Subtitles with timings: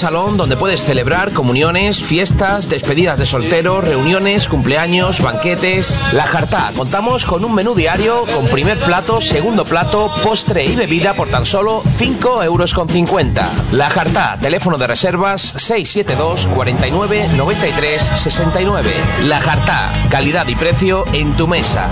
[0.00, 6.00] salón donde puedes celebrar comuniones, fiestas, despedidas de solteros, reuniones, cumpleaños, banquetes.
[6.14, 11.12] La Jartá, contamos con un menú diario con primer plato, segundo plato, postre y bebida
[11.12, 13.50] por tan solo 5 euros con 50.
[13.72, 18.90] La Jartá, teléfono de reservas 672 49 93 69.
[19.24, 21.90] La Jartá, calidad y precio en tu mesa.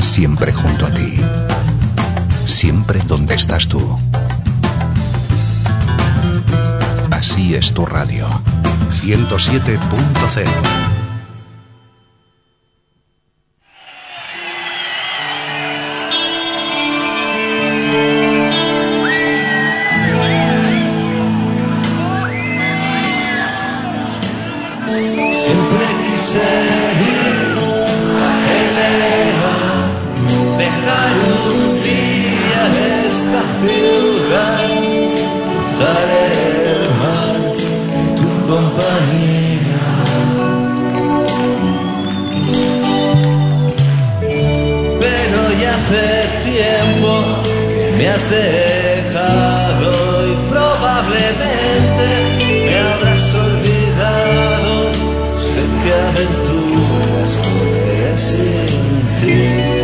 [0.00, 1.20] Siempre junto a ti.
[2.50, 3.80] Siempre donde estás tú.
[7.10, 8.26] Así es tu radio.
[8.90, 10.50] 107.0
[25.32, 26.38] Siempre quise
[27.08, 27.49] ir
[33.10, 34.68] esta ciudad,
[35.46, 36.08] cruzar
[36.74, 37.36] el mar
[38.18, 39.84] tu compañía.
[45.04, 46.08] Pero ya hace
[46.50, 47.10] tiempo
[47.98, 49.90] me has dejado
[50.30, 52.06] y probablemente
[52.66, 54.72] me habrás olvidado.
[55.50, 58.80] Sé que aventuras correré sin
[59.20, 59.79] ti.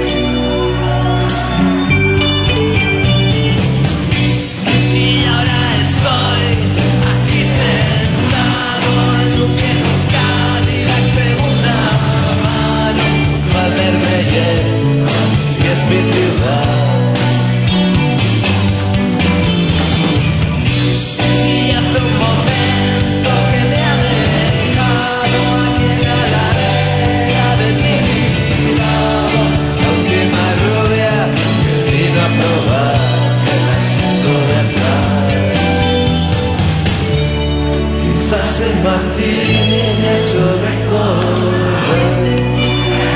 [40.26, 42.18] Hecho recordar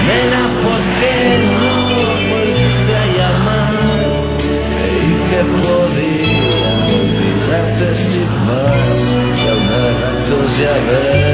[0.07, 1.17] Nena, ¿por qué
[1.51, 1.75] no
[2.35, 3.75] volviste a llamar?
[4.71, 9.03] Creí que podía olvidarte sin más
[9.37, 11.30] Y aún a ratos ya ves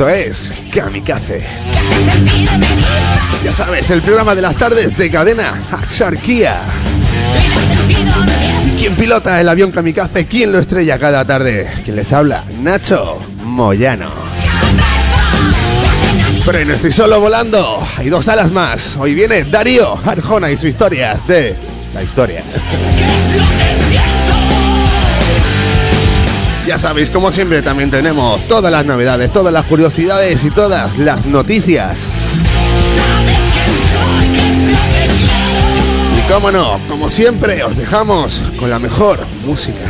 [0.00, 1.42] Esto es Kamikaze.
[3.44, 6.62] Ya sabes, el programa de las tardes de cadena Axarquía.
[8.78, 10.26] ¿Quién pilota el avión Kamikaze?
[10.26, 11.68] ¿Quién lo estrella cada tarde?
[11.84, 12.46] ¿Quién les habla?
[12.62, 14.10] Nacho Moyano.
[16.46, 18.96] Pero no estoy solo volando, hay dos alas más.
[18.96, 21.54] Hoy viene Darío Arjona y su historia de
[21.92, 22.42] la historia.
[26.70, 31.26] Ya sabéis, como siempre, también tenemos todas las novedades, todas las curiosidades y todas las
[31.26, 32.12] noticias.
[36.16, 39.89] Y cómo no, como siempre, os dejamos con la mejor música.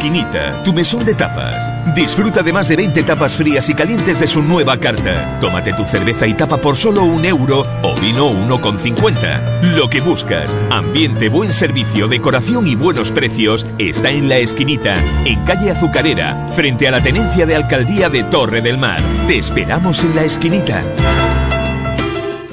[0.00, 1.94] Esquinita, tu mesón de tapas.
[1.94, 5.38] Disfruta de más de 20 tapas frías y calientes de su nueva carta.
[5.40, 9.74] Tómate tu cerveza y tapa por solo un euro o vino 1,50.
[9.76, 14.94] Lo que buscas, ambiente, buen servicio, decoración y buenos precios, está en La Esquinita,
[15.26, 19.02] en calle Azucarera, frente a la tenencia de alcaldía de Torre del Mar.
[19.26, 20.82] Te esperamos en La Esquinita.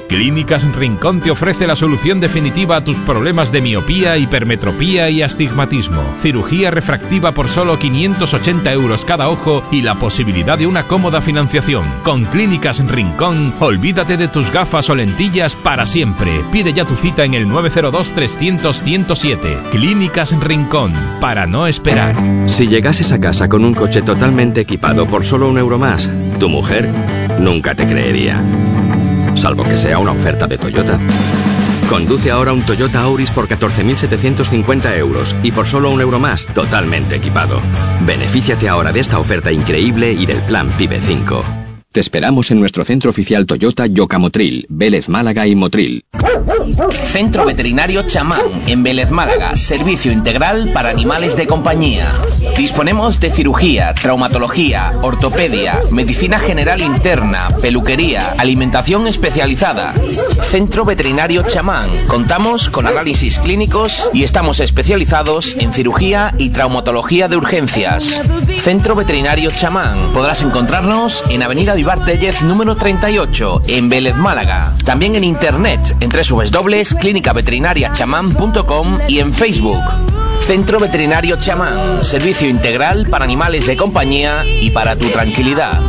[0.08, 6.02] Clínicas Rincón te ofrece la solución definitiva a tus problemas de miopía, hipermetropía y astigmatismo.
[6.20, 11.84] Cirugía refractiva por solo 580 euros cada ojo y la posibilidad de una cómoda financiación.
[12.02, 16.42] Con Clínicas Rincón, olvídate de tus gafas o lentillas para siempre.
[16.50, 19.62] Pide ya tu cita en el 902-300-107.
[19.70, 22.16] Clínicas Rincón, para no esperar.
[22.46, 26.10] Si llegases a casa con un coche totalmente equipado por solo un euro más,
[26.40, 26.90] tu mujer
[27.38, 28.42] nunca te creería.
[29.38, 30.98] Salvo que sea una oferta de Toyota.
[31.88, 37.14] Conduce ahora un Toyota Auris por 14.750 euros y por solo un euro más, totalmente
[37.16, 37.62] equipado.
[38.04, 41.57] Benefíciate ahora de esta oferta increíble y del plan PIBE 5.
[41.90, 46.04] Te esperamos en nuestro centro oficial Toyota Yocamotril, Vélez Málaga y Motril.
[47.04, 49.56] Centro Veterinario Chamán, en Vélez Málaga.
[49.56, 52.12] Servicio integral para animales de compañía.
[52.58, 59.94] Disponemos de cirugía, traumatología, ortopedia, medicina general interna, peluquería, alimentación especializada.
[60.42, 61.88] Centro Veterinario Chamán.
[62.06, 68.20] Contamos con análisis clínicos y estamos especializados en cirugía y traumatología de urgencias.
[68.58, 69.98] Centro Veterinario Chamán.
[70.12, 74.74] Podrás encontrarnos en Avenida Vivar Tellez número 38, en Vélez Málaga.
[74.84, 79.84] También en internet en www.clinicaveterinariachamán.com y en Facebook.
[80.40, 85.80] Centro Veterinario Chamán, servicio integral para animales de compañía y para tu tranquilidad.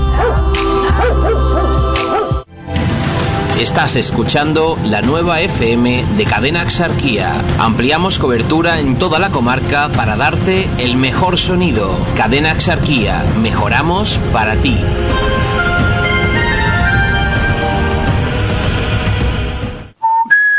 [3.59, 7.33] Estás escuchando la nueva FM de Cadena Axarquía.
[7.57, 11.89] Ampliamos cobertura en toda la comarca para darte el mejor sonido.
[12.15, 14.77] Cadena Axarquía, mejoramos para ti.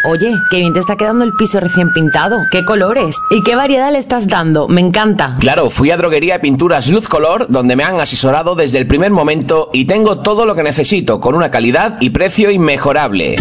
[0.03, 2.47] Oye, qué bien te está quedando el piso recién pintado.
[2.51, 3.17] ¿Qué colores?
[3.31, 4.67] ¿Y qué variedad le estás dando?
[4.67, 5.37] Me encanta.
[5.39, 9.11] Claro, fui a Droguería de Pinturas Luz Color, donde me han asesorado desde el primer
[9.11, 13.37] momento y tengo todo lo que necesito, con una calidad y precio inmejorable.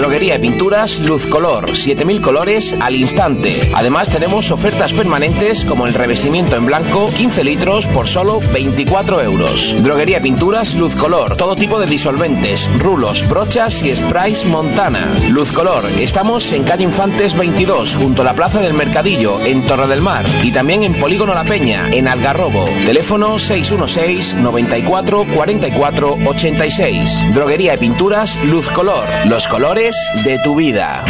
[0.00, 3.70] Droguería de Pinturas Luz Color, 7000 colores al instante.
[3.74, 9.76] Además tenemos ofertas permanentes como el revestimiento en blanco, 15 litros por solo 24 euros.
[9.82, 15.14] Droguería de Pinturas Luz Color, todo tipo de disolventes, rulos, brochas y sprays Montana.
[15.28, 19.86] Luz Color, estamos en calle Infantes 22, junto a la Plaza del Mercadillo, en Torre
[19.86, 20.24] del Mar.
[20.42, 22.64] Y también en Polígono La Peña, en Algarrobo.
[22.86, 27.34] Teléfono 616 94 44 86.
[27.34, 29.89] Droguería de Pinturas Luz Color, los colores
[30.24, 31.04] de tu vida.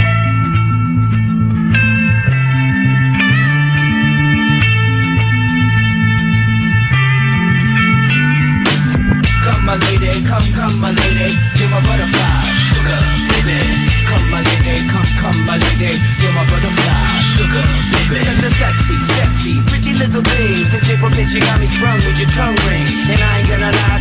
[9.45, 11.29] Come my lady, come, come my lady,
[11.61, 12.41] you're my butterfly,
[12.73, 13.61] sugar, baby.
[14.09, 17.65] Come my lady, come, come my lady, you're my butterfly, sugar,
[18.09, 18.49] baby.
[18.61, 20.69] Sexy, sexy, pretty little thing.
[20.71, 22.87] This April bitch, you got me sprung with your tongue ring.
[23.13, 23.40] And I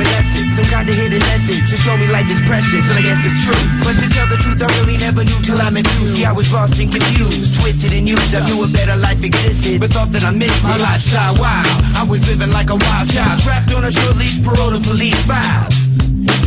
[0.00, 3.02] In essence, some kind of hidden message to show me life is precious, and I
[3.02, 3.62] guess it's true.
[3.84, 6.06] But to tell the truth, I really never knew till I met you.
[6.08, 8.34] See, I was lost and confused, twisted and used.
[8.34, 10.68] I knew a better life existed, but thought that I missed it.
[10.68, 14.42] My lifestyle wild, I was living like a wild child, trapped on a short leash,
[14.42, 16.13] parole to police files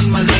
[0.00, 0.33] done my life.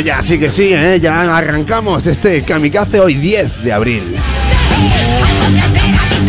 [0.00, 0.98] Ya sí que sí, ¿eh?
[1.00, 4.02] ya arrancamos este kamikaze hoy 10 de abril.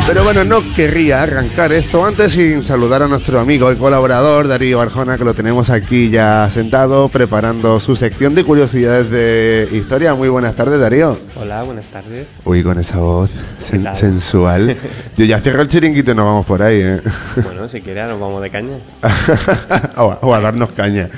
[0.08, 4.80] Pero bueno, no querría arrancar esto antes sin saludar a nuestro amigo y colaborador Darío
[4.80, 10.14] Arjona, que lo tenemos aquí ya sentado preparando su sección de curiosidades de historia.
[10.14, 11.18] Muy buenas tardes, Darío.
[11.38, 12.30] Hola, buenas tardes.
[12.46, 13.30] Uy, con esa voz
[13.62, 14.78] sen- sensual.
[15.18, 17.02] Yo ya cierro el chiringuito y nos vamos por ahí, ¿eh?
[17.44, 18.78] Bueno, si quieres nos vamos de caña.
[19.98, 21.10] o, a, o a darnos caña.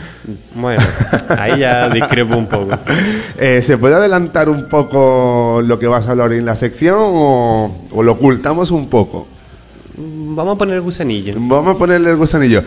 [0.55, 0.81] Bueno,
[1.37, 2.79] ahí ya discrepo un poco.
[3.37, 7.85] Eh, ¿Se puede adelantar un poco lo que vas a hablar en la sección o,
[7.91, 9.27] o lo ocultamos un poco?
[9.97, 11.35] Mm, Vamos a poner el gusanillo.
[11.37, 12.63] Vamos a ponerle el gusanillo.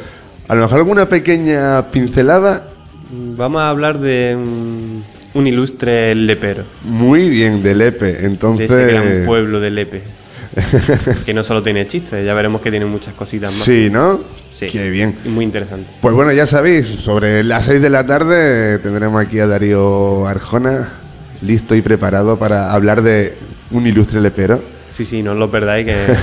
[0.47, 2.69] A lo mejor alguna pequeña pincelada.
[3.11, 6.64] Mm, Vamos a hablar de mm, un ilustre lepero.
[6.83, 8.12] Muy bien, de Lepe.
[8.12, 8.71] De Entonces.
[8.71, 10.03] ese gran pueblo de Lepe.
[11.25, 13.62] que no solo tiene chistes, ya veremos que tiene muchas cositas más.
[13.62, 14.21] Sí, ¿no?
[14.53, 14.66] Sí.
[14.66, 15.16] Qué bien.
[15.25, 15.88] Muy interesante.
[16.01, 20.88] Pues bueno, ya sabéis, sobre las 6 de la tarde tendremos aquí a Darío Arjona,
[21.40, 23.37] listo y preparado para hablar de
[23.71, 24.61] un ilustre lepero.
[24.90, 25.95] Sí, sí, no os lo perdáis, que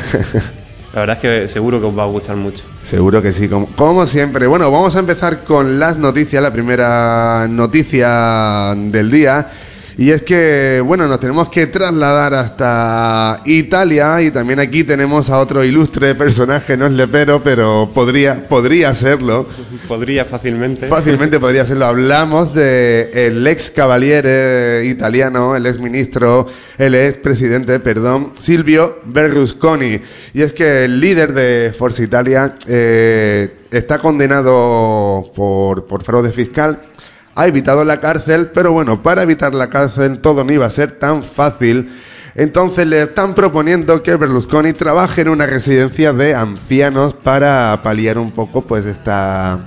[0.98, 2.64] la verdad es que seguro que os va a gustar mucho.
[2.82, 4.48] Seguro que sí, como, siempre.
[4.48, 9.48] Bueno, vamos a empezar con las noticias, la primera noticia del día.
[10.00, 15.40] Y es que, bueno, nos tenemos que trasladar hasta Italia y también aquí tenemos a
[15.40, 19.48] otro ilustre personaje, no es lepero, pero podría, podría serlo.
[19.88, 20.86] Podría fácilmente.
[20.86, 21.86] Fácilmente podría serlo.
[21.86, 26.46] Hablamos de el ex cavaliere italiano, el ex ministro,
[26.78, 30.00] el ex presidente, perdón, Silvio Berlusconi.
[30.32, 36.80] Y es que el líder de Forza Italia eh, está condenado por, por fraude fiscal.
[37.39, 40.93] Ha evitado la cárcel, pero bueno, para evitar la cárcel todo no iba a ser
[40.93, 41.91] tan fácil.
[42.34, 48.32] Entonces le están proponiendo que Berlusconi trabaje en una residencia de ancianos para paliar un
[48.32, 49.60] poco pues esta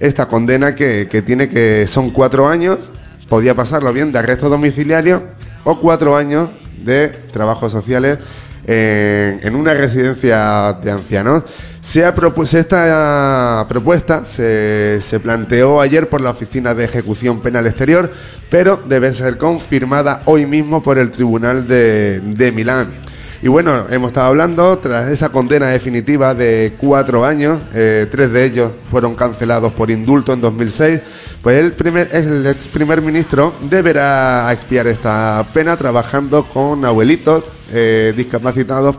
[0.00, 2.90] esta condena que, que tiene que son cuatro años,
[3.28, 5.22] podía pasarlo bien de arresto domiciliario
[5.62, 6.50] o cuatro años
[6.84, 8.18] de trabajos sociales
[8.66, 11.44] en, una residencia de ancianos.
[11.80, 12.12] Se ha
[12.52, 18.12] esta propuesta se, se planteó ayer por la Oficina de Ejecución Penal Exterior,
[18.50, 22.88] pero debe ser confirmada hoy mismo por el Tribunal de, de Milán.
[23.42, 28.44] Y bueno, hemos estado hablando, tras esa condena definitiva de cuatro años, eh, tres de
[28.46, 31.00] ellos fueron cancelados por indulto en 2006,
[31.42, 38.14] pues el, primer, el ex primer ministro deberá expiar esta pena trabajando con abuelitos eh,
[38.16, 38.96] discapacitados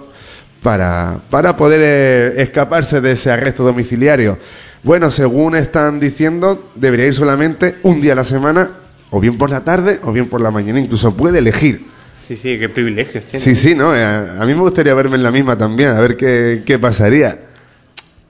[0.61, 4.37] para, para poder eh, escaparse de ese arresto domiciliario.
[4.83, 8.69] Bueno, según están diciendo, debería ir solamente un día a la semana,
[9.09, 11.96] o bien por la tarde, o bien por la mañana, incluso puede elegir.
[12.27, 13.43] Sí, sí, qué privilegios tiene.
[13.43, 13.95] Sí, sí, ¿no?
[13.95, 16.77] Eh, A, a mí me gustaría verme en la misma también, a ver qué, qué
[16.77, 17.39] pasaría.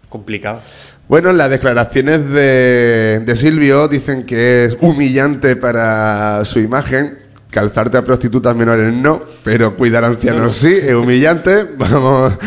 [0.10, 0.62] Complicado.
[1.08, 7.18] Bueno, las declaraciones de, de Silvio dicen que es humillante para su imagen.
[7.50, 11.64] Calzarte a prostitutas menores no, pero cuidar a ancianos sí, es humillante.
[11.78, 12.38] Vamos.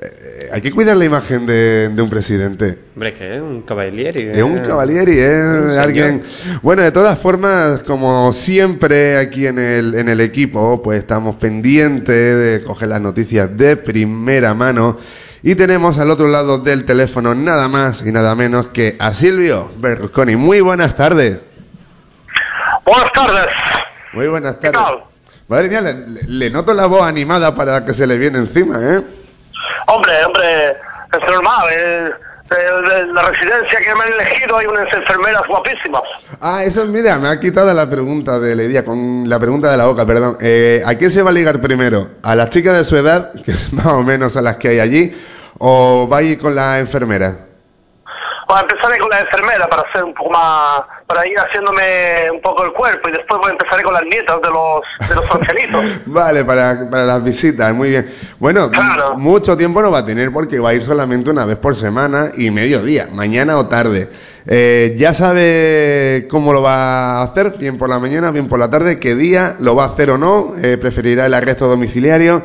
[0.00, 2.78] Eh, Hay que cuidar la imagen de, de un presidente.
[2.94, 4.18] Hombre, es que es un caballero.
[4.18, 5.78] Es un caballero, es señor.
[5.80, 6.22] alguien.
[6.62, 12.06] Bueno, de todas formas, como siempre aquí en el, en el equipo, pues estamos pendientes
[12.06, 14.98] de coger las noticias de primera mano.
[15.42, 19.70] Y tenemos al otro lado del teléfono nada más y nada menos que a Silvio
[19.78, 20.36] Berlusconi.
[20.36, 21.38] Muy buenas tardes.
[22.84, 23.46] Buenas tardes.
[24.12, 24.80] Muy buenas tardes.
[25.48, 28.78] Madre mía, le, le- le noto la voz animada para que se le viene encima,
[28.82, 29.02] ¿eh?
[29.86, 31.66] Hombre, hombre, es normal.
[31.70, 32.10] eh,
[33.12, 36.02] la residencia que me han elegido hay unas enfermeras guapísimas.
[36.40, 39.86] Ah, eso, mira, me ha quitado la pregunta de Ledia, con la pregunta de la
[39.86, 40.36] boca, perdón.
[40.40, 42.08] Eh, ¿A quién se va a ligar primero?
[42.22, 44.80] ¿A las chicas de su edad, que es más o menos a las que hay
[44.80, 45.16] allí,
[45.58, 47.34] o va a ir con la enfermera?
[48.46, 51.82] Bueno, empezaré con la enfermera para hacer un poco más, para ir haciéndome
[52.32, 55.14] un poco el cuerpo y después voy a empezar con las nietas de los, de
[55.14, 55.84] los ancianitos.
[56.06, 58.06] Vale, para, para las visitas, muy bien.
[58.38, 61.56] Bueno, m- mucho tiempo no va a tener porque va a ir solamente una vez
[61.56, 64.08] por semana y mediodía, mañana o tarde.
[64.46, 67.52] Eh, ¿Ya sabe cómo lo va a hacer?
[67.58, 68.98] ¿Bien por la mañana, bien por la tarde?
[69.00, 69.56] ¿Qué día?
[69.58, 70.52] ¿Lo va a hacer o no?
[70.62, 72.42] Eh, ¿Preferirá el arresto domiciliario?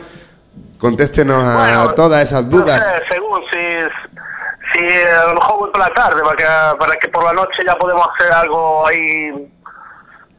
[0.77, 2.79] Contéstenos a todas esas No dudas.
[2.79, 4.19] sé, según si, si
[4.75, 7.63] eh, a lo mejor voy por la tarde para que, para que por la noche
[7.65, 9.31] ya podemos hacer algo ahí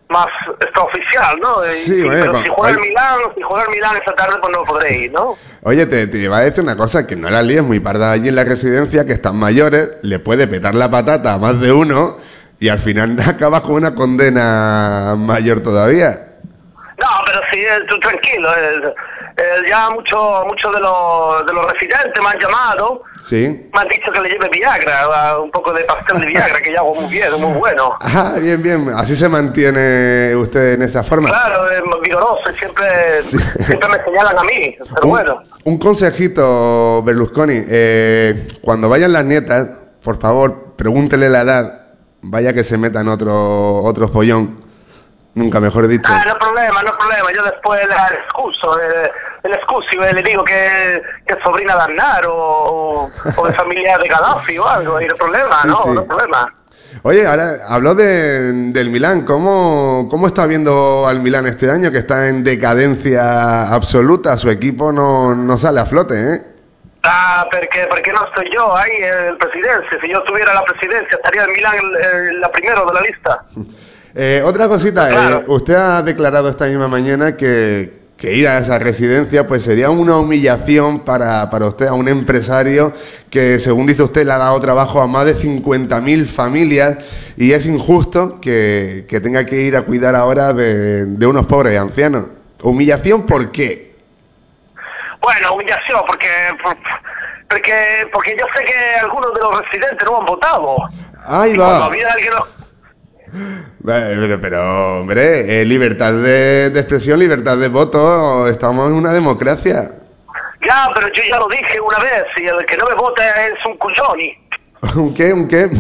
[0.09, 0.27] más
[0.61, 1.65] extraoficial, ¿no?
[1.67, 4.63] Y- Sí, pero si juega el Milán, si juega el Milán esta tarde, pues no
[4.65, 5.37] podré ir, ¿no?
[5.63, 8.29] Oye, te, te iba a decir una cosa, que no la líes muy parda allí
[8.29, 12.19] en la residencia, que están mayores, le puede petar la patata a más de uno
[12.59, 16.27] y al final acabas con una condena mayor todavía.
[16.99, 18.49] No, pero sí, eh, tú tranquilo.
[18.51, 18.95] eh,
[19.37, 23.69] eh, ya muchos muchos de los, de los residentes me han llamado, Sí.
[23.73, 26.79] me han dicho que le lleve Viagra, un poco de pastel de Viagra, que yo
[26.81, 27.95] hago muy bien, muy bueno.
[28.01, 28.91] Ah, bien, bien.
[28.95, 31.29] Así se mantiene usted en esa forma.
[31.29, 32.87] Claro, es vigoroso siempre,
[33.23, 35.43] siempre me señalan a mí, pero Un, bueno.
[35.65, 37.61] un consejito, Berlusconi.
[37.69, 39.69] eh, cuando vayan las nietas,
[40.03, 41.77] por favor, pregúntele la edad.
[42.23, 44.61] Vaya que se metan otro, otro follón.
[45.35, 46.11] Nunca mejor dicho.
[46.13, 47.31] Ah, no problema, no problema.
[47.33, 49.11] Yo después le el excuso, eh,
[49.45, 53.97] el excuso y le digo que, que es sobrina de Aznar o, o, de familia
[53.99, 55.91] de Gaddafi o algo, y no problema, Sí, no, sí.
[55.91, 56.53] no problema.
[57.05, 59.25] Oye, ahora habló de, del Milán.
[59.25, 61.93] ¿Cómo, ¿Cómo está viendo al Milán este año?
[61.93, 64.37] Que está en decadencia absoluta.
[64.37, 66.43] Su equipo no, no sale a flote, ¿eh?
[67.05, 69.99] Ah, porque, porque no estoy yo ahí en el presidencia.
[70.01, 73.45] Si yo tuviera la presidencia, estaría en Milán el- el- la primero de la lista.
[74.15, 78.79] Eh, otra cosita, eh, usted ha declarado esta misma mañana que, que ir a esa
[78.79, 82.93] residencia pues sería una humillación para, para usted, a un empresario
[83.31, 86.99] que según dice usted le ha dado trabajo a más de 50.000 familias
[87.37, 91.79] y es injusto que, que tenga que ir a cuidar ahora de, de unos pobres
[91.79, 92.27] ancianos.
[92.63, 93.95] ¿Humillación por qué?
[95.23, 96.29] Bueno, humillación, porque,
[97.49, 97.73] porque,
[98.13, 100.77] porque yo sé que algunos de los residentes no han votado.
[101.27, 101.87] Ahí Y cuando va.
[101.87, 102.33] había alguien...
[103.85, 109.93] Pero, pero, hombre, eh, libertad de, de expresión, libertad de voto, estamos en una democracia.
[110.63, 113.65] Ya, pero yo ya lo dije una vez, y el que no me vota es
[113.67, 114.37] un cuchoni,
[114.95, 115.33] ¿Un qué?
[115.33, 115.71] ¿Un qué?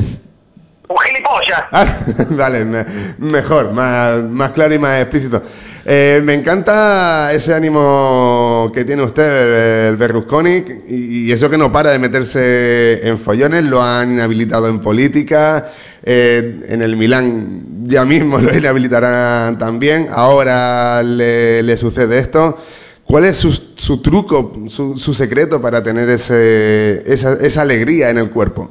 [0.91, 1.63] Un gilipollas.
[1.73, 1.87] Ah,
[2.31, 2.85] vale, me-
[3.19, 5.43] mejor, más, más claro y más explícito.
[5.85, 11.91] Eh, me encanta ese ánimo que tiene usted, el Berlusconi, y, eso que no para
[11.91, 15.71] de meterse en follones, lo han inhabilitado en política,
[16.03, 22.59] eh, en el Milán ya mismo lo inhabilitarán también, ahora le, le sucede esto.
[23.05, 28.19] ¿Cuál es su, su truco, su, su secreto para tener ese, esa, esa alegría en
[28.19, 28.71] el cuerpo?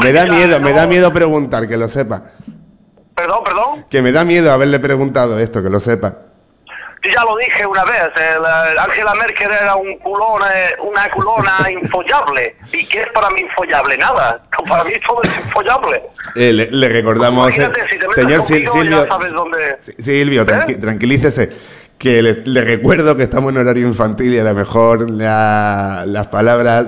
[0.00, 2.22] Me da miedo, me da miedo preguntar, que lo sepa.
[3.14, 3.84] Perdón, perdón.
[3.88, 6.16] Que me da miedo haberle preguntado esto, que lo sepa.
[7.02, 11.10] Yo ya lo dije una vez, el, el Angela Merkel era un culón, eh, una
[11.10, 12.56] culona infollable.
[12.72, 13.98] ¿Y qué es para mí infollable?
[13.98, 14.42] Nada.
[14.68, 16.02] Para mí todo es infollable.
[16.34, 19.58] Eh, le, le recordamos, Imagínate, eh, si te metes señor conmigo, Silvio, ya sabes dónde...
[19.98, 21.52] Silvio, tranqui- tranquilícese,
[21.98, 26.26] que le, le recuerdo que estamos en horario infantil y a lo mejor la- las
[26.28, 26.86] palabras...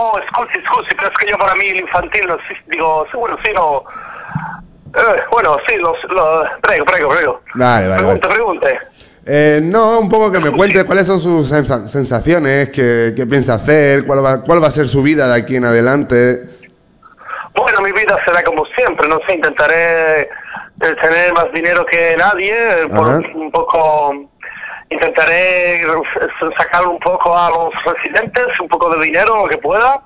[0.00, 3.36] Oh, scusi, scusi, pero es que yo para mí el infantil, no, sí, digo, bueno,
[3.44, 3.82] sí, no...
[4.94, 6.48] Eh, bueno, sí, los, los...
[6.62, 7.40] Prego, prego, prego.
[7.54, 8.18] vale, vale, vale.
[8.20, 8.78] Pregunte, pregunte.
[9.26, 13.54] Eh, no, un poco que me cuente cuáles son sus sensa- sensaciones, qué, qué piensa
[13.54, 16.44] hacer, cuál va, cuál va a ser su vida de aquí en adelante.
[17.56, 20.28] Bueno, mi vida será como siempre, no sé, intentaré eh,
[21.00, 23.20] tener más dinero que nadie, eh, por Ajá.
[23.34, 24.14] un poco,
[24.90, 25.82] intentaré
[26.56, 30.02] sacar un poco a los residentes, un poco de dinero, lo que pueda,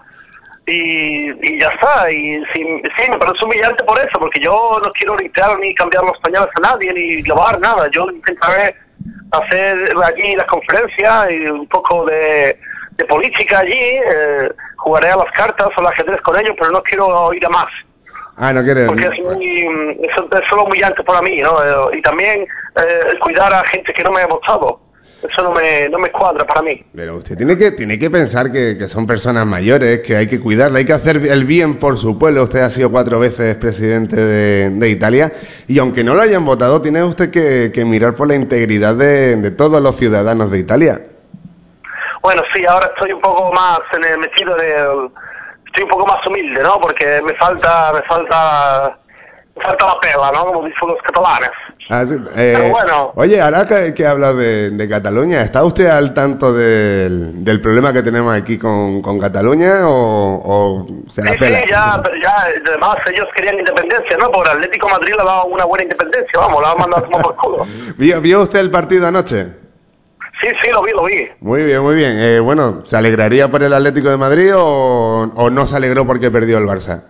[0.66, 2.10] y, ya está.
[2.10, 6.04] Y sí, sí, me parece humillante por eso, porque yo no quiero limpiar ni cambiar
[6.04, 7.88] los pañales a nadie, ni lavar nada.
[7.90, 8.76] Yo intentaré
[9.32, 12.58] hacer allí las conferencias y un poco de,
[12.92, 16.82] de política allí, eh, jugaré a las cartas o al ajedrez con ellos, pero no
[16.82, 17.70] quiero ir a más.
[18.44, 18.88] Ah, no quieres.
[18.88, 19.60] Porque es, muy,
[20.02, 21.62] es, es solo humillante para mí, ¿no?
[21.64, 24.80] Eh, Y también eh, cuidar a gente que no me ha votado.
[25.22, 26.84] Eso no me, no me cuadra para mí.
[26.92, 30.40] Pero usted tiene que, tiene que pensar que, que son personas mayores, que hay que
[30.40, 32.42] cuidarla, hay que hacer el bien por su pueblo.
[32.42, 35.32] Usted ha sido cuatro veces presidente de, de Italia
[35.68, 39.36] y aunque no lo hayan votado, tiene usted que, que mirar por la integridad de,
[39.36, 41.00] de todos los ciudadanos de Italia.
[42.20, 45.08] Bueno, sí, ahora estoy un poco más en el metido del...
[45.72, 46.78] Estoy un poco más humilde, ¿no?
[46.80, 48.98] Porque me falta, me falta,
[49.56, 50.44] me falta la pela, ¿no?
[50.46, 51.50] Como dicen los catalanes.
[51.88, 53.12] Ah, sí, eh, Pero bueno.
[53.16, 57.92] Oye, ahora que, que habla de, de Cataluña, ¿está usted al tanto del, del problema
[57.92, 61.62] que tenemos aquí con, con Cataluña o, o se la Sí, pela?
[61.62, 61.94] sí, ya,
[62.66, 64.30] además ellos querían independencia, ¿no?
[64.30, 67.22] Por Atlético Madrid le ha dado una buena independencia, vamos, la ha mandado a tomar
[67.22, 67.66] por culo.
[67.96, 69.61] ¿Vio, vio usted el partido anoche?
[70.42, 71.28] Sí, sí, lo vi, lo vi.
[71.40, 72.18] Muy bien, muy bien.
[72.18, 76.30] Eh, bueno, ¿se alegraría por el Atlético de Madrid o, o no se alegró porque
[76.30, 77.04] perdió el Barça?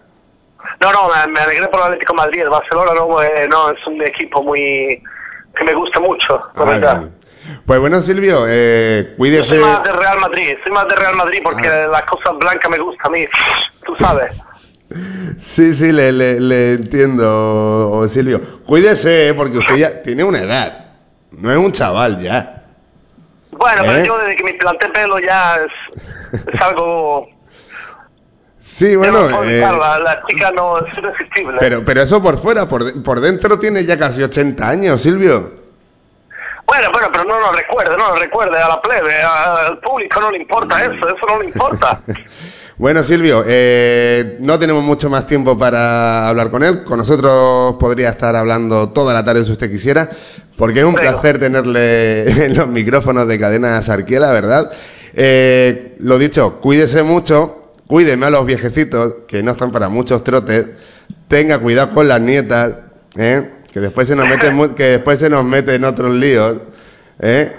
[0.81, 2.43] No, no, me, me alegré por el Atlético de Madrid.
[2.43, 5.03] El Barcelona no, eh, no es un equipo muy
[5.57, 6.99] que me gusta mucho, la Ah, verdad.
[7.01, 7.15] bien.
[7.67, 9.49] Pues bueno, Silvio, eh, Yo cuídese.
[9.57, 11.89] soy más de Real Madrid, soy más de Real Madrid porque Ah.
[11.91, 13.27] las cosas blancas me gustan a mí,
[13.85, 14.31] tú sabes.
[15.41, 18.41] Sí, sí, le, le, le entiendo, Silvio.
[18.67, 20.87] Cuídese, eh, porque usted ya tiene una edad.
[21.33, 22.62] No es un chaval ya.
[23.63, 23.87] Bueno, ¿Eh?
[23.87, 27.29] pero yo desde que me planté pelo ya es, es algo...
[28.59, 31.57] Sí, bueno, eh, la, la chica no es irresistible.
[31.61, 35.53] pero, pero eso por fuera, por, por dentro tiene ya casi 80 años, Silvio.
[36.67, 40.21] Bueno, bueno, pero no lo recuerde, no lo recuerde a la plebe, a- al público
[40.21, 42.01] no le importa eso, eso no le importa.
[42.79, 46.83] Bueno, Silvio, eh, no tenemos mucho más tiempo para hablar con él.
[46.83, 50.09] Con nosotros podría estar hablando toda la tarde si usted quisiera,
[50.57, 54.71] porque es un placer tenerle en los micrófonos de Cadena Sarquiela, ¿verdad?
[55.15, 60.67] Eh, lo dicho, cuídese mucho, cuídeme a los viejecitos, que no están para muchos trotes,
[61.29, 62.77] tenga cuidado con las nietas,
[63.17, 63.49] ¿eh?
[63.73, 66.59] que después se nos mete mu- que después se nos mete en otros líos,
[67.21, 67.53] ¿eh?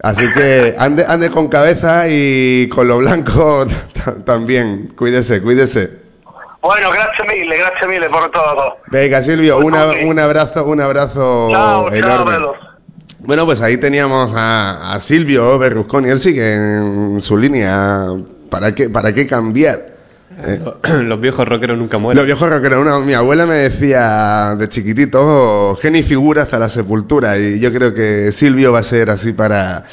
[0.00, 4.92] Así que ande, ande con cabeza y con lo blanco ta- también.
[4.96, 5.90] Cuídese, cuídese.
[6.60, 8.76] Bueno, gracias mil, gracias mil por todo.
[8.90, 12.32] Venga, Silvio, una- un abrazo, un abrazo Chao, chao, enorme.
[12.32, 12.56] velos.
[13.20, 16.08] Bueno, pues ahí teníamos a, a Silvio Berlusconi.
[16.08, 18.06] Él sigue en su línea.
[18.50, 19.80] ¿Para qué, para qué cambiar?
[20.44, 20.60] Eh,
[21.02, 22.16] Los viejos rockeros nunca mueren.
[22.16, 22.80] Los viejos rockeros.
[22.80, 27.38] Una, mi abuela me decía de chiquitito, genio y figura hasta la sepultura.
[27.38, 29.84] Y yo creo que Silvio va a ser así para,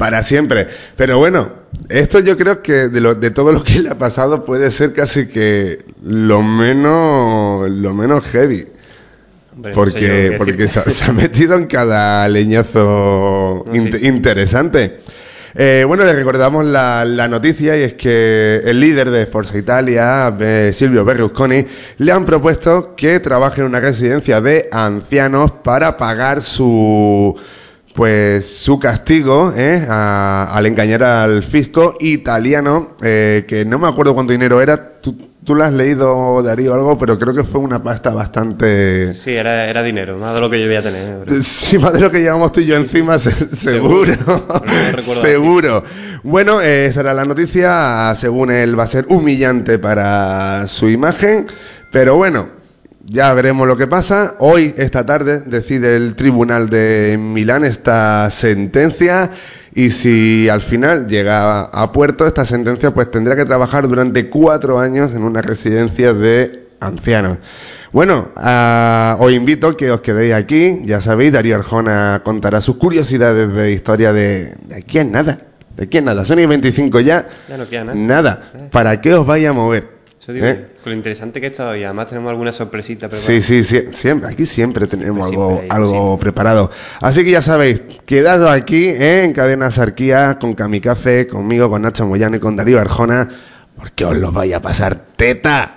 [0.00, 0.66] para siempre.
[0.96, 1.52] Pero bueno,
[1.90, 4.94] esto yo creo que de, lo, de todo lo que le ha pasado puede ser
[4.94, 8.64] casi que lo menos, lo menos heavy.
[9.52, 13.98] Hombre, no sé yo Porque, porque se, se ha metido en cada leñazo No, int-
[13.98, 14.06] sí.
[14.06, 15.00] interesante.
[15.54, 20.34] Eh, bueno, le recordamos la, la noticia y es que el líder de Forza Italia,
[20.40, 21.66] eh, Silvio Berlusconi,
[21.98, 27.36] le han propuesto que trabaje en una residencia de ancianos para pagar su
[27.94, 34.14] pues su castigo eh, a- al engañar al fisco italiano, eh, que no me acuerdo
[34.14, 35.00] cuánto dinero era.
[35.00, 39.14] Tú, tú lo has leído, Darío, algo, pero creo que fue una pasta bastante...
[39.14, 41.24] Sí, era, era dinero, más de lo que yo voy a tener.
[41.42, 44.12] Sí, más de lo que llevamos tú y yo encima, se- seguro.
[44.26, 45.82] No seguro.
[46.22, 48.12] Bueno, eh, esa era la noticia.
[48.14, 51.46] Según él, va a ser humillante para su imagen.
[51.90, 52.48] Pero bueno,
[53.10, 54.36] ya veremos lo que pasa.
[54.38, 59.30] Hoy, esta tarde, decide el tribunal de Milán esta sentencia.
[59.74, 64.78] Y si al final llega a puerto esta sentencia, pues tendrá que trabajar durante cuatro
[64.78, 67.38] años en una residencia de ancianos.
[67.92, 70.80] Bueno, ah, os invito a que os quedéis aquí.
[70.84, 75.38] Ya sabéis, Darío Arjona contará sus curiosidades de historia de, de aquí en nada.
[75.76, 76.24] De aquí en nada.
[76.24, 77.26] Son y 25 ya.
[77.48, 77.96] Ya no queda nada.
[77.96, 78.68] Nada.
[78.70, 79.99] ¿Para qué os vais a mover?
[80.20, 80.66] Eso digo, ¿Eh?
[80.82, 83.26] con lo interesante que está y además tenemos alguna sorpresita preparada.
[83.26, 86.70] Sí, sí, sí, siempre, aquí siempre tenemos Siempre, algo, siempre algo preparado.
[87.00, 89.24] Así que ya sabéis, quedad aquí ¿eh?
[89.24, 93.30] en Cadena Sarquía con Kamikaze, conmigo, con Nacho Moyano y con Darío Arjona,
[93.78, 95.76] porque os lo vaya a pasar teta.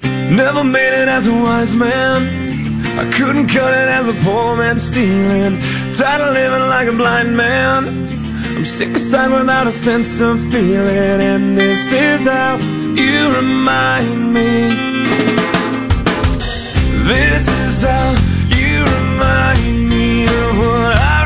[0.00, 2.80] Never made it as a wise man.
[2.98, 5.60] I couldn't cut it as a poor man stealing.
[5.92, 8.17] Tired of living like a blind man.
[8.58, 11.20] I'm sick aside without a sense of feeling.
[11.20, 14.50] And this is how you remind me.
[17.06, 18.16] This is how
[18.56, 21.17] you remind me of what I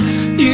[0.00, 0.49] 雨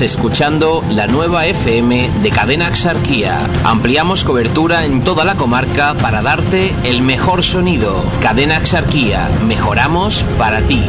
[0.00, 3.48] Escuchando la nueva FM de Cadena Axarquía.
[3.64, 8.04] Ampliamos cobertura en toda la comarca para darte el mejor sonido.
[8.20, 10.82] Cadena Axarquía, mejoramos para ti.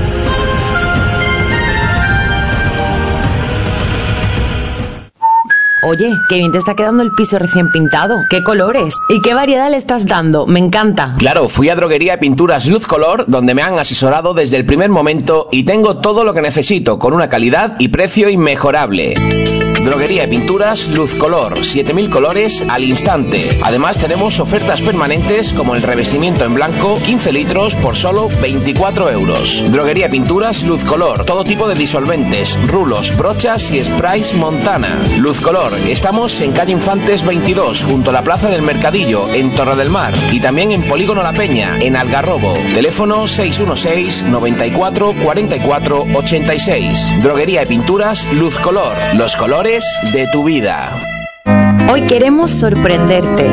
[5.87, 8.25] Oye, qué bien te está quedando el piso recién pintado.
[8.27, 8.95] ¿Qué colores?
[9.07, 10.47] ¿Y qué variedad le estás dando?
[10.47, 11.13] Me encanta.
[11.19, 15.47] Claro, fui a Droguería Pinturas Luz Color, donde me han asesorado desde el primer momento
[15.51, 19.54] y tengo todo lo que necesito, con una calidad y precio inmejorable.
[19.85, 23.59] Droguería y Pinturas Luz Color, 7000 colores al instante.
[23.61, 29.63] Además tenemos ofertas permanentes como el revestimiento en blanco, 15 litros por solo 24 euros.
[29.71, 35.05] Droguería y Pinturas Luz Color, todo tipo de disolventes, rulos, brochas y sprays Montana.
[35.19, 39.75] Luz Color, estamos en calle Infantes 22, junto a la Plaza del Mercadillo, en Torre
[39.75, 40.15] del Mar.
[40.31, 42.55] Y también en Polígono La Peña, en Algarrobo.
[42.73, 47.21] Teléfono 616 94 44 86.
[47.21, 49.74] Droguería y Pinturas Luz Color, los colores
[50.13, 50.89] de tu vida.
[51.91, 53.49] Hoy queremos sorprenderte.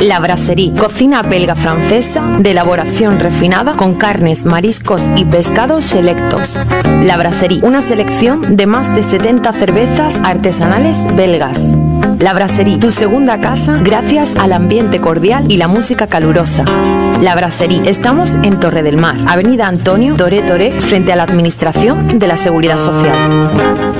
[0.00, 6.60] La Brasserie, cocina belga francesa de elaboración refinada con carnes, mariscos y pescados selectos.
[7.04, 11.58] La Brasserie, una selección de más de 70 cervezas artesanales belgas.
[12.18, 16.64] La Brasserie, tu segunda casa gracias al ambiente cordial y la música calurosa.
[17.20, 22.18] La Brasserie, estamos en Torre del Mar, Avenida Antonio Toré Toré, frente a la Administración
[22.18, 23.16] de la Seguridad Social.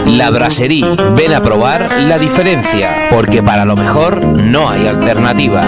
[0.06, 0.84] La Brasserie,
[1.16, 5.64] ven a probar la diferencia, porque para lo mejor no hay alternativa.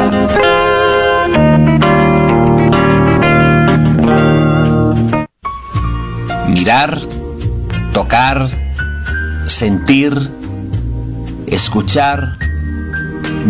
[6.48, 7.00] Mirar,
[7.92, 8.48] tocar,
[9.46, 10.30] sentir,
[11.46, 12.36] escuchar,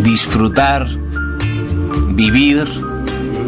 [0.03, 0.87] disfrutar,
[2.11, 2.67] vivir.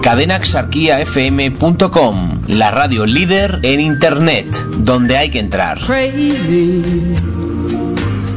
[0.03, 4.47] Cadenaxarquiafm.com, la radio líder en internet,
[4.79, 5.81] donde hay que entrar.
[5.81, 6.85] crazy.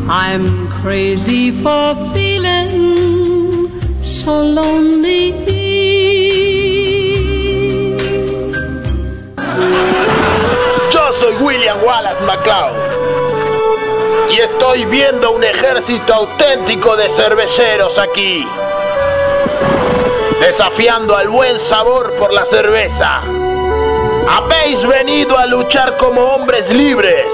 [0.09, 3.69] I'm crazy for feeling
[4.01, 5.35] so lonely.
[10.91, 12.88] Yo soy William Wallace McCloud
[14.29, 18.47] y estoy viendo un ejército auténtico de cerveceros aquí.
[20.39, 23.21] desafiando al buen sabor por la cerveza.
[24.29, 27.25] Habéis venido a luchar como hombres libres.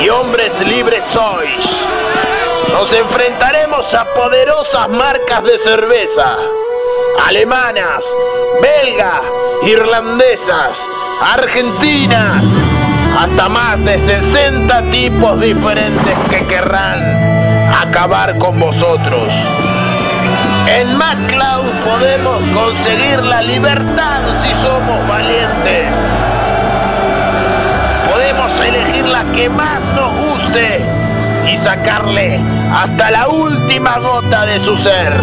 [0.00, 1.66] Y hombres libres sois.
[2.72, 6.36] Nos enfrentaremos a poderosas marcas de cerveza.
[7.26, 8.04] Alemanas,
[8.62, 9.22] belgas,
[9.64, 10.80] irlandesas,
[11.20, 12.63] argentinas.
[13.24, 17.00] Hasta más de 60 tipos diferentes que querrán
[17.74, 19.32] acabar con vosotros.
[20.68, 25.86] En MacLeod podemos conseguir la libertad si somos valientes.
[28.12, 30.80] Podemos elegir la que más nos guste
[31.50, 32.38] y sacarle
[32.74, 35.14] hasta la última gota de su ser.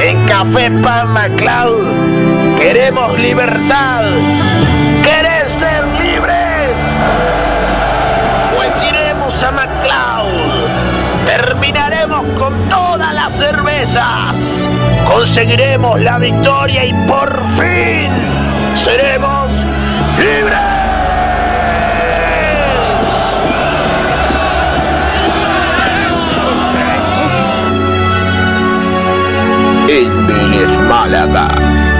[0.00, 4.04] En Café Pan MacLeod queremos libertad.
[5.04, 5.27] ¿Querés
[9.38, 11.26] iremos a MacLeod.
[11.26, 14.66] Terminaremos con todas las cervezas.
[15.06, 18.10] Conseguiremos la victoria y por fin
[18.74, 19.50] seremos
[20.18, 20.58] libres.
[29.88, 31.48] Edmiles Málaga,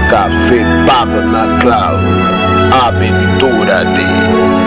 [0.09, 1.99] Café Pub MacLeod,
[2.85, 4.58] aventúrate.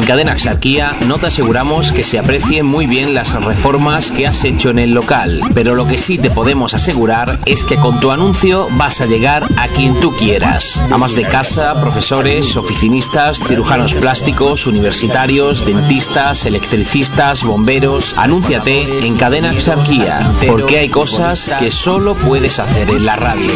[0.00, 4.44] En Cadena Axarquía no te aseguramos que se aprecien muy bien las reformas que has
[4.44, 8.10] hecho en el local, pero lo que sí te podemos asegurar es que con tu
[8.10, 10.82] anuncio vas a llegar a quien tú quieras.
[10.90, 18.14] Amas de casa, profesores, oficinistas, cirujanos plásticos, universitarios, dentistas, electricistas, bomberos.
[18.16, 23.52] Anúnciate en Cadena Axarquía, porque hay cosas que solo puedes hacer en la radio.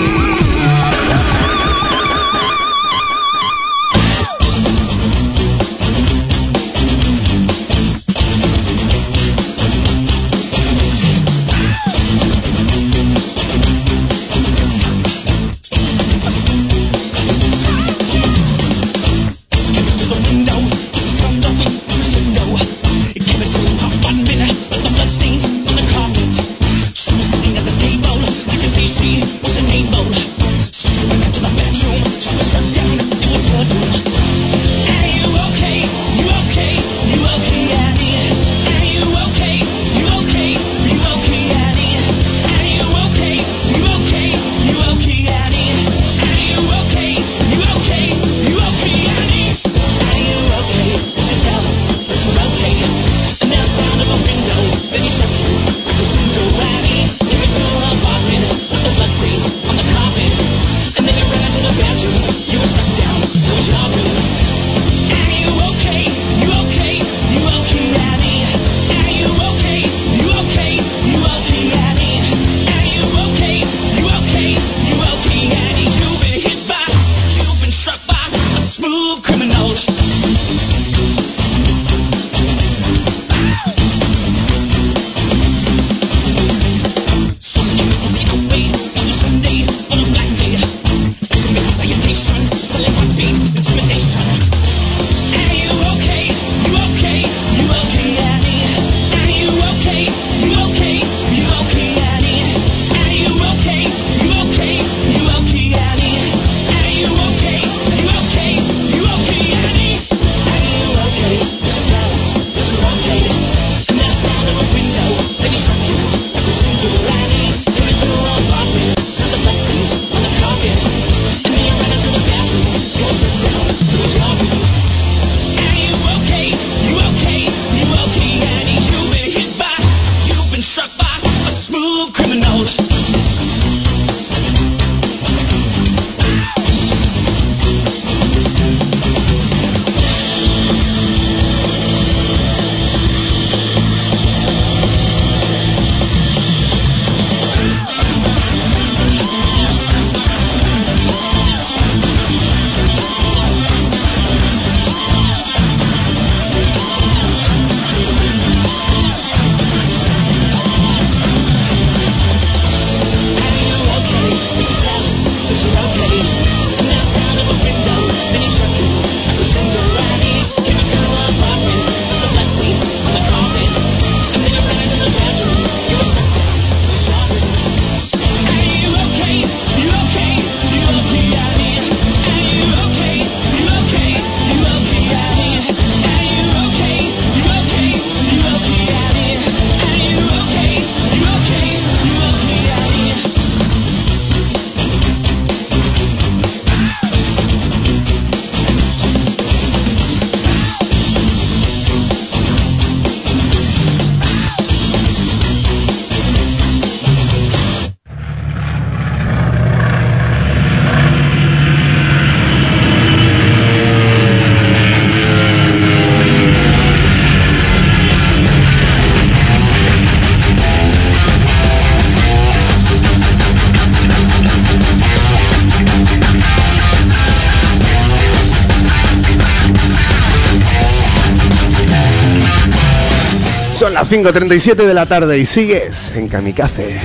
[234.05, 237.01] Las 5.37 de la tarde y sigues en Kamikaze.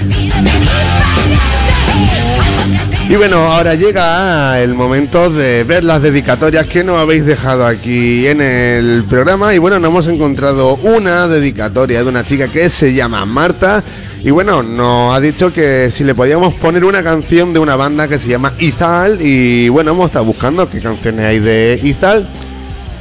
[3.07, 8.27] Y bueno, ahora llega el momento de ver las dedicatorias que nos habéis dejado aquí
[8.27, 9.53] en el programa.
[9.55, 13.81] Y bueno, nos hemos encontrado una dedicatoria de una chica que se llama Marta.
[14.21, 18.09] Y bueno, nos ha dicho que si le podíamos poner una canción de una banda
[18.09, 19.21] que se llama Izal.
[19.21, 22.29] Y bueno, hemos estado buscando qué canciones hay de Izal.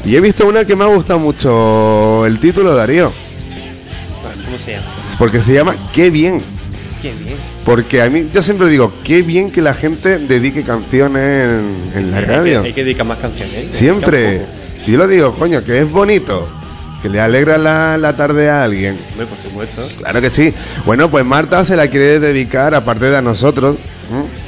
[0.05, 3.13] Y he visto una que me ha gustado mucho el título, Darío.
[5.19, 6.41] Porque se llama Qué bien.
[7.03, 7.37] Qué bien.
[7.65, 12.11] Porque a mí, yo siempre digo, qué bien que la gente dedique canciones en, en
[12.11, 12.63] la Hay que- radio.
[12.63, 13.67] Hay que dedicar más canciones.
[13.73, 14.45] Siempre.
[14.81, 16.49] Si yo lo digo, coño, que es bonito,
[17.03, 18.99] que le alegra la, la tarde a alguien.
[19.13, 19.87] Hombre, por supuesto.
[19.99, 20.53] Claro que sí.
[20.87, 23.77] Bueno, pues Marta se la quiere dedicar, aparte de a nosotros,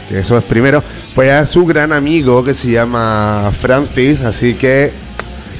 [0.08, 0.82] que eso es primero,
[1.14, 4.20] pues a su gran amigo que se llama Francis.
[4.22, 4.92] Así que,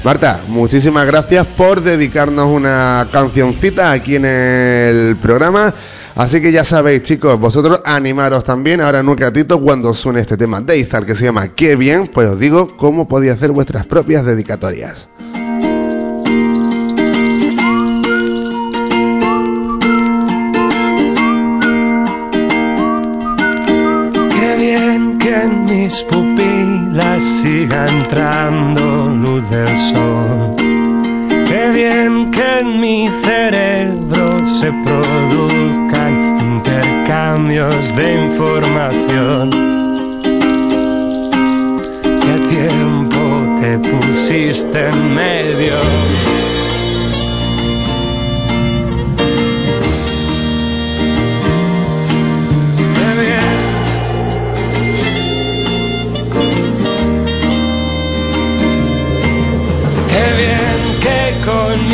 [0.03, 5.71] Marta, muchísimas gracias por dedicarnos una cancioncita aquí en el programa.
[6.15, 10.37] Así que ya sabéis, chicos, vosotros animaros también ahora en un ratito cuando suene este
[10.37, 13.85] tema de Izal que se llama Qué bien, pues os digo cómo podéis hacer vuestras
[13.85, 15.07] propias dedicatorias.
[25.71, 30.55] Mis pupilas siga entrando luz del sol.
[31.47, 36.13] Qué bien que en mi cerebro se produzcan
[36.55, 39.49] intercambios de información.
[42.23, 43.21] ¿Qué tiempo
[43.61, 46.60] te pusiste en medio?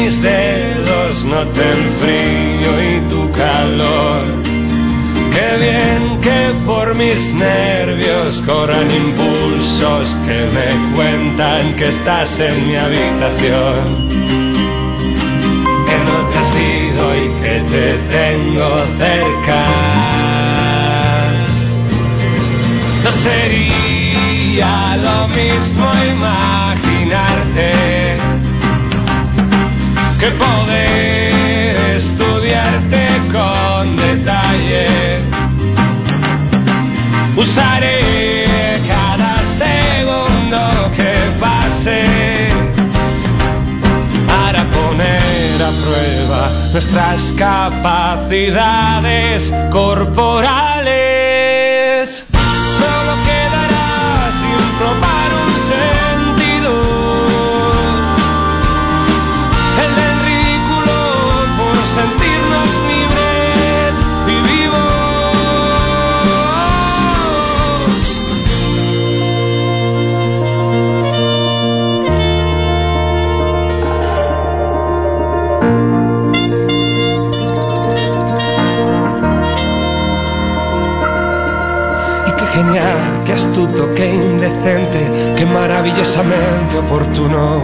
[0.07, 4.23] Mis dedos note el frío y tu calor.
[5.33, 12.75] Qué bien que por mis nervios corran impulsos que me cuentan que estás en mi
[12.77, 14.07] habitación.
[15.87, 17.85] Que no te has ido y que te
[18.17, 18.69] tengo
[19.03, 19.61] cerca.
[23.03, 24.73] No sería
[25.05, 25.85] lo mismo
[26.15, 28.06] imaginarte
[30.19, 35.19] que poder estudiarte con detalle.
[37.35, 40.57] Usaré cada segundo
[40.95, 42.49] que pase
[44.27, 50.97] para poner a prueba nuestras capacidades corporales.
[82.57, 84.99] Genial, qué astuto, qué indecente,
[85.35, 87.63] qué maravillosamente oportuno.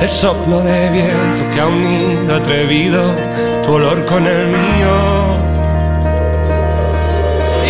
[0.00, 3.14] El soplo de viento que ha unido atrevido
[3.64, 4.94] tu olor con el mío.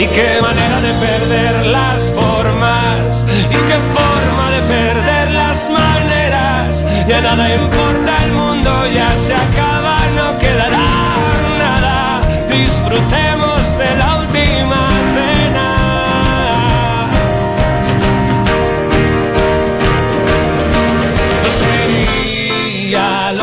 [0.00, 3.24] Y qué manera de perder las formas,
[3.56, 6.84] y qué forma de perder las maneras.
[7.06, 10.88] Ya nada importa, el mundo ya se acaba, no quedará
[11.64, 12.22] nada.
[12.48, 14.91] Disfrutemos de la última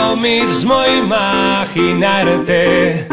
[0.10, 3.08] lo mismo imaginarte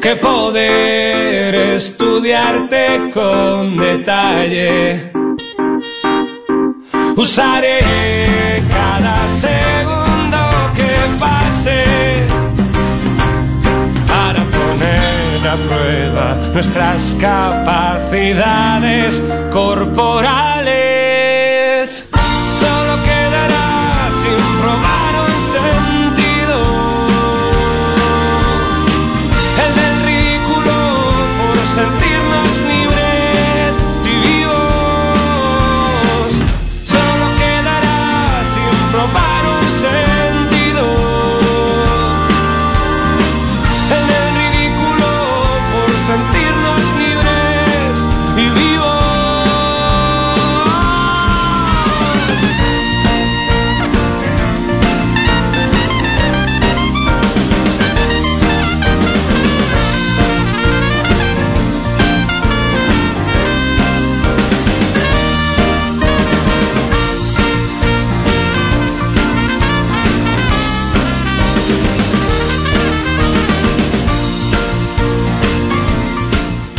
[0.00, 5.12] que poder estudiarte con detalle.
[7.14, 7.82] Usaré
[8.70, 10.38] cada segundo
[10.78, 11.84] que pase
[14.08, 19.22] para poner a prueba nuestras capacidades
[19.52, 20.85] corporales.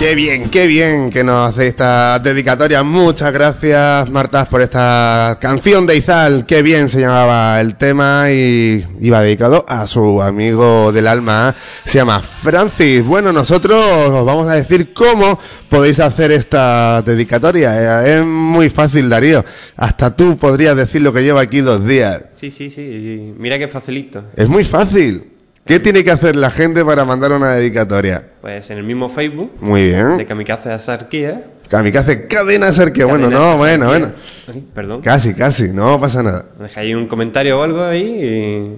[0.07, 2.81] Qué bien, qué bien que nos hace esta dedicatoria.
[2.81, 6.45] Muchas gracias, Marta, por esta canción de Izal.
[6.45, 11.53] Qué bien se llamaba el tema y iba dedicado a su amigo del alma.
[11.83, 13.03] Se llama Francis.
[13.03, 15.37] Bueno, nosotros os vamos a decir cómo
[15.67, 18.05] podéis hacer esta dedicatoria.
[18.05, 19.43] Eh, Es muy fácil, Darío.
[19.75, 22.23] Hasta tú podrías decir lo que lleva aquí dos días.
[22.37, 22.85] Sí, sí, sí.
[23.01, 23.33] sí.
[23.37, 24.23] Mira qué facilito.
[24.37, 25.36] Es muy fácil.
[25.67, 28.23] ¿Qué tiene que hacer la gente para mandar una dedicatoria?
[28.41, 30.17] Pues en el mismo Facebook Muy bien.
[30.17, 31.43] de Kamikaze Asarquía.
[31.69, 34.13] Kamikaze Cadena Ser, que bueno, no, bueno, Asarquía.
[34.47, 34.63] bueno.
[34.73, 35.01] Perdón.
[35.01, 36.45] Casi, casi, no pasa nada.
[36.59, 38.77] Dejáis un comentario o algo ahí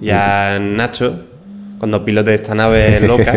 [0.00, 1.20] y ya Nacho,
[1.78, 3.34] cuando pilote esta nave loca,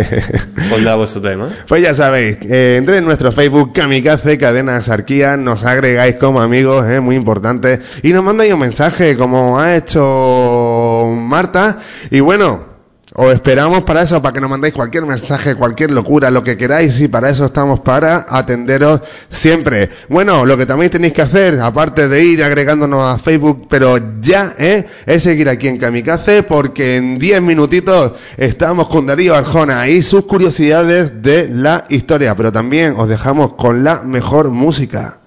[0.72, 1.50] pondrá vuestro tema.
[1.68, 6.90] Pues ya sabéis, eh, entré en nuestro Facebook Kamikaze Cadena Exarquía, nos agregáis como amigos,
[6.90, 11.78] eh, muy importante, y nos mandáis un mensaje como ha hecho Marta.
[12.10, 12.71] Y bueno,
[13.14, 17.00] os esperamos para eso, para que nos mandéis cualquier mensaje, cualquier locura, lo que queráis,
[17.02, 19.90] y para eso estamos para atenderos siempre.
[20.08, 24.54] Bueno, lo que también tenéis que hacer, aparte de ir agregándonos a Facebook, pero ya,
[24.58, 24.86] ¿eh?
[25.06, 30.26] es seguir aquí en Kamikaze, porque en 10 minutitos estamos con Darío Arjona y sus
[30.26, 35.18] curiosidades de la historia, pero también os dejamos con la mejor música.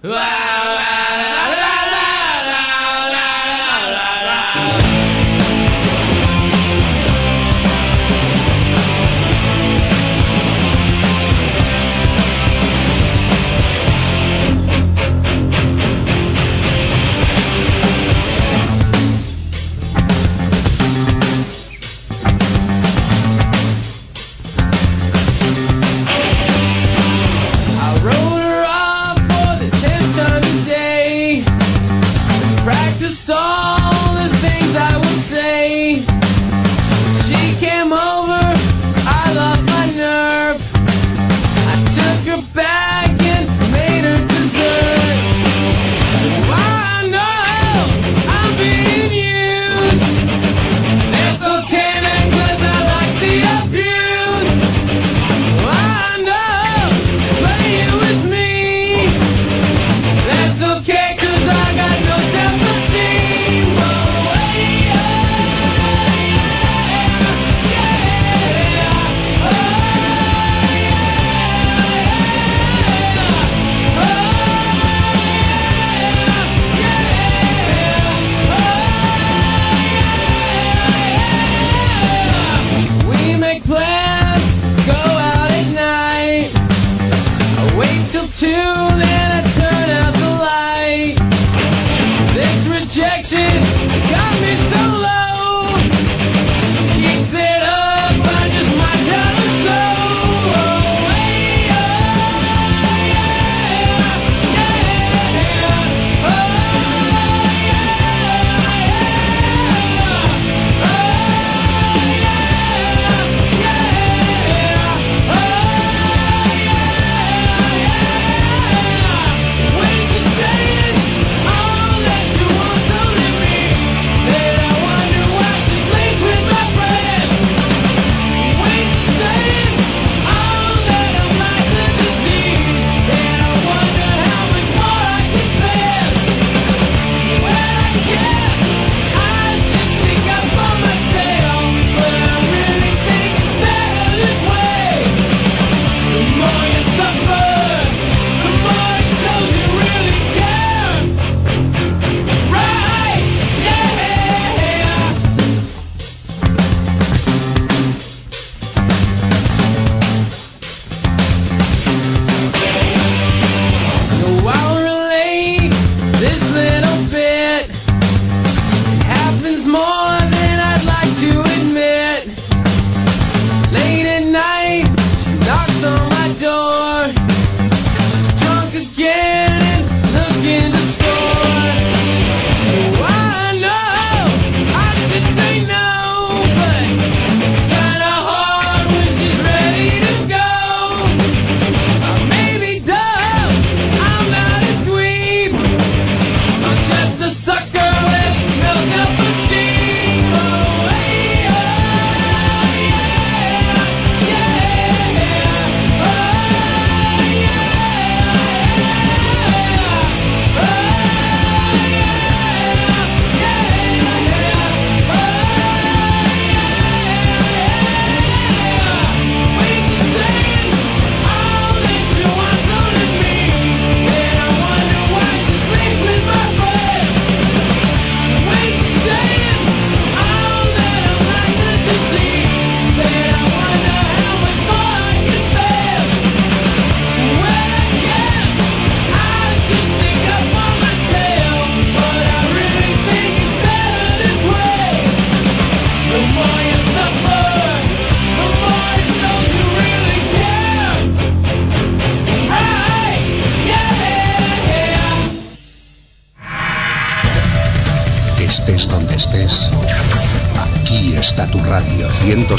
[0.00, 0.67] I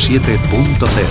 [0.10, 1.06] 107.0.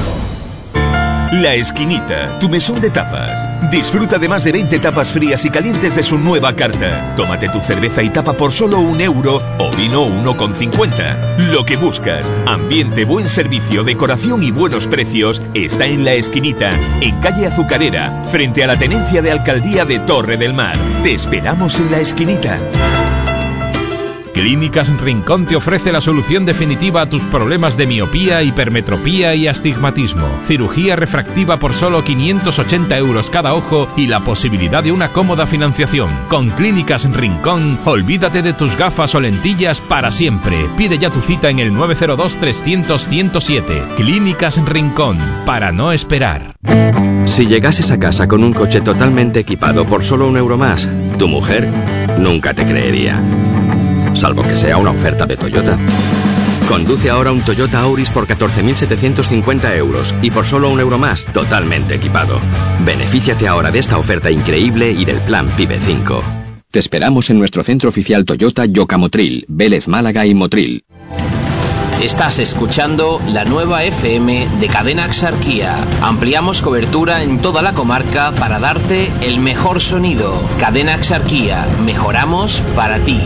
[1.40, 3.70] La Esquinita, tu mesón de tapas.
[3.70, 7.14] Disfruta de más de 20 tapas frías y calientes de su nueva carta.
[7.14, 11.52] Tómate tu cerveza y tapa por solo un euro o vino 1,50.
[11.52, 17.20] Lo que buscas, ambiente, buen servicio, decoración y buenos precios, está en La Esquinita, en
[17.20, 20.76] calle Azucarera, frente a la tenencia de alcaldía de Torre del Mar.
[21.04, 22.58] Te esperamos en La Esquinita.
[24.38, 30.28] Clínicas Rincón te ofrece la solución definitiva a tus problemas de miopía, hipermetropía y astigmatismo.
[30.44, 36.08] Cirugía refractiva por solo 580 euros cada ojo y la posibilidad de una cómoda financiación.
[36.28, 40.68] Con Clínicas Rincón, olvídate de tus gafas o lentillas para siempre.
[40.76, 43.96] Pide ya tu cita en el 902-300-107.
[43.96, 46.54] Clínicas Rincón, para no esperar.
[47.24, 51.26] Si llegases a casa con un coche totalmente equipado por solo un euro más, tu
[51.26, 51.68] mujer
[52.20, 53.20] nunca te creería.
[54.18, 55.78] Salvo que sea una oferta de Toyota.
[56.68, 61.94] Conduce ahora un Toyota Auris por 14.750 euros y por solo un euro más, totalmente
[61.94, 62.40] equipado.
[62.84, 66.22] Benefíciate ahora de esta oferta increíble y del plan PIBE 5.
[66.68, 70.84] Te esperamos en nuestro centro oficial Toyota Yocamotril, Vélez Málaga y Motril.
[72.02, 75.78] Estás escuchando la nueva FM de Cadena Axarquía.
[76.02, 80.42] Ampliamos cobertura en toda la comarca para darte el mejor sonido.
[80.58, 81.66] Cadena Axarquía.
[81.84, 83.20] Mejoramos para ti.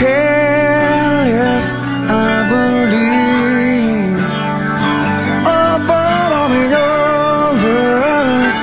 [0.00, 1.66] careless,
[2.08, 4.16] I believe.
[5.44, 6.66] But all the
[7.52, 8.56] others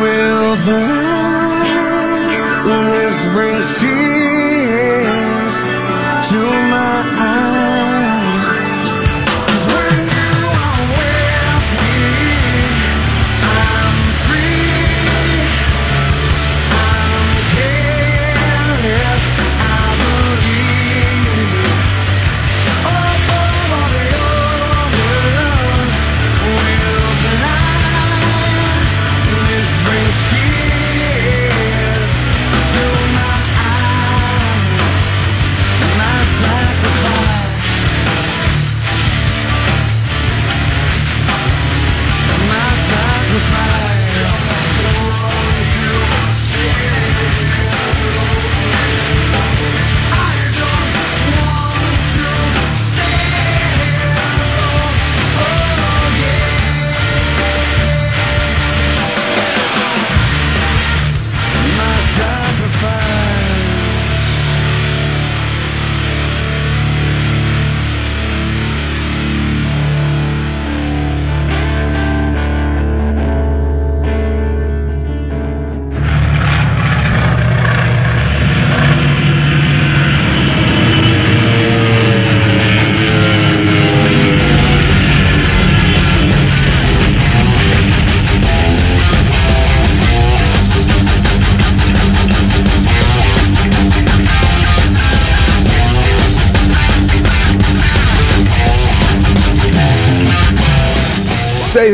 [0.00, 1.12] will this.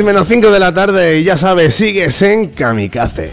[0.09, 3.31] Menos 5 de la tarde y ya sabes, sigues en Kamikaze.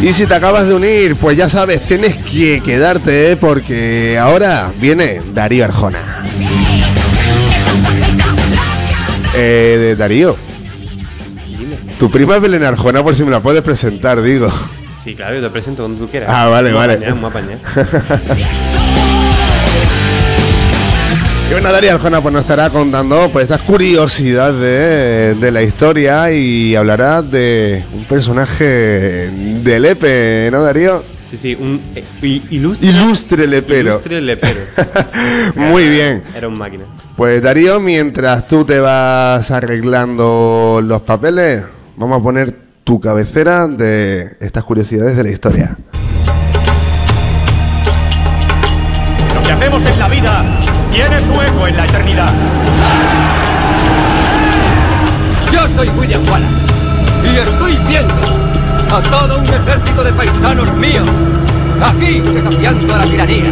[0.00, 3.36] Y si te acabas de unir, pues ya sabes, tienes que quedarte, ¿eh?
[3.36, 5.98] porque ahora viene Darío Arjona.
[9.34, 10.36] Eh, de Darío.
[11.98, 14.52] Tu prima es Belén Arjona, por si me la puedes presentar, digo.
[15.02, 16.30] Sí, claro, yo te presento cuando tú quieras.
[16.32, 17.00] Ah, vale, vale.
[21.54, 26.32] Y bueno, Darío Arjona pues nos estará contando pues esas curiosidades de, de la historia
[26.32, 28.64] y hablará de un personaje
[29.30, 31.04] de Lepe, ¿no, Darío?
[31.24, 32.02] Sí, sí, un eh,
[32.50, 33.90] Ilustre lepero.
[33.90, 34.58] ilustre lepero.
[35.54, 36.24] Muy bien.
[36.34, 36.86] Era un máquina.
[37.16, 41.62] Pues Darío, mientras tú te vas arreglando los papeles,
[41.96, 42.52] vamos a poner
[42.82, 45.78] tu cabecera de estas curiosidades de la historia.
[49.44, 50.44] Que hacemos en la vida
[50.90, 52.32] tiene su eco en la eternidad.
[55.52, 56.56] Yo soy William Wallace
[57.24, 58.14] y estoy viendo
[58.90, 61.08] a todo un ejército de paisanos míos
[61.82, 63.44] aquí desafiando a la tiranía.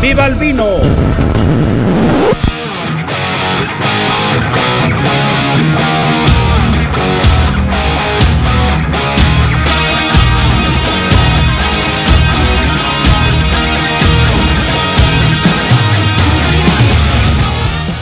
[0.00, 1.15] ¡Viva el vino!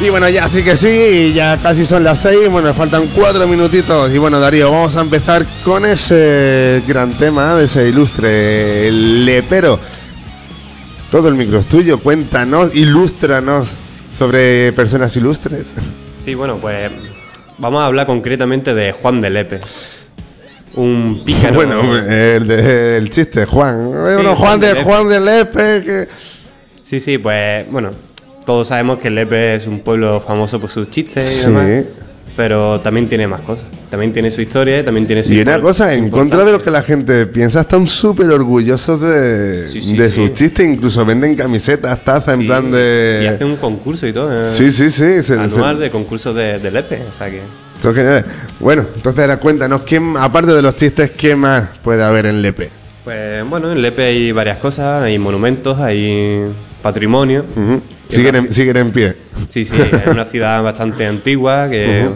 [0.05, 3.49] Y bueno, ya sí que sí, ya casi son las seis, bueno, nos faltan cuatro
[3.49, 4.13] minutitos.
[4.13, 9.79] Y bueno, Darío, vamos a empezar con ese gran tema de ese ilustre lepero.
[11.11, 13.71] Todo el micro es tuyo, cuéntanos, ilústranos
[14.13, 15.75] sobre personas ilustres.
[16.23, 16.91] Sí, bueno, pues
[17.57, 19.61] vamos a hablar concretamente de Juan de Lepe.
[20.75, 21.55] Un pícaro.
[21.55, 23.89] Bueno, el, de- el chiste, Juan.
[23.89, 24.83] Eh, Bueno, Juan, Juan de.
[24.83, 26.09] Juan de Lepe, que...
[26.83, 27.91] Sí, sí, pues bueno,
[28.47, 31.47] todos sabemos que Lepe es un pueblo famoso por sus chistes y Sí.
[31.47, 31.85] demás.
[32.37, 33.67] Pero también tiene más cosas.
[33.91, 36.69] También tiene su historia, también tiene su Y una cosa, en contra de lo que
[36.73, 40.17] la gente piensa, están súper orgullosos de, sí, de sí.
[40.21, 43.21] sus chistes, incluso venden camisetas, tazas, en plan de...
[43.23, 44.43] Y hace un concurso y todo.
[44.43, 45.23] eh, Sí, sí, sí.
[45.23, 47.03] se- anual se- de concursos de, de Lepe.
[47.09, 47.41] O sea que.
[48.59, 52.43] Bueno, entonces ahora cuéntanos, ¿qué, m- aparte de los chistes, ¿qué más puede haber en
[52.43, 52.69] Lepe?
[53.05, 56.47] Pues bueno, en Lepe hay varias cosas, hay monumentos, hay
[56.85, 57.45] patrimonio.
[58.11, 59.17] Siguen, en, siguen en pie.
[59.49, 62.09] Sí, sí, es una ciudad bastante antigua que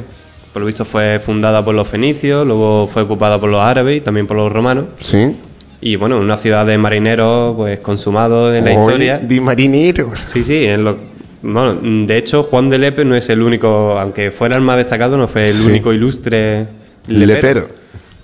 [0.52, 4.00] por lo visto fue fundada por los fenicios, luego fue ocupada por los árabes y
[4.02, 4.84] también por los romanos.
[5.00, 5.36] Sí.
[5.80, 9.18] Y bueno, una ciudad de marineros pues consumados en la historia.
[9.18, 10.20] De marineros.
[10.26, 10.98] Sí, sí, en lo-
[11.40, 15.16] bueno, de hecho Juan de Lepe no es el único, aunque fuera el más destacado,
[15.16, 15.68] no fue el Sí.
[15.68, 16.66] único ilustre
[17.06, 17.60] Lepero.
[17.62, 17.68] lepero.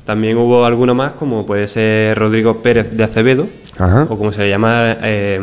[0.04, 3.46] También hubo alguno más, como puede ser Rodrigo Pérez de Acevedo,
[3.78, 4.06] Ajá.
[4.10, 5.40] o como se le llama, eh,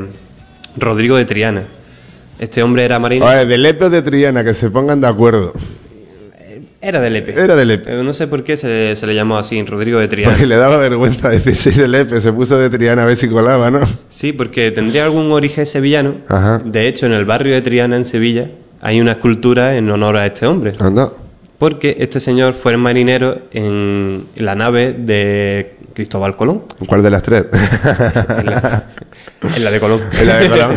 [0.78, 1.66] Rodrigo de Triana.
[2.40, 3.30] Este hombre era marinero.
[3.32, 5.54] Oye, de Lepe o de Triana, que se pongan de acuerdo.
[6.84, 7.34] Era de Lepe.
[7.40, 7.94] Era de Lepe.
[7.94, 10.32] Eh, No sé por qué se, se le llamó así, Rodrigo de Triana.
[10.34, 13.70] Porque le daba vergüenza decir de Lepe, se puso de Triana a ver si colaba,
[13.70, 13.82] ¿no?
[14.10, 16.16] Sí, porque tendría algún origen sevillano.
[16.28, 16.60] Ajá.
[16.66, 18.50] De hecho, en el barrio de Triana, en Sevilla,
[18.82, 20.74] hay una escultura en honor a este hombre.
[20.80, 21.12] Anda.
[21.62, 26.64] Porque este señor fue el marinero en la nave de Cristóbal Colón.
[26.88, 27.46] ¿Cuál de las tres?
[29.56, 30.02] En la de Colón.
[30.20, 30.72] En la de Colón.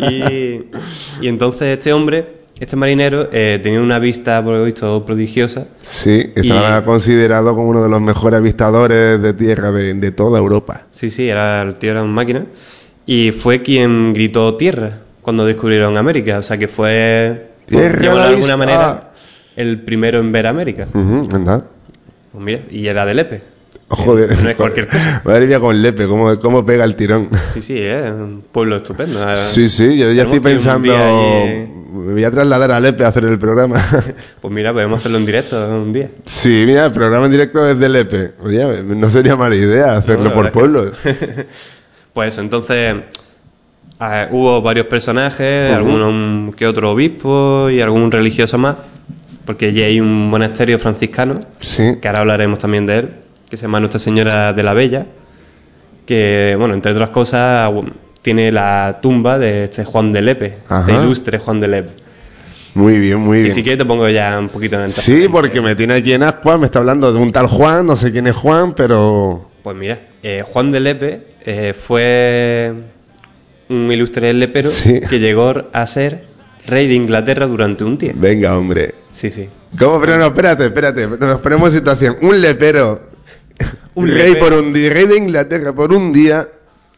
[0.10, 2.26] y, y entonces este hombre,
[2.58, 5.66] este marinero, eh, tenía una vista, por lo visto, prodigiosa.
[5.82, 10.86] Sí, estaba considerado como uno de los mejores avistadores de tierra de, de toda Europa.
[10.90, 12.46] Sí, sí, era, el tío era un máquina.
[13.04, 16.38] Y fue quien gritó tierra cuando descubrieron América.
[16.38, 19.11] O sea que fue, Tierra de alguna manera,
[19.56, 20.86] el primero en ver América.
[20.92, 21.64] Ujú, anda.
[22.32, 23.42] Pues mira, y era de Lepe.
[23.88, 24.42] Oh, joder.
[24.42, 25.20] No es cualquier cosa.
[25.24, 27.28] Madre mía, con Lepe, cómo, cómo pega el tirón.
[27.52, 29.20] Sí, sí, es un pueblo estupendo.
[29.36, 30.92] Sí, sí, yo ya estoy pensando.
[30.94, 31.68] allí.
[31.92, 33.76] Me voy a trasladar a Lepe a hacer el programa.
[34.40, 36.08] Pues mira, podemos hacerlo en directo un día.
[36.24, 38.32] Sí, mira, el programa en directo desde Lepe.
[38.42, 40.96] Oye, no sería mala idea hacerlo No, por pueblos.
[40.96, 41.46] que-
[42.14, 42.94] pues eso, entonces
[44.30, 45.76] hubo varios personajes, Ujú.
[45.78, 48.76] algunos que otro obispo y algún religioso más,
[49.44, 51.96] porque allí hay un monasterio franciscano, Sí.
[52.00, 53.08] que ahora hablaremos también de él,
[53.50, 55.06] que se llama Nuestra Señora de la Bella,
[56.06, 57.70] que, bueno, entre otras cosas,
[58.22, 60.86] tiene la tumba de este Juan de Lepe, Ajá.
[60.86, 61.90] de ilustre Juan de Lepe.
[62.74, 63.54] Muy bien, muy Y bien.
[63.54, 66.22] si quieres te pongo ya un poquito en el Sí, porque me tiene aquí en
[66.22, 69.50] ascuas, me está hablando de un tal Juan, no sé quién es Juan, pero...
[69.62, 72.72] Pues mira, eh, Juan de Lepe eh, fue
[73.68, 75.00] un ilustre lepero Sí.
[75.08, 76.24] que llegó a ser
[76.66, 78.20] rey de Inglaterra durante un tiempo.
[78.20, 78.94] Venga, hombre.
[79.12, 79.48] Sí, sí.
[79.78, 80.00] ¿Cómo?
[80.00, 81.06] Pero no, espérate, espérate.
[81.06, 82.16] Nos ponemos en situación.
[82.22, 83.02] Un lepero.
[83.94, 84.38] Un rey lepero.
[84.46, 86.48] por un día, rey de Inglaterra por un día.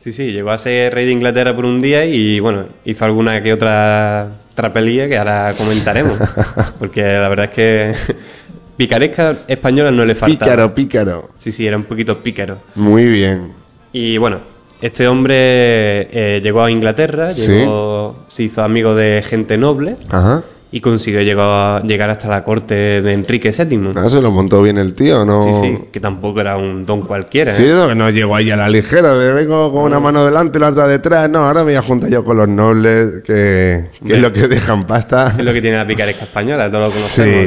[0.01, 3.43] Sí, sí, llegó a ser rey de Inglaterra por un día y bueno, hizo alguna
[3.43, 6.19] que otra trapelía que ahora comentaremos.
[6.79, 7.95] Porque la verdad es que
[8.77, 10.51] picaresca española no le faltaba.
[10.53, 11.31] Pícaro, pícaro.
[11.39, 12.59] Sí, sí, era un poquito pícaro.
[12.75, 13.53] Muy bien.
[13.93, 14.41] Y bueno,
[14.83, 17.47] este hombre eh, llegó a Inglaterra, Sí.
[17.47, 20.43] llegó, se hizo amigo de gente noble Ajá.
[20.77, 23.93] Y consiguió llegar, llegar hasta la corte de Enrique VII.
[23.95, 25.45] Ah, se lo montó bien el tío, ¿no?
[25.63, 27.53] Sí, sí, que tampoco era un don cualquiera.
[27.53, 27.69] Sí, ¿eh?
[27.69, 30.61] no, que no llegó ahí a la ligera, de vengo con una mano delante y
[30.61, 31.31] la otra detrás.
[31.31, 34.85] No, ahora me voy a juntar yo con los nobles, que, es lo que dejan
[34.85, 35.35] pasta.
[35.39, 37.21] Es lo que tiene la picaresca española, todos lo Sí.
[37.23, 37.47] conocemos.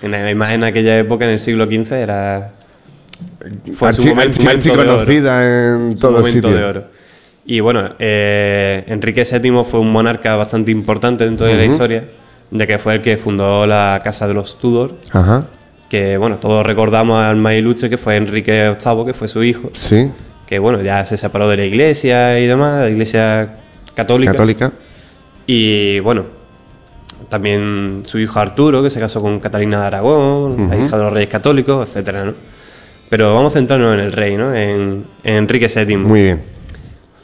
[0.00, 2.52] que en, además en aquella época, en el siglo XV, era...
[3.76, 4.76] Fue su Archi- momento, archi- momento
[5.16, 5.32] de oro.
[5.88, 6.54] en Su todos sitios.
[6.54, 6.84] de oro.
[7.46, 12.04] Y bueno, eh, Enrique VII fue un monarca bastante importante dentro de la historia,
[12.52, 15.46] ya que fue el que fundó la Casa de los Tudor, Ajá.
[15.88, 19.70] que bueno, todos recordamos al más ilustre que fue Enrique VIII, que fue su hijo,
[19.74, 20.10] Sí.
[20.46, 23.56] que bueno, ya se separó de la iglesia y demás, la iglesia
[23.94, 24.32] católica.
[24.32, 24.72] Católica.
[25.46, 26.24] Y bueno,
[27.28, 31.12] también su hijo Arturo, que se casó con Catalina de Aragón, la hija de los
[31.12, 32.34] reyes católicos, etcétera, ¿no?
[33.08, 34.54] Pero vamos a centrarnos en el rey, ¿no?
[34.54, 35.96] En, en Enrique VII.
[35.96, 36.42] Muy bien.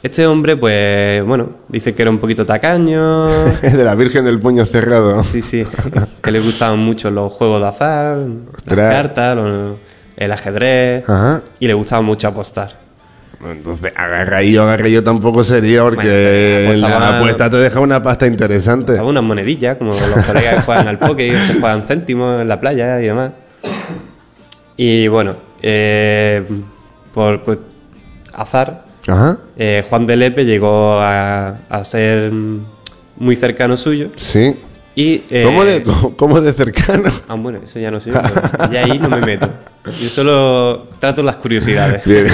[0.01, 3.27] Este hombre, pues, bueno, dice que era un poquito tacaño.
[3.61, 5.23] Es de la Virgen del Puño Cerrado.
[5.23, 5.65] Sí, sí.
[6.23, 8.17] Que le gustaban mucho los juegos de azar,
[8.55, 8.77] Ostras.
[8.77, 9.73] las cartas, los-
[10.15, 11.03] el ajedrez.
[11.09, 11.41] Ajá.
[11.59, 12.77] Y le gustaba mucho apostar.
[13.49, 18.93] Entonces, agarradillo, agarradillo tampoco sería, porque Bueno, la apuesta te deja una pasta interesante.
[18.99, 22.99] Unas monedillas, como los colegas que juegan al póker se juegan céntimos en la playa
[23.01, 23.31] y demás.
[24.75, 26.45] Y bueno, eh,
[27.13, 27.41] por
[28.33, 29.37] azar, Ajá.
[29.57, 32.31] eh, Juan de Lepe llegó a, a ser
[33.17, 34.09] muy cercano suyo.
[34.15, 34.55] Sí.
[34.95, 37.09] Y, eh, ¿Cómo, de, cómo, cómo de cercano?
[37.27, 38.11] Ah, bueno, eso ya no sé.
[38.71, 39.49] ya ahí no me meto.
[40.01, 42.03] Yo solo trato las curiosidades.
[42.05, 42.27] Bien.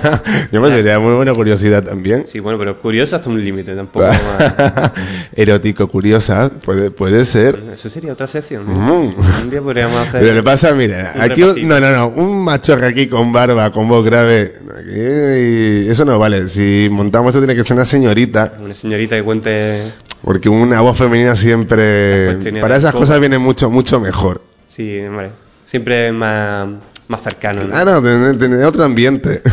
[0.52, 2.26] Yo me sería muy buena curiosidad también.
[2.26, 4.06] Sí, bueno, pero curioso hasta un límite, tampoco
[4.38, 4.92] más.
[5.34, 7.62] Erótico, curiosa, puede, puede ser.
[7.72, 8.66] Eso sería otra sección.
[8.66, 9.02] ¿no?
[9.04, 9.14] Mm.
[9.42, 10.20] Un día podríamos hacer.
[10.20, 13.88] Pero le pasa, mira, aquí un- no, no, no, un machorro aquí con barba, con
[13.88, 16.48] voz grave, aquí, eso no vale.
[16.48, 19.92] Si montamos esto tiene que ser una señorita, Una señorita que cuente.
[20.22, 24.42] porque una voz femenina siempre, para esas cosas viene mucho, mucho mejor.
[24.68, 25.30] Sí, hombre.
[25.66, 26.68] Siempre es más,
[27.08, 27.62] más cercano.
[27.64, 27.74] ¿no?
[27.76, 29.42] Ah, no, otro ambiente.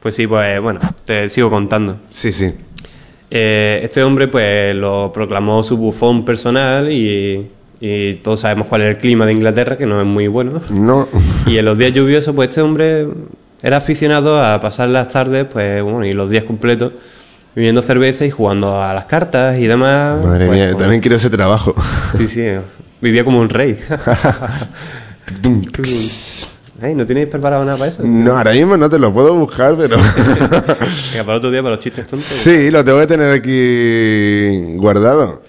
[0.00, 1.98] Pues sí, pues bueno, te sigo contando.
[2.08, 2.54] sí, sí.
[3.30, 7.50] Eh, este hombre, pues lo proclamó su bufón personal y,
[7.82, 10.62] y todos sabemos cuál es el clima de Inglaterra, que no es muy bueno.
[10.70, 11.06] No.
[11.46, 13.08] Y en los días lluviosos, pues este hombre
[13.62, 16.94] era aficionado a pasar las tardes, pues bueno, y los días completos,
[17.54, 20.24] bebiendo cerveza y jugando a las cartas y demás.
[20.24, 21.74] Madre pues, mía, como- también quiero ese trabajo.
[22.16, 22.46] Sí, sí,
[23.02, 23.78] vivía como un rey.
[26.94, 28.02] ¿No tenéis preparado nada para eso?
[28.04, 29.96] No, ahora mismo no te lo puedo buscar, pero...
[31.12, 32.26] Venga, para otro día, para los chistes tontos.
[32.26, 35.42] sí, lo tengo que tener aquí guardado.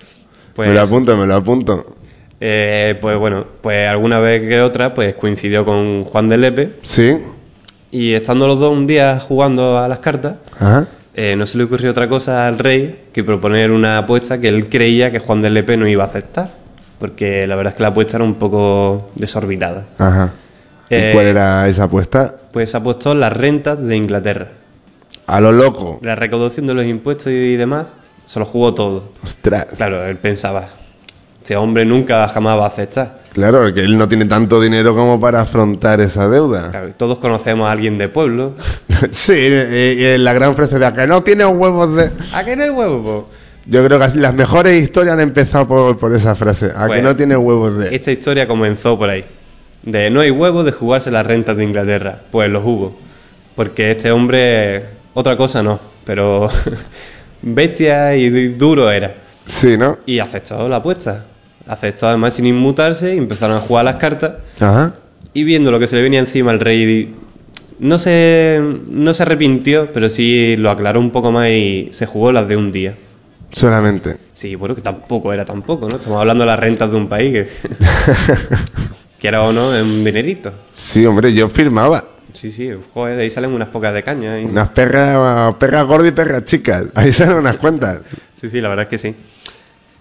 [0.53, 1.95] Pues me lo apunto, me lo apunto.
[2.41, 6.71] Eh, pues bueno, pues alguna vez que otra, pues coincidió con Juan de Lepe.
[6.81, 7.17] Sí.
[7.91, 10.87] Y estando los dos un día jugando a las cartas, Ajá.
[11.13, 14.69] eh, no se le ocurrió otra cosa al rey que proponer una apuesta que él
[14.69, 16.60] creía que Juan de Lepe no iba a aceptar.
[17.01, 19.85] Porque la verdad es que la apuesta era un poco desorbitada.
[19.97, 20.33] Ajá.
[20.89, 22.35] ¿Y Eh, cuál era esa apuesta?
[22.53, 24.47] Pues apostó las rentas de Inglaterra.
[25.25, 25.99] A lo loco.
[26.03, 27.87] La recaudación de los impuestos y demás,
[28.25, 29.11] se lo jugó todo.
[29.23, 29.65] Ostras.
[29.77, 30.67] Claro, él pensaba,
[31.41, 33.19] este hombre nunca jamás va a aceptar.
[33.33, 36.69] Claro, que él no tiene tanto dinero como para afrontar esa deuda.
[36.69, 38.53] Claro, todos conocemos a alguien de pueblo.
[39.09, 42.11] Sí, eh, la gran frase de que no tiene huevos de...
[42.33, 43.27] ¿A qué no hay huevo?
[43.71, 46.73] Yo creo que así las mejores historias han empezado por, por esa frase.
[46.75, 47.95] A que no tiene huevos de...
[47.95, 49.23] Esta historia comenzó por ahí.
[49.83, 52.19] De no hay huevos de jugarse las rentas de Inglaterra.
[52.31, 52.99] Pues los hubo.
[53.55, 56.49] Porque este hombre, otra cosa no, pero
[57.41, 59.15] bestia y duro era.
[59.45, 59.99] Sí, ¿no?
[60.05, 61.23] Y aceptó la apuesta.
[61.65, 64.33] Aceptó además sin inmutarse y empezaron a jugar las cartas.
[64.59, 64.95] Ajá.
[65.33, 67.15] Y viendo lo que se le venía encima al rey,
[67.79, 72.33] no se, no se arrepintió, pero sí lo aclaró un poco más y se jugó
[72.33, 72.97] las de un día.
[73.51, 74.17] Solamente.
[74.33, 75.97] Sí, bueno, que tampoco era tampoco, ¿no?
[75.97, 77.49] Estamos hablando de las rentas de un país que,
[79.19, 80.51] quiera o no, es un dinerito.
[80.71, 82.03] Sí, hombre, yo firmaba.
[82.33, 84.39] Sí, sí, joder, de ahí salen unas pocas de caña.
[84.39, 86.85] y- Unas perras, perras gordas y perras chicas.
[86.95, 88.01] Ahí salen unas cuantas.
[88.39, 89.15] Sí, sí, la verdad es que sí.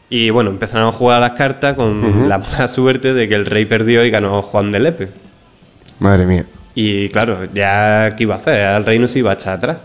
[0.09, 3.47] Y bueno, empezaron a jugar a las cartas con la mala suerte de que el
[3.47, 5.09] rey perdió y ganó Juan de Lepe.
[5.99, 6.45] Madre mía.
[6.75, 9.79] Y claro, ya qué iba a hacer, el rey no se iba a echar atrás.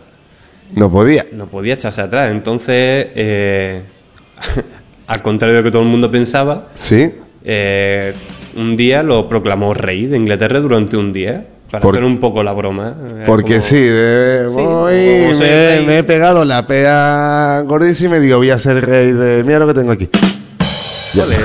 [0.73, 1.25] No podía.
[1.31, 2.31] No podía echarse atrás.
[2.31, 3.81] Entonces, eh,
[5.07, 7.11] al contrario de lo que todo el mundo pensaba, Sí.
[7.43, 8.13] eh,
[8.57, 11.45] un día lo proclamó rey de Inglaterra durante un día.
[11.71, 12.93] Para Por- hacer un poco la broma.
[13.17, 18.37] Era Porque como- sí, de- Sí, voy, me he pegado la pea gordísima y digo,
[18.37, 19.43] voy a ser rey de...
[19.43, 20.07] Mira lo que tengo aquí.
[21.15, 21.35] Vale,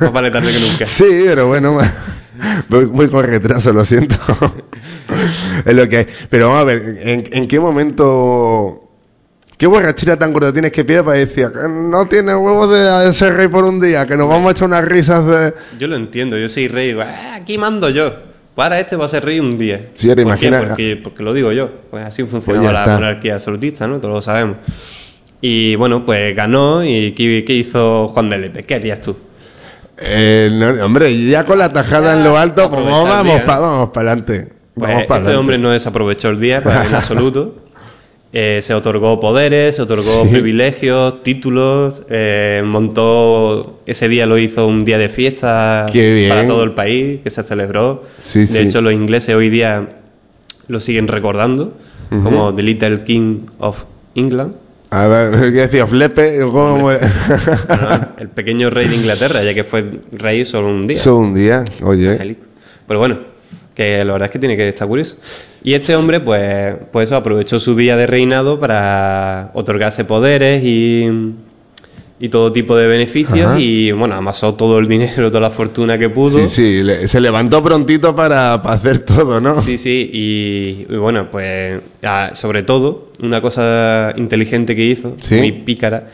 [0.00, 0.84] más vale tarde que nunca.
[0.86, 1.76] Sí, pero bueno,
[2.68, 4.16] voy, voy con retraso, lo siento.
[5.66, 6.06] es lo que hay.
[6.28, 8.86] Pero vamos a ver, ¿en, en qué momento...
[9.58, 13.34] ¿Qué borrachera tan gorda tienes que pillar para decir que no tienes huevos de ser
[13.34, 15.52] rey por un día, que nos vamos a echar unas risas de...
[15.78, 18.14] Yo lo entiendo, yo soy rey, digo, "Ah, aquí mando yo.
[18.54, 19.90] Para este va a ser rey un día.
[19.94, 20.46] Sí, ahora ¿Por qué?
[20.46, 21.70] imagina- Porque, porque lo digo yo.
[21.90, 23.98] Pues así funcionaba Pues la monarquía absolutista, ¿no?
[23.98, 24.56] Todos lo sabemos.
[25.42, 26.82] Y bueno, pues ganó.
[26.84, 28.62] ¿Y qué, qué hizo Juan de Lepe?
[28.62, 29.14] ¿Qué harías tú?
[29.98, 33.08] Eh, no, hombre, ya con la tajada en lo alto, pues vamos
[33.46, 34.48] vamos para adelante.
[34.74, 37.54] Pues para este hombre no desaprovechó el día pues, en absoluto.
[38.32, 40.30] Eh, se otorgó poderes, se otorgó Sí.
[40.30, 45.86] privilegios, títulos, eh, montó, ese día lo hizo un día de fiesta
[46.28, 48.04] para todo el país, que se celebró.
[48.20, 48.58] Sí, de sí.
[48.58, 49.96] hecho, los ingleses hoy día
[50.68, 51.72] lo siguen recordando
[52.22, 53.82] como The Little King of
[54.14, 54.54] England,
[54.90, 55.88] A ver, ¿qué decía?
[55.88, 56.88] Flepe, ¿cómo?
[56.88, 56.98] ¿no?
[58.16, 60.96] el pequeño rey de Inglaterra, ya que fue rey solo un día.
[60.96, 62.36] Eso un día, oye.
[62.86, 63.18] Pero bueno,
[63.74, 65.16] que la verdad es que tiene que estar curioso.
[65.62, 71.08] Y este hombre, pues, pues eso, aprovechó su día de reinado para otorgarse poderes y,
[72.18, 73.60] y todo tipo de beneficios Ajá.
[73.60, 76.38] y, bueno, amasó todo el dinero, toda la fortuna que pudo.
[76.38, 79.62] Sí, sí, le- se levantó prontito para, para hacer todo, ¿no?
[79.62, 85.36] Sí, sí, y, y bueno, pues ah, sobre todo, una cosa inteligente que hizo, Sí.
[85.36, 86.08] muy pícara,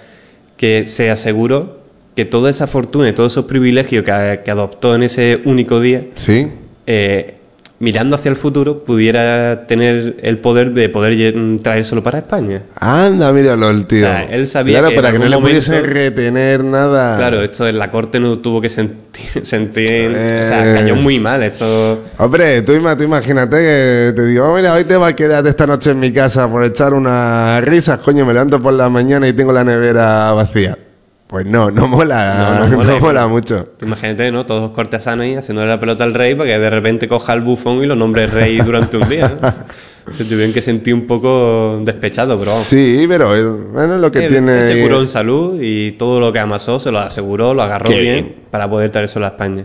[0.57, 1.79] que se aseguró
[2.17, 6.05] que toda esa fortuna y todos esos privilegios que, que adoptó en ese único día,
[6.15, 6.49] Sí.
[6.87, 7.36] eh,
[7.79, 12.63] mirando hacia el futuro, pudiera tener el poder de poder traérselo para España.
[12.81, 14.07] Anda, míralo el tío.
[14.07, 17.17] O sea, él sabía claro, que para que no algún le pudiesen momento- retener nada.
[17.19, 20.45] Claro, esto en la corte no tuvo que sentir, sentir o Eh.
[20.47, 22.03] sea, cayó muy mal esto.
[22.19, 25.67] Hombre, tú, tú imagínate que te digo, "Oh, mira, hoy te vas a quedar esta
[25.67, 29.33] noche en mi casa por echar unas risas, coño, me levanto por la mañana y
[29.33, 30.79] tengo la nevera vacía.
[31.27, 33.27] Pues no, no mola, No, no, no mola.
[33.27, 33.71] mucho.
[33.83, 34.47] Imagínate, ¿no?
[34.47, 37.83] Todos cortesanos ahí haciéndole la pelota al rey para que de repente coja el bufón
[37.83, 39.55] y lo nombre rey durante un día, ¿no?
[40.17, 42.53] Se tuvieron que sentir un poco despechados, pero.
[42.53, 44.63] Sí, pero eh, bueno, lo que tiene...
[44.65, 48.03] se curó en salud y todo lo que amasó se lo aseguró, lo agarró bien,
[48.03, 48.35] bien.
[48.53, 49.65] para poder traérselo a España.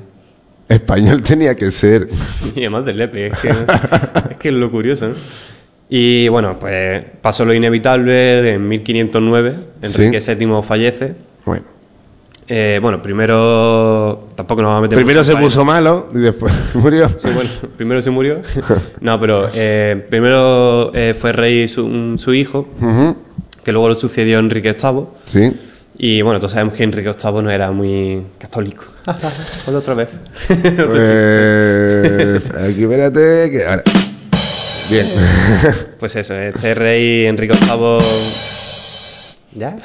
[0.68, 2.08] Español tenía que ser.
[2.56, 5.14] Y además del Lepe, es que, es que es lo curioso, ¿no?
[5.90, 11.16] Y bueno, pues pasó lo inevitable, en 1509 Enrique VII fallece.
[11.46, 11.66] Bueno.
[12.54, 17.08] Eh, bueno, primero tampoco nos vamos a meter Primero se puso malo y después murió.
[17.18, 18.42] Sí, bueno, primero se murió.
[19.02, 22.68] No, pero eh, primero eh, fue rey su, un- su hijo,
[23.64, 25.06] que luego lo sucedió Enrique VIII.
[25.28, 25.54] Sí.
[25.98, 28.84] Y bueno, todos sabemos que Enrique VIII no era muy católico.
[29.68, 30.10] Hola otra vez.
[30.50, 32.40] Eh,
[32.70, 33.84] aquí espérate que ahora.
[34.90, 35.08] Bien.
[36.00, 38.00] Pues eso, este rey Enrique VIII.
[39.60, 39.78] ¿Ya?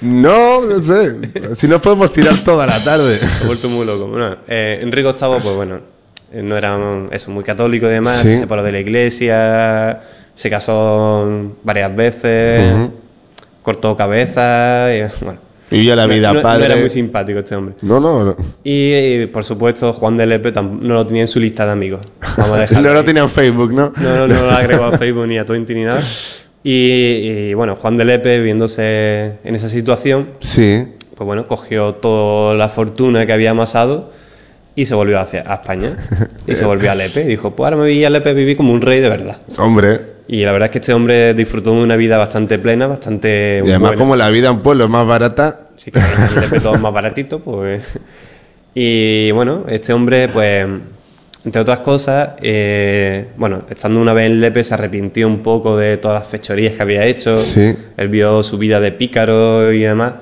[0.00, 1.54] No, no sé.
[1.56, 3.16] Si no podemos tirar toda la tarde.
[3.18, 4.06] Se ha vuelto muy loco.
[4.06, 5.78] Bueno, eh, Enrique VIII, pues bueno,
[6.32, 6.78] eh, no era
[7.10, 8.28] eso, muy católico y demás, Sí.
[8.28, 10.00] se separó de la iglesia,
[10.34, 11.28] se casó
[11.64, 12.92] varias veces, Ujú.
[13.62, 15.40] cortó cabezas, y, bueno.
[15.70, 16.60] Vivió la vida no, padre.
[16.60, 17.74] No era muy simpático este hombre.
[17.82, 18.36] No, no, no.
[18.64, 22.00] Y, y, por supuesto, Juan de Lepe no lo tenía en su lista de amigos.
[22.38, 23.04] Vamos a no lo ahí.
[23.04, 23.92] tenía en Facebook, ¿no?
[23.96, 26.02] No, no, no lo agregó a Facebook ni a Twenty ni nada.
[26.70, 30.84] Y, y, bueno, Juan de Lepe, viéndose en esa situación, Sí.
[31.16, 34.10] pues bueno, cogió toda la fortuna que había amasado
[34.74, 35.96] y se volvió hacia a España.
[36.46, 37.22] Y se volvió a Lepe.
[37.22, 39.38] Y dijo, pues ahora me voy a Lepe a vivir como un rey de verdad.
[39.58, 40.18] Hombre.
[40.28, 43.68] Y la verdad es que este hombre disfrutó de una vida bastante plena, bastante Y
[43.70, 43.96] además, buena.
[43.98, 45.68] como la vida en pueblo es más barata.
[45.78, 46.08] Sí, claro,
[46.38, 47.80] Lepe todo es más baratito, pues.
[48.74, 50.66] Y bueno, este hombre, pues,
[51.48, 55.96] entre otras cosas, eh, bueno, estando una vez en Lepe se arrepintió un poco de
[55.96, 57.36] todas las fechorías que había hecho.
[57.36, 57.74] Sí.
[57.96, 60.12] Él vio su vida de pícaro y demás.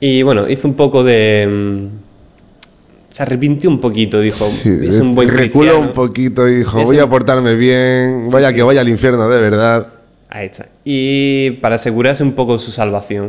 [0.00, 1.46] Y bueno, hizo un poco de.
[1.48, 7.06] mm, Se arrepintió un poquito, dijo, es un buen reculó un poquito dijo, voy a
[7.08, 9.86] portarme bien, vaya que vaya al infierno de verdad.
[10.30, 10.66] Ahí está.
[10.84, 13.28] Y para asegurarse un poco su salvación,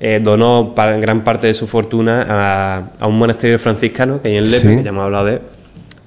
[0.00, 4.44] eh, donó gran parte de su fortuna a, a un monasterio franciscano que hay en
[4.50, 4.76] Lepe, Sí.
[4.78, 5.40] que ya hemos hablado de él,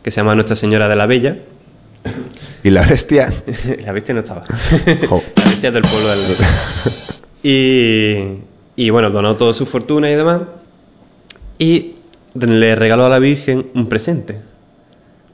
[0.07, 1.35] que se llama Nuestra Señora de la Bella.
[2.63, 3.29] Y la bestia.
[3.85, 4.45] la bestia no estaba.
[4.47, 6.19] la bestia es del pueblo del.
[7.43, 8.37] Y,
[8.77, 10.43] y bueno, donó toda su fortuna y demás.
[11.59, 11.95] Y
[12.35, 14.39] le regaló a la Virgen un presente.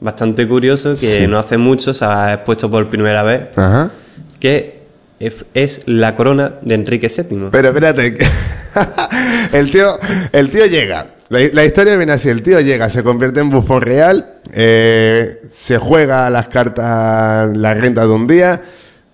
[0.00, 1.26] Bastante curioso que Sí.
[1.28, 3.92] no hace mucho se ha expuesto por primera vez Ajá.
[4.40, 4.80] que
[5.54, 7.50] es- la corona de Enrique VII.
[7.52, 8.18] Pero espérate,
[9.52, 10.00] el tío,
[10.32, 11.13] el tío llega.
[11.28, 15.78] La, la historia viene así, el tío llega, se convierte en bufón real, eh, se
[15.78, 18.60] juega las cartas, la renta de un día,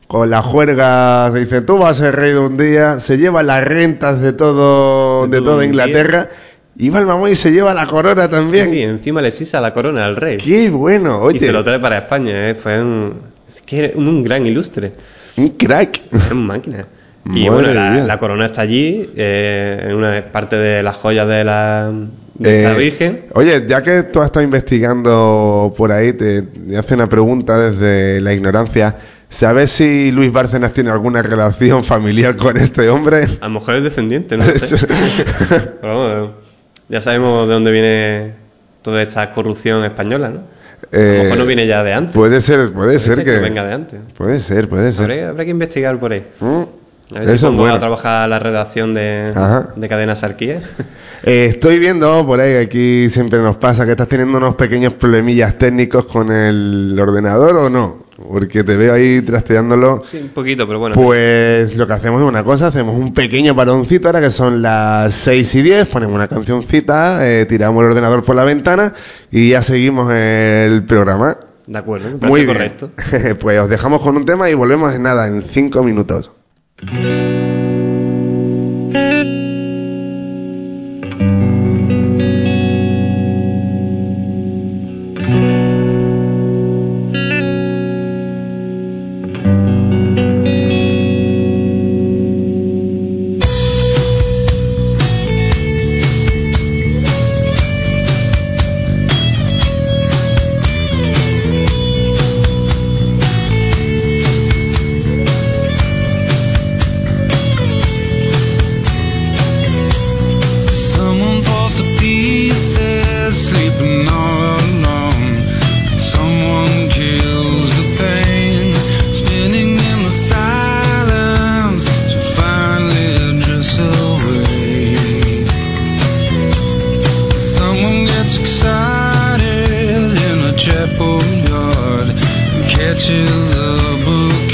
[0.08, 3.44] con la juerga se dice, tú vas a ser rey de un día, se lleva
[3.44, 6.28] las rentas de todo, de, toda Inglaterra,
[6.76, 8.70] y va el mamón y se lleva la corona también.
[8.70, 10.38] Sí, encima le sisa la corona al rey.
[10.38, 11.36] Qué bueno, oye.
[11.36, 12.54] Y se lo trae para España, ¿eh?
[12.56, 14.92] Fue un, es que era un, un gran ilustre.
[15.36, 16.02] Un crack.
[16.12, 16.86] Es un máquina.
[17.26, 21.44] Y Madre bueno, la, corona está allí, eh, en una parte de las joyas de
[21.44, 21.92] la
[22.34, 23.20] de esta Eh, Virgen.
[23.34, 28.20] Oye, ya que tú has estado investigando por ahí, te, te hace una pregunta desde
[28.22, 28.96] la ignorancia.
[29.28, 33.26] ¿Sabes si Luis Bárcenas tiene alguna relación familiar con este hombre?
[33.40, 34.86] A lo mejor es descendiente, no sé.
[35.80, 36.32] Pero bueno,
[36.88, 38.32] ya sabemos de dónde viene
[38.82, 40.38] toda esta corrupción española, ¿no?
[40.38, 42.12] A lo Eh, mejor no viene ya de antes.
[42.14, 44.00] Puede ser, puede ser ser que, que venga de antes.
[44.16, 45.12] Puede ser, puede ser.
[45.12, 46.26] Habrá, habrá que investigar por ahí.
[46.40, 46.62] Mm,
[47.12, 47.74] A ver si Eso es pongo bueno.
[47.74, 49.68] a trabajar la redacción de, Ajá.
[49.76, 50.62] de Cadena Sarquía.
[51.22, 55.58] Eh, estoy viendo por ahí, aquí siempre nos pasa que estás teniendo unos pequeños problemillas
[55.58, 60.02] técnicos con el ordenador o no, porque te veo ahí trasteándolo.
[60.02, 60.94] Sí, un poquito, pero bueno.
[60.94, 65.12] Pues lo que hacemos es una cosa, hacemos un pequeño paroncito ahora que son las
[65.12, 68.94] 6 y 10, ponemos una cancioncita, eh, tiramos el ordenador por la ventana
[69.30, 71.36] y ya seguimos el programa.
[71.66, 72.54] De acuerdo, me parece Muy bien.
[72.54, 72.90] correcto.
[73.40, 76.30] pues os dejamos con un tema y volvemos en nada, en 5 minutos.
[76.80, 77.54] Thank mm -hmm.
[77.54, 77.59] you.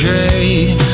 [0.06, 0.85] gray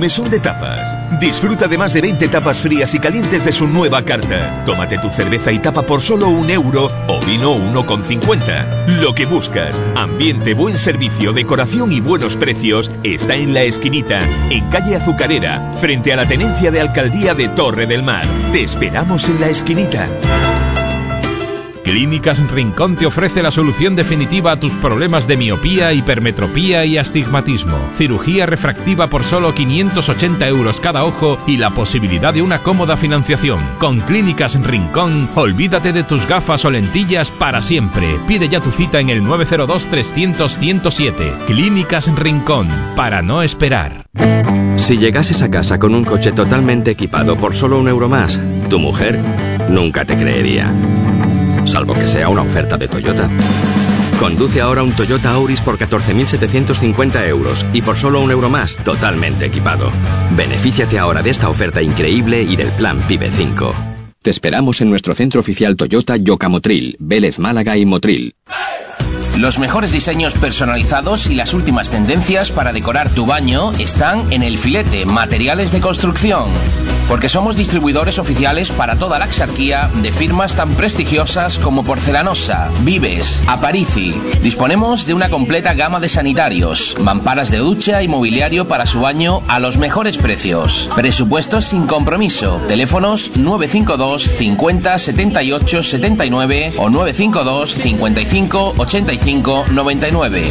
[0.00, 1.20] mesón de tapas.
[1.20, 4.64] Disfruta de más de 20 tapas frías y calientes de su nueva carta.
[4.64, 9.00] Tómate tu cerveza y tapa por solo un euro o vino 1,50.
[9.00, 14.20] Lo que buscas, ambiente, buen servicio, decoración y buenos precios, está en La Esquinita,
[14.50, 18.26] en calle Azucarera, frente a la tenencia de alcaldía de Torre del Mar.
[18.52, 20.08] Te esperamos en La Esquinita.
[21.84, 27.76] Clínicas Rincón te ofrece la solución definitiva a tus problemas de miopía, hipermetropía y astigmatismo.
[27.94, 33.60] Cirugía refractiva por solo 580 euros cada ojo y la posibilidad de una cómoda financiación.
[33.78, 38.18] Con Clínicas Rincón, olvídate de tus gafas o lentillas para siempre.
[38.26, 41.46] Pide ya tu cita en el 902-300-107.
[41.46, 44.06] Clínicas Rincón, para no esperar.
[44.76, 48.78] Si llegases a casa con un coche totalmente equipado por solo un euro más, tu
[48.78, 49.20] mujer
[49.68, 50.72] nunca te creería.
[51.64, 53.30] Salvo que sea una oferta de Toyota.
[54.18, 59.46] Conduce ahora un Toyota Auris por 14.750 euros y por solo un euro más totalmente
[59.46, 59.90] equipado.
[60.36, 63.74] Benefíciate ahora de esta oferta increíble y del plan PIBE 5.
[64.22, 68.34] Te esperamos en nuestro centro oficial Toyota Yocamotril, Vélez Málaga y Motril.
[69.36, 74.58] Los mejores diseños personalizados y las últimas tendencias para decorar tu baño están en El
[74.58, 76.44] Filete, materiales de construcción.
[77.08, 83.42] Porque somos distribuidores oficiales para toda la exarquía de firmas tan prestigiosas como Porcelanosa, Vives,
[83.48, 84.14] Aparici.
[84.42, 89.42] Disponemos de una completa gama de sanitarios, mamparas de ducha y mobiliario para su baño
[89.48, 90.88] a los mejores precios.
[90.94, 92.60] Presupuestos sin compromiso.
[92.68, 100.50] Teléfonos 952 50 78 79 o 952 55 85 99.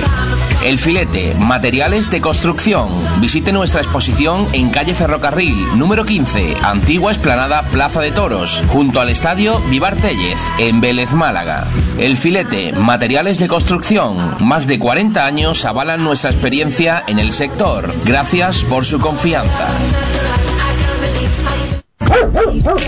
[0.66, 2.88] El Filete, materiales de construcción.
[3.22, 9.10] Visite nuestra exposición en calle Ferrocarril, número 15, antigua explanada Plaza de Toros, junto al
[9.10, 11.68] estadio Vivar Tellez, en Vélez, Málaga.
[11.98, 14.36] El Filete, materiales de construcción.
[14.40, 17.94] Más de 40 años avalan nuestra experiencia en el sector.
[18.06, 19.68] Gracias por su confianza.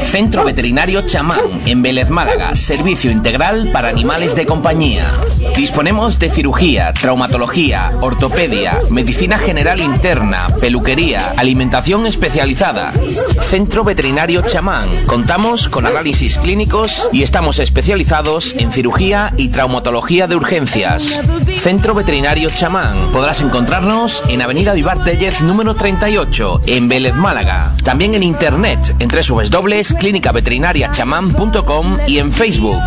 [0.04, 5.12] Centro Veterinario Chamán, en Vélez Málaga, servicio integral para animales de compañía.
[5.56, 12.94] Disponemos de cirugía, traumatología, ortopedia, medicina general interna, peluquería, alimentación especializada.
[13.40, 15.06] Centro Veterinario Chamán.
[15.06, 21.22] Contamos con análisis clínicos y estamos especializados en cirugía y traumatología de urgencias.
[21.58, 22.98] Centro Veterinario Chamán.
[23.12, 27.72] Podrás encontrarnos en Avenida Vivar Tellez número 38, en Vélez Málaga.
[27.84, 32.80] También en internet, en www.clinicaveterinariachamán.com y en Facebook.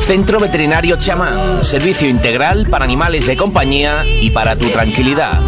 [0.00, 5.40] Centro Veterinario Chamán, servicio integral para animales de compañía y para tu tranquilidad.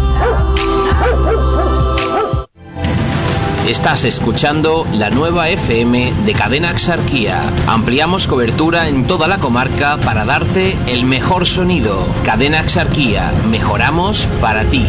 [3.67, 7.41] Estás escuchando la nueva FM de Cadena Axarquía.
[7.67, 12.07] Ampliamos cobertura en toda la comarca para darte el mejor sonido.
[12.23, 14.85] Cadena Axarquía, mejoramos para ti.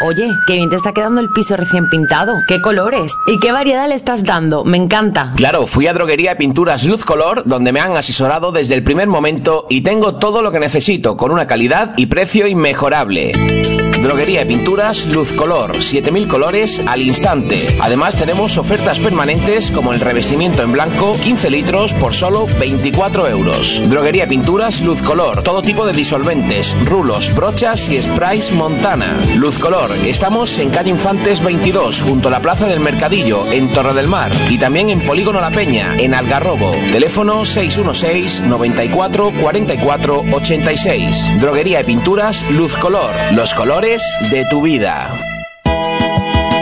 [0.00, 2.44] Oye, qué bien te está quedando el piso recién pintado.
[2.46, 3.12] ¿Qué colores?
[3.26, 4.64] ¿Y qué variedad le estás dando?
[4.64, 5.32] Me encanta.
[5.34, 9.08] Claro, fui a Droguería de Pinturas Luz Color, donde me han asesorado desde el primer
[9.08, 13.77] momento y tengo todo lo que necesito, con una calidad y precio inmejorable.
[14.02, 17.76] Droguería de Pinturas Luz Color, 7000 colores al instante.
[17.80, 23.82] Además tenemos ofertas permanentes como el revestimiento en blanco, 15 litros por solo 24 euros.
[23.90, 29.20] Droguería de Pinturas Luz Color, todo tipo de disolventes, rulos, brochas y sprays Montana.
[29.36, 33.94] Luz Color, estamos en calle Infantes 22, junto a la Plaza del Mercadillo, en Torre
[33.94, 34.30] del Mar.
[34.48, 36.70] Y también en Polígono La Peña, en Algarrobo.
[36.92, 41.40] Teléfono 616 94 44 86.
[41.40, 45.08] Droguería de Pinturas Luz Color, los colores de tu vida.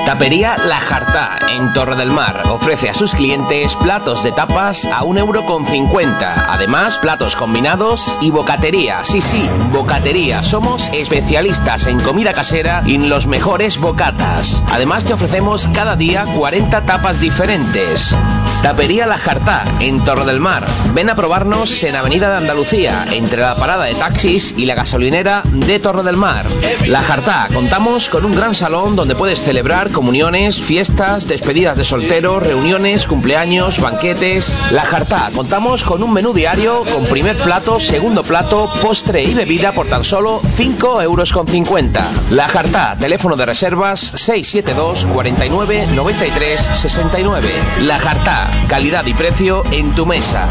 [0.07, 5.03] Tapería La Jartá, en Torre del Mar, ofrece a sus clientes platos de tapas a
[5.03, 6.45] 1,50€.
[6.49, 9.05] Además, platos combinados y bocatería.
[9.05, 10.45] Sí, sí, bocatería.
[10.45, 14.63] Somos especialistas en comida casera y en los mejores bocatas.
[14.69, 18.15] Además, te ofrecemos cada día 40 tapas diferentes.
[18.63, 20.67] Tapería La Jartá, en Torre del Mar.
[20.93, 25.43] Ven a probarnos en Avenida de Andalucía, entre la parada de taxis y la gasolinera
[25.45, 26.47] de Torre del Mar.
[26.87, 32.41] La Jartá, contamos con un gran salón donde puedes celebrar comuniones, fiestas, despedidas de soltero,
[32.41, 34.61] reuniones, cumpleaños, banquetes.
[34.71, 39.73] La Jartá, contamos con un menú diario con primer plato, segundo plato, postre y bebida
[39.73, 42.11] por tan solo 5 euros con 50.
[42.31, 47.49] La Jartá, teléfono de reservas 672 49 93 69.
[47.83, 50.49] La Jartá, Calidad y precio en tu mesa.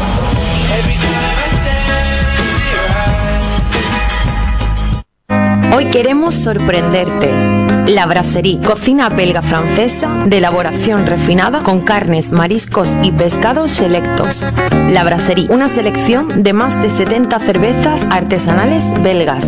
[5.76, 7.30] Hoy queremos sorprenderte.
[7.88, 14.46] La Brasserie, cocina belga francesa de elaboración refinada con carnes, mariscos y pescados selectos.
[14.88, 19.46] La Brasserie, una selección de más de 70 cervezas artesanales belgas.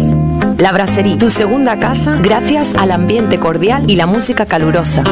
[0.58, 5.04] La Brasserie, tu segunda casa gracias al ambiente cordial y la música calurosa.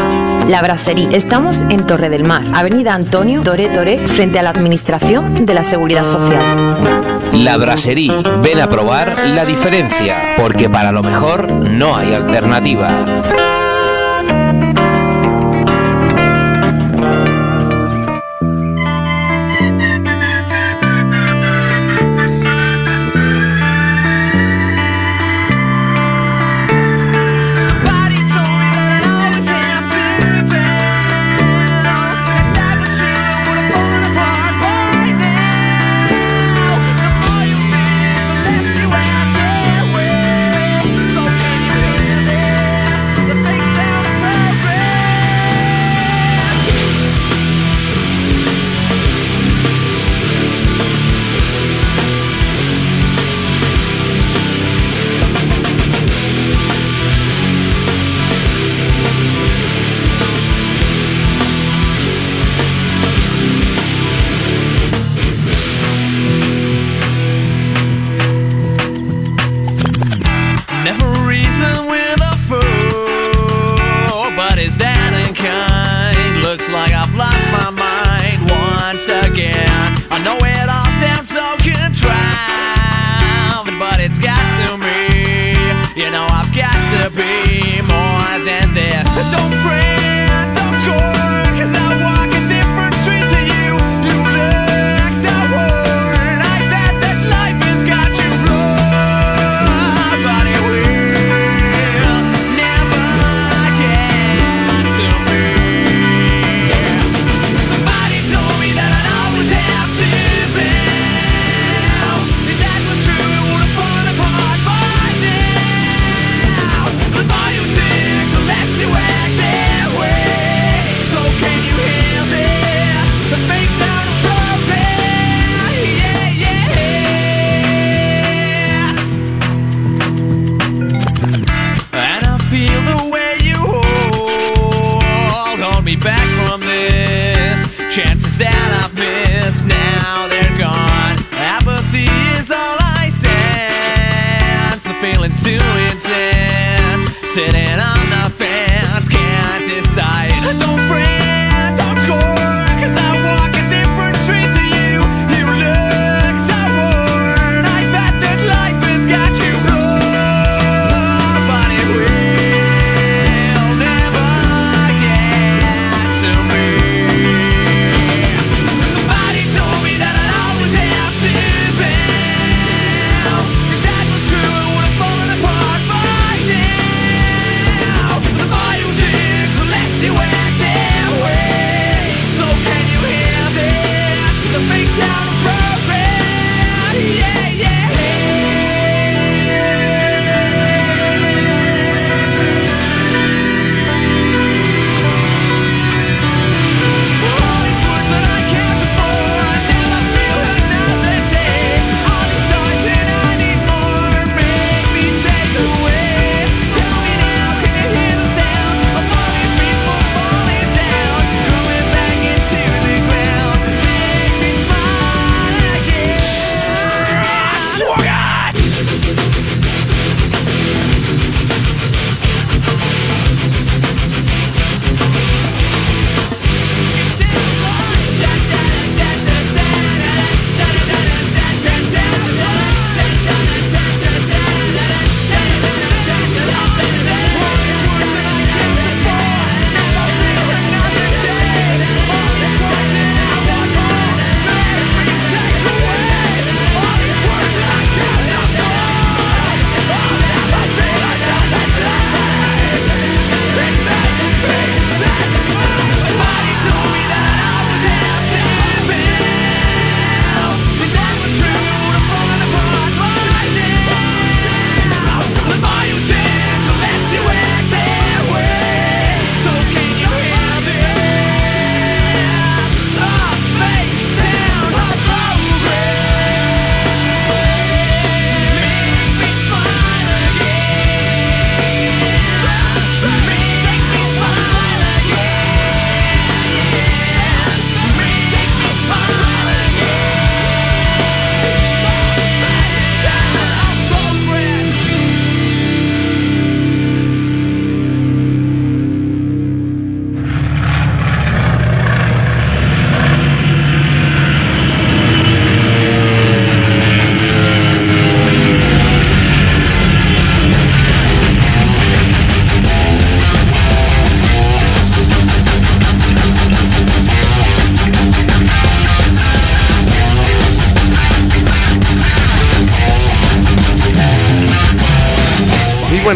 [0.48, 1.08] La Bracería.
[1.10, 5.64] Estamos en Torre del Mar, Avenida Antonio Toré Toré, frente a la Administración de la
[5.64, 6.42] Seguridad Social.
[7.32, 8.14] La Bracería.
[8.42, 12.90] Ven a probar la diferencia, porque para lo mejor no hay alternativa.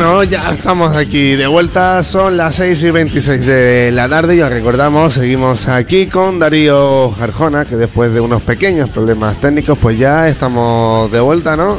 [0.00, 4.40] Bueno, ya estamos aquí de vuelta, son las 6 y 26 de la tarde y
[4.40, 9.98] os recordamos, seguimos aquí con Darío Arjona, que después de unos pequeños problemas técnicos, pues
[9.98, 11.78] ya estamos de vuelta, ¿no?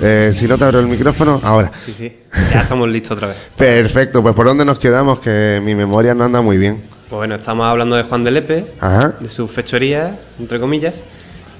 [0.00, 1.70] Eh, si no te abro el micrófono, ahora.
[1.84, 2.10] Sí, sí.
[2.50, 3.36] Ya estamos listos otra vez.
[3.58, 5.18] Perfecto, pues ¿por dónde nos quedamos?
[5.20, 6.80] Que mi memoria no anda muy bien.
[7.10, 9.16] Pues bueno, estamos hablando de Juan de Lepe, Ajá.
[9.20, 11.02] de sus fechorías, entre comillas,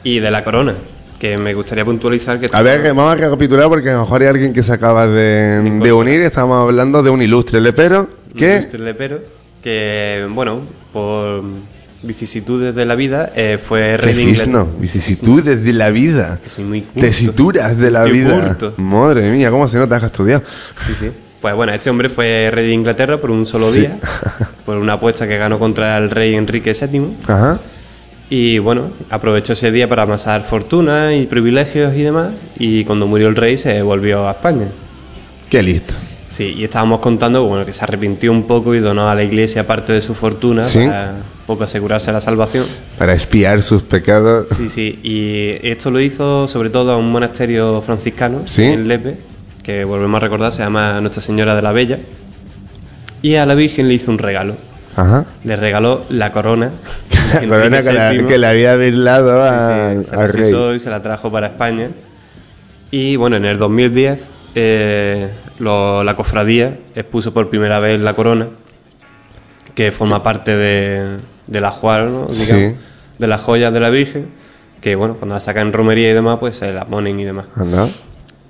[0.03, 0.77] y de la corona,
[1.21, 2.49] que me gustaría puntualizar que...
[2.51, 5.07] A ver, que vamos a recapitular porque a lo mejor hay alguien que se acaba
[5.07, 6.23] de, de unir.
[6.23, 8.55] Estamos hablando de un ilustre lepero que...
[8.55, 9.21] Ilustre lepero,
[9.63, 11.43] que, bueno, por
[12.03, 14.79] vicisitudes de la vida, eh, fue rey de Registro, Inglaterra.
[14.81, 16.39] vicisitudes de la vida.
[16.43, 17.01] Que soy muy culto.
[17.07, 18.57] Tesituras de la vida.
[18.79, 20.43] Madre mía, cómo se nota que has estudiado.
[20.87, 21.11] Sí, sí.
[21.43, 23.81] Pues bueno, este hombre fue rey de Inglaterra por un solo Sí.
[23.81, 23.99] día,
[24.65, 27.17] por una apuesta que ganó contra el rey Enrique VII.
[27.27, 27.61] Ajá.
[28.31, 32.31] Y bueno, aprovechó ese día para amasar fortuna y privilegios y demás.
[32.59, 34.69] Y cuando murió el rey se volvió a España.
[35.51, 35.95] Qué listo.
[36.31, 39.67] Sí, y estábamos contando bueno, que se arrepintió un poco y donó a la iglesia
[39.67, 40.79] parte de su fortuna Sí.
[40.87, 42.65] para un poco asegurarse la salvación.
[42.97, 44.47] Para espiar sus pecados.
[44.57, 48.63] Sí, sí, y esto lo hizo sobre todo a un monasterio franciscano Sí.
[48.63, 49.19] en Lepe,
[49.65, 51.99] que volvemos a recordar, se llama Nuestra Señora de la Bella.
[53.23, 54.55] Y a la Virgen le hizo un regalo.
[54.97, 55.25] Ajá.
[55.45, 56.71] Le regaló la corona.
[57.35, 60.43] La corona que, la- que le había virlado a- se al la rey.
[60.43, 61.91] puso y se la trajo para España.
[62.91, 64.27] Y bueno, en el 2010
[64.57, 65.31] eh,
[65.61, 68.49] lo- la cofradía expuso por primera vez la corona,
[69.77, 72.09] que forma parte de, de la juar.
[72.31, 72.75] Sí.
[73.19, 74.27] De las joyas de la Virgen,
[74.81, 77.47] que bueno, cuando la sacan en romería y demás, pues se la ponen y demás.
[77.55, 77.87] Anda.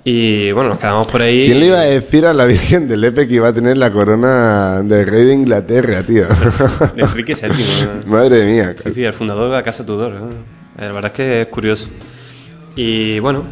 [0.03, 1.45] Y bueno, nos quedamos por ahí.
[1.45, 3.91] ¿Quién le iba a decir a la Virgen de Lepe que iba a tener la
[3.91, 6.23] corona del rey de Inglaterra, tío?
[6.95, 7.49] De Enrique VII.
[8.05, 8.11] ¿no?
[8.11, 8.75] Madre mía.
[8.83, 10.13] Sí, sí, el fundador de la Casa Tudor.
[10.13, 10.29] ¿no?
[10.79, 11.87] La verdad es que es curioso.
[12.75, 13.43] Y bueno,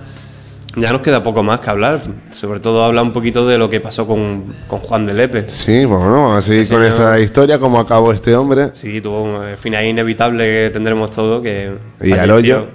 [0.75, 2.01] ya nos queda poco más que hablar.
[2.33, 5.47] Sobre todo hablar un poquito de lo que pasó con, con Juan de Lepe.
[5.49, 8.71] Sí, bueno, vamos a seguir Ese con señor- esa historia, cómo acabó este hombre.
[8.73, 11.43] Sí, tuvo un final inevitable que tendremos todo.
[11.43, 12.65] Que Y al hoyo.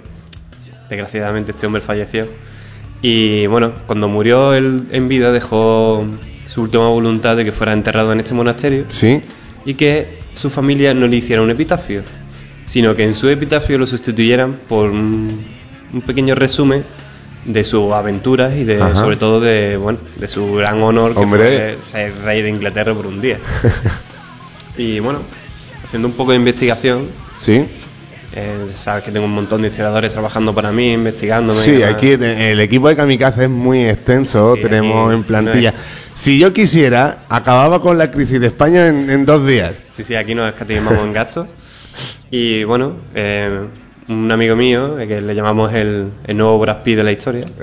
[0.88, 2.28] Desgraciadamente este hombre falleció.
[3.06, 6.06] Y bueno, cuando murió él en vida dejó
[6.48, 8.86] su última voluntad de que fuera enterrado en este monasterio.
[8.88, 9.20] Sí.
[9.66, 12.02] y que su familia no le hiciera un epitafio,
[12.64, 15.38] sino que en su epitafio lo sustituyeran por un,
[15.92, 16.82] un pequeño resumen
[17.44, 18.94] de sus aventuras y de Ajá.
[18.94, 21.76] sobre todo de bueno de su gran honor que Hombre.
[21.78, 23.38] fue ser rey de Inglaterra por un día.
[24.78, 25.18] y bueno,
[25.84, 27.06] haciendo un poco de investigación,
[27.38, 27.66] Sí.
[28.34, 31.58] Eh, sabes que tengo un montón de historiadores trabajando para mí, investigándome.
[31.60, 35.72] Sí, aquí el equipo de Kamikaze es muy extenso, Sí, tenemos en plantilla.
[35.72, 35.78] no
[36.14, 39.72] Si yo quisiera, acababa con la crisis de España en, en dos días.
[39.96, 41.46] Sí, sí, aquí nos escatimamos en gastos.
[42.30, 43.60] Y bueno, eh,
[44.08, 47.44] un amigo mío, eh, que le llamamos el, el nuevo Brad Pitt de la historia.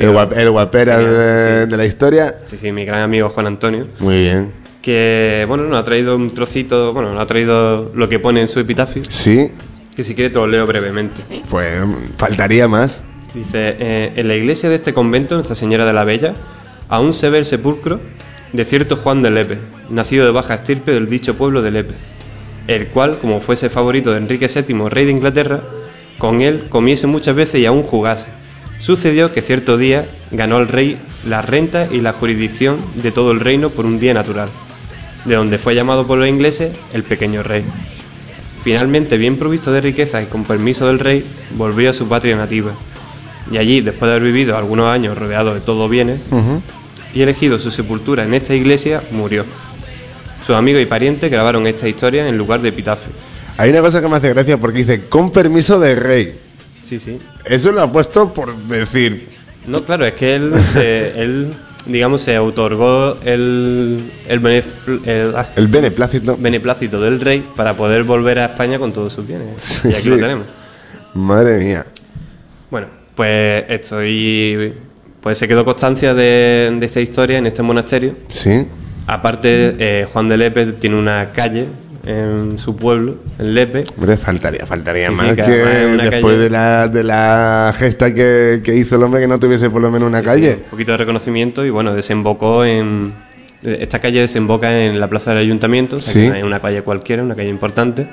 [0.00, 2.34] El, guap- el guapera de, de la historia.
[2.46, 3.86] Sí, sí, mi gran amigo Juan Antonio.
[4.00, 4.52] Muy bien.
[4.82, 8.48] Que, bueno, nos ha traído un trocito, bueno, nos ha traído lo que pone en
[8.48, 9.02] su epitafio.
[9.08, 9.50] Sí,
[9.94, 11.22] Que si quiere te lo leo brevemente.
[11.48, 11.80] pues
[12.18, 13.00] faltaría más.
[13.34, 16.34] Dice, eh, en la iglesia de este convento, Nuestra Señora de la Bella,
[16.88, 18.00] aún se ve el sepulcro
[18.52, 21.94] de cierto Juan de Lepe, nacido de baja estirpe del dicho pueblo de Lepe,
[22.66, 25.60] el cual, como fuese favorito de Enrique VII, rey de Inglaterra,
[26.18, 28.26] con él comiese muchas veces y aún jugase.
[28.80, 33.40] Sucedió que cierto día ganó el rey la renta y la jurisdicción de todo el
[33.40, 34.48] reino por un día natural,
[35.24, 37.64] de donde fue llamado por los ingleses el pequeño rey.
[38.64, 41.24] Finalmente, bien provisto de riqueza y con permiso del rey,
[41.56, 42.72] volvió a su patria nativa.
[43.50, 46.20] Y allí, después de haber vivido algunos años rodeado de todo bienes
[47.14, 49.44] y elegido su sepultura en esta iglesia, murió.
[50.46, 53.12] Sus amigos y parientes grabaron esta historia en lugar de epitafio.
[53.58, 56.34] Hay una cosa que me hace gracia porque dice, con permiso del rey.
[56.82, 57.18] Sí, sí.
[57.44, 59.28] Eso lo ha puesto por decir.
[59.66, 61.52] No, claro, es que él, se- él
[61.86, 66.36] digamos, se otorgó el, el, benef- el, ah, El beneplácito.
[66.38, 69.60] beneplácito del rey para poder volver a España con todos sus bienes.
[69.60, 70.10] Sí, y aquí sí.
[70.10, 70.46] lo tenemos.
[71.14, 71.84] Madre mía.
[72.70, 74.72] Bueno, pues esto y
[75.20, 78.14] pues se quedó constancia de, de esta historia en este monasterio.
[78.28, 78.66] Sí.
[79.06, 81.66] Aparte, eh, Juan de Lepe tiene una calle
[82.04, 83.84] en su pueblo, en Lepe.
[83.96, 88.60] Hombre, faltaría, faltaría Sí, sí, más que después calle- de la, de la gesta que,
[88.64, 90.54] que hizo el hombre que no tuviese por lo menos una Sí, calle.
[90.64, 93.12] un poquito de reconocimiento y bueno, desembocó en...
[93.62, 96.28] Esta calle desemboca en la plaza del ayuntamiento, o sea, Sí.
[96.32, 98.08] que es una calle cualquiera, una calle importante.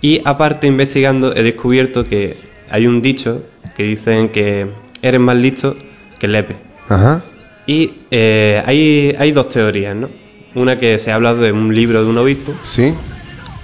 [0.00, 2.36] Y aparte, investigando, he descubierto que
[2.70, 3.42] hay un dicho
[3.76, 4.66] que dicen que
[5.02, 5.76] eres más listo
[6.18, 6.56] que Lepe.
[6.88, 7.22] Ajá.
[7.66, 10.08] Y eh, hay, hay dos teorías, ¿no?
[10.54, 12.94] Una que se habla de un libro de un obispo, Sí.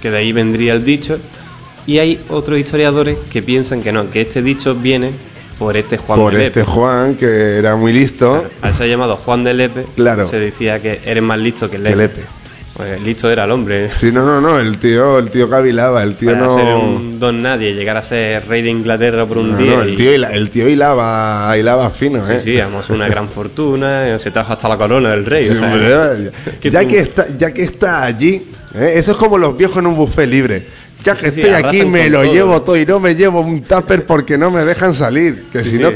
[0.05, 1.17] Que de ahí vendría el dicho,
[1.87, 5.09] y hay otros historiadores que piensan que no, que este dicho viene
[5.57, 6.71] por este Juan por de este Lepe.
[6.71, 8.45] Juan, que era muy listo.
[8.61, 10.27] Al ser llamado Juan de Lepe, Claro.
[10.27, 12.21] se decía que eres más listo que Que Lepe.
[12.75, 13.89] Pues listo era el hombre.
[13.89, 16.53] Sí, no, no, no, el tío, el tío cavilaba, el tío Para no...
[16.53, 19.75] ser un don nadie, llegar a ser rey de Inglaterra por un No, día.
[19.77, 22.39] no, el y- tío, hila- el tío hilaba, hilaba fino, Sí, ¿eh?
[22.43, 25.45] sí, vamos, una gran fortuna, eh, se trajo hasta la corona del rey.
[25.45, 26.31] Sí, o sea, hombre,
[26.69, 28.43] ya, que está, ya que está allí,
[28.77, 28.93] ¿eh?
[28.95, 30.63] eso es como los viejos en un buffet libre.
[31.03, 32.33] Ya que Sí, estoy aquí me lo todo.
[32.33, 35.45] llevo todo y no me llevo un tupper porque no me dejan salir.
[35.51, 35.81] Que Sí, si sí.
[35.83, 35.91] no,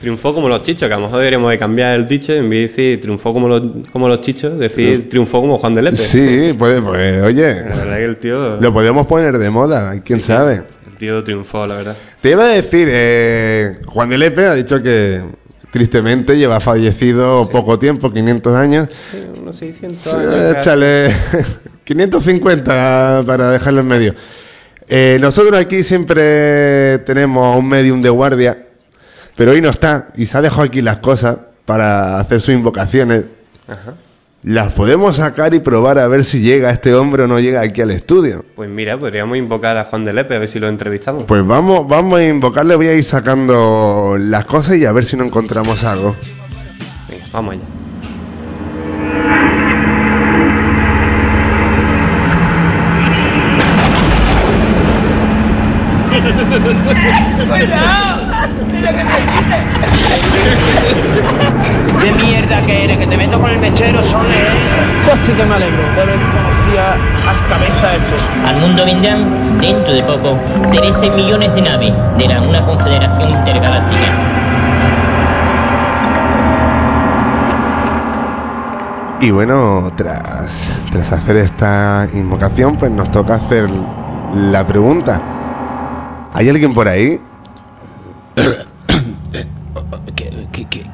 [0.00, 2.74] Triunfó como los chichos, que a lo mejor deberíamos de cambiar el dicho, en vez
[2.74, 5.96] de decir triunfó como los, como los chichos, decir triunfó como Juan de Lepe.
[5.98, 10.20] sí, pues, pues, oye, La verdad que el tío, lo podemos poner de moda, quién
[10.20, 10.62] sabe.
[10.90, 11.96] el tío triunfó, la verdad.
[12.22, 15.20] Te iba a decir, eh, Juan de Lepe ha dicho que
[15.70, 18.88] tristemente lleva fallecido poco tiempo, 500 años.
[19.38, 20.56] unos 600 Sí, años.
[20.56, 21.10] Échale
[21.90, 24.14] 550 para dejarlo en medio.
[24.88, 28.66] Eh, nosotros aquí siempre tenemos un medium de guardia,
[29.34, 33.24] pero hoy no está y se ha dejado aquí las cosas para hacer sus invocaciones.
[33.66, 33.94] Ajá.
[34.44, 37.82] Las podemos sacar y probar a ver si llega este hombre o no llega aquí
[37.82, 38.44] al estudio.
[38.54, 41.24] Pues mira, podríamos invocar a Juan de Lepe a ver si lo entrevistamos.
[41.24, 45.16] Pues vamos, vamos a invocarle, voy a ir sacando las cosas y a ver si
[45.16, 46.14] no encontramos algo.
[47.08, 47.79] Venga, vamos allá.
[62.00, 62.98] ¿Qué mierda que eres?
[62.98, 64.34] Que te meto con el mechero, Sole.
[65.04, 68.16] Pues sí que me alegro de ver policía a cabeza ese.
[68.46, 70.38] Al mundo vendrán, dentro de poco,
[70.72, 74.30] 13 millones de naves de la una confederación intergaláctica.
[79.20, 83.68] Y bueno, tras, tras hacer esta invocación, pues nos toca hacer
[84.34, 85.20] la pregunta.
[86.32, 87.20] ¿Hay alguien por ahí?
[90.52, 90.84] Que, que,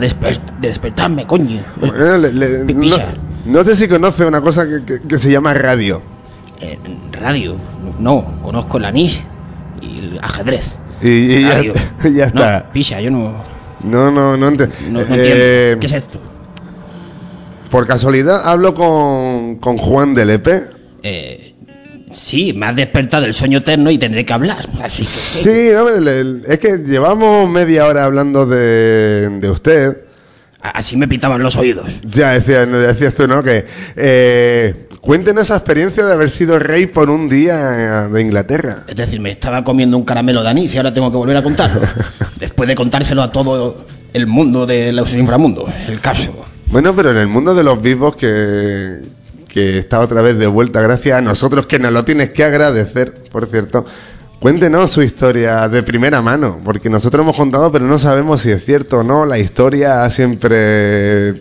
[0.00, 1.62] desper- despertarme, coño.
[1.76, 2.64] Bueno, le- le-
[3.44, 6.00] no, sé si conoce una cosa que, se llama radio.
[6.60, 6.78] Eh,
[7.12, 7.56] radio.
[7.98, 9.22] No, conozco el anís
[9.82, 10.74] y el ajedrez.
[11.02, 11.72] Y, y ya, Radio.
[12.14, 12.64] ya está.
[12.66, 13.34] No, pisa, yo no,
[13.82, 14.66] No, no, no, no Eh,
[15.72, 15.80] entiendo.
[15.80, 16.20] ¿Qué es esto?
[17.70, 20.62] Por casualidad hablo con, con Juan de Lepe.
[21.02, 21.54] Eh,
[22.10, 24.68] sí, me has despertado el sueño eterno y tendré que hablar.
[24.82, 25.08] Así que.
[25.08, 29.98] Sí, no, es que llevamos media hora hablando de, de usted.
[30.60, 31.86] Así me pitaban los oídos.
[32.02, 33.42] Ya decías, decías tú, ¿no?
[33.42, 33.66] Que
[33.96, 38.84] eh, cuéntenos esa experiencia de haber sido rey por un día de Inglaterra.
[38.88, 41.42] Es decir, me estaba comiendo un caramelo de anís y ahora tengo que volver a
[41.42, 41.82] contarlo.
[42.40, 45.70] Después de contárselo a todo el mundo de los inframundos.
[45.86, 46.34] El caso.
[46.68, 49.00] Bueno, pero en el mundo de los vivos que,
[49.54, 53.14] que está otra vez de vuelta, gracias a nosotros, que nos lo tienes que agradecer,
[53.30, 53.86] por cierto.
[54.40, 58.64] Cuéntenos su historia de primera mano, porque nosotros hemos contado, pero no sabemos si es
[58.64, 59.24] cierto o no.
[59.24, 61.40] La historia siempre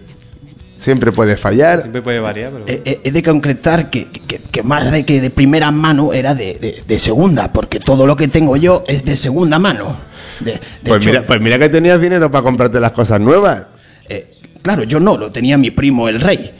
[0.76, 1.80] siempre puede fallar.
[1.81, 2.65] Siempre puede variar, pero...
[2.68, 6.35] He, he- he de concretar que, que- que más de que de primera mano era
[6.35, 9.98] de, de- de segunda, porque todo lo que tengo yo es de segunda mano.
[10.40, 13.65] De, de Pues hecho, mira, pues mira que tenías dinero para comprarte las cosas nuevas.
[14.07, 14.30] eh,
[14.61, 16.52] claro, yo no, lo tenía mi primo el rey.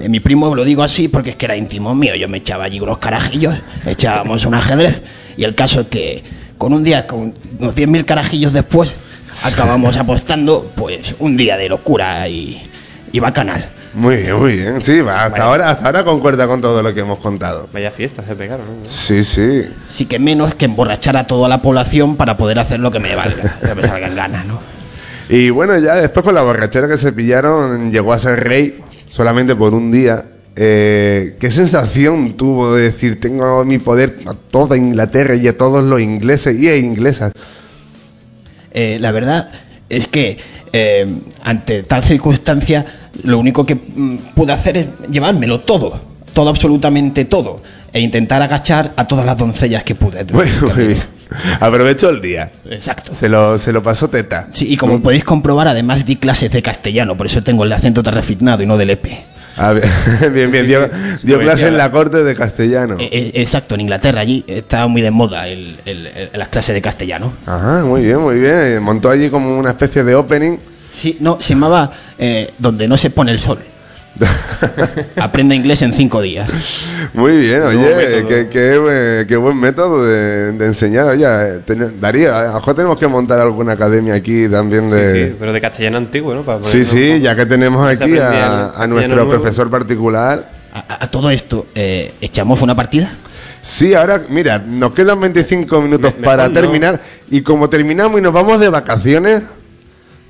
[0.00, 2.14] Eh, Mi primo lo digo así porque es que era íntimo mío.
[2.14, 3.54] Yo me echaba allí unos carajillos,
[3.86, 5.02] echábamos un ajedrez,
[5.36, 6.22] y el caso es que
[6.58, 8.94] con un día, con unos 10.000 carajillos después,
[9.44, 12.60] acabamos apostando, pues, un día de locura y,
[13.12, 13.66] y bacanal.
[13.94, 14.80] Muy bien, muy bien.
[14.80, 15.44] Sí, va, hasta Bueno.
[15.44, 17.68] ahora, hasta ahora concuerda con todo lo que hemos contado.
[17.72, 18.88] Vaya fiesta se pegaron, ¿no?
[18.88, 19.64] Sí, sí.
[19.88, 23.14] Sí que menos que emborrachar a toda la población para poder hacer lo que me
[23.14, 24.60] valga, que me salga en ganas, ¿no?
[25.28, 28.78] Y bueno, ya después con la borrachera que se pillaron, llegó a ser rey
[29.12, 30.24] solamente por un día.
[30.56, 35.84] Eh, ¿Qué sensación tuvo de decir, tengo mi poder a toda Inglaterra y a todos
[35.84, 37.32] los ingleses y a inglesas?
[38.72, 39.50] Eh, la verdad
[39.88, 40.38] es que
[40.72, 41.06] eh,
[41.42, 46.00] ante tal circunstancia lo único que mm, pude hacer es llevármelo todo,
[46.32, 47.62] todo absolutamente todo,
[47.92, 50.24] e intentar agachar a todas las doncellas que pude.
[50.32, 51.02] Muy, muy bien.
[51.60, 52.50] Aprovechó el día.
[52.70, 53.14] Exacto.
[53.14, 54.48] Se lo, se lo pasó teta.
[54.50, 58.02] Sí, y como podéis comprobar, además di clases de castellano, por eso tengo el acento
[58.02, 59.24] tan refinado y no del EPE.
[59.56, 59.84] Ah, bien,
[60.32, 60.88] bien, bien, dio,
[61.22, 62.96] dio Lo clase metía en la- corte de castellano.
[62.98, 66.74] Eh, eh, exacto, en Inglaterra allí estaba muy de moda el- el- el- las clases
[66.74, 67.32] de castellano.
[67.46, 68.82] Ajá, muy bien, muy bien.
[68.82, 70.56] Montó allí como una especie de opening.
[70.88, 73.58] Sí, no, se llamaba eh, Donde no se pone el sol.
[75.16, 76.50] Aprende inglés en cinco días.
[77.14, 81.06] Muy bien, oye, qué, qué, buen- qué buen método de, de enseñar.
[81.06, 81.26] Oye,
[81.64, 85.28] ten- Darío, a lo mejor tenemos que montar alguna academia aquí también Sí, de...
[85.30, 86.42] sí, pero de castellano antiguo, ¿no?
[86.42, 89.30] Para Sí, sí, ya que tenemos aquí a, nuestro nuevo.
[89.30, 90.48] profesor particular.
[90.74, 93.10] A, a todo esto, eh, ¿echamos una partida?
[93.60, 96.54] Sí, ahora, mira, nos quedan 25 minutos Me- para no.
[96.54, 99.42] terminar y como terminamos y nos vamos de vacaciones,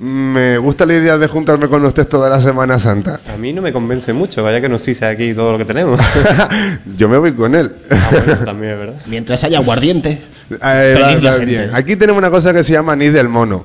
[0.02, 3.20] me gusta la idea de juntarme con usted toda la Semana Santa.
[3.32, 6.00] A mí no me convence mucho, vaya que nos sisa aquí todo lo que tenemos.
[6.96, 7.72] Yo me voy con él.
[7.90, 8.94] Ah, bueno, también verdad.
[9.06, 10.20] Mientras haya aguardiente.
[10.62, 11.70] Eh, va- va bien.
[11.72, 13.64] Aquí tenemos una cosa que se llama anís del mono.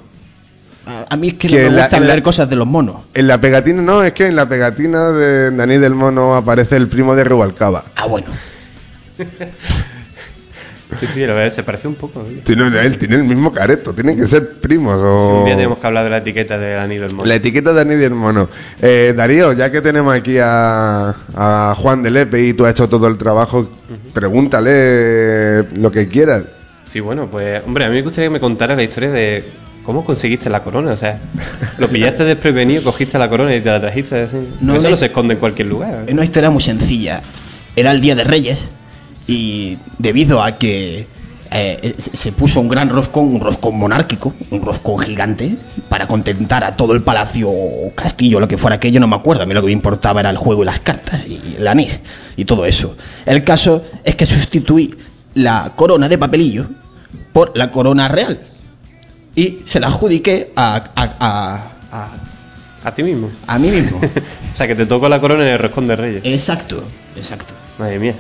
[0.86, 2.66] A, a mí es que, Que no me la- gusta la- beber cosas de los
[2.68, 2.96] monos.
[3.14, 6.78] En la pegatina, no, es que en la pegatina de de anís del mono aparece
[6.78, 7.84] el primo de Rubalcaba.
[7.98, 8.28] Ah, bueno.
[11.00, 12.22] Sí, sí, la verdad se parece un poco.
[12.22, 12.42] ¿eh?
[12.44, 15.00] Tiene, él tiene el mismo careto, tienen que ser primos.
[15.02, 15.40] O...
[15.40, 17.28] Un día tenemos que hablar de la etiqueta anillo del mono.
[17.28, 18.50] La etiqueta de anís del mono.
[18.82, 22.88] Eh, Darío, ya que tenemos aquí a, a Juan de Lepe y tú has hecho
[22.88, 23.70] todo el trabajo,
[24.14, 26.46] pregúntale lo que quieras.
[26.86, 29.44] Sí, bueno, pues, hombre, a mí me gustaría que me contara la historia de
[29.84, 30.92] cómo conseguiste la corona.
[30.92, 31.20] O sea,
[31.78, 34.38] lo pillaste desprevenido, cogiste la corona y te la trajiste así.
[34.62, 36.06] No, Eso no se esconde en cualquier lugar.
[36.08, 37.22] Es una historia muy sencilla.
[37.76, 38.60] Era el Día de Reyes
[39.28, 41.06] y debido a que
[41.50, 45.56] eh, se- se puso un gran roscón, un roscón monárquico, un roscón gigante,
[45.90, 49.44] para contentar a todo el palacio o castillo, lo que fuera aquello, no me acuerdo.
[49.44, 52.00] A mí lo que me importaba era el juego y las cartas y el anís
[52.36, 52.98] y todo eso.
[53.26, 54.94] El caso es que sustituí
[55.36, 56.68] la corona de papelillo
[57.32, 58.40] por la corona real
[59.36, 62.10] y se la adjudiqué a, a, a, a,
[62.84, 63.30] A ti mismo.
[63.48, 64.02] a mí mismo.
[64.54, 66.22] O sea, que te tocó la corona en el roscón de reyes.
[66.26, 66.84] Exacto,
[67.16, 67.54] exacto.
[67.78, 68.16] Madre mía.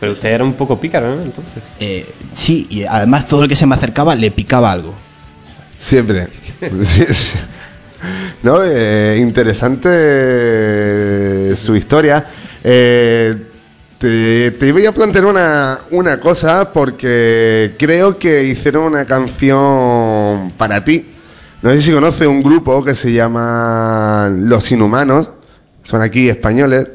[0.00, 1.22] Pero usted era un poco pícaro, ¿no?
[1.22, 1.62] Entonces.
[1.80, 4.94] Eh, sí, y además todo el que se me acercaba le picaba algo.
[5.76, 6.28] Siempre.
[8.42, 9.88] No, eh, interesante
[11.56, 12.24] su historia.
[12.62, 13.34] Eh,
[13.98, 20.84] te, te voy a plantear una, una cosa porque creo que hicieron una canción para
[20.84, 21.06] ti.
[21.62, 25.30] No sé si conoce un grupo que se llama Los Inhumanos.
[25.82, 26.86] Son aquí españoles.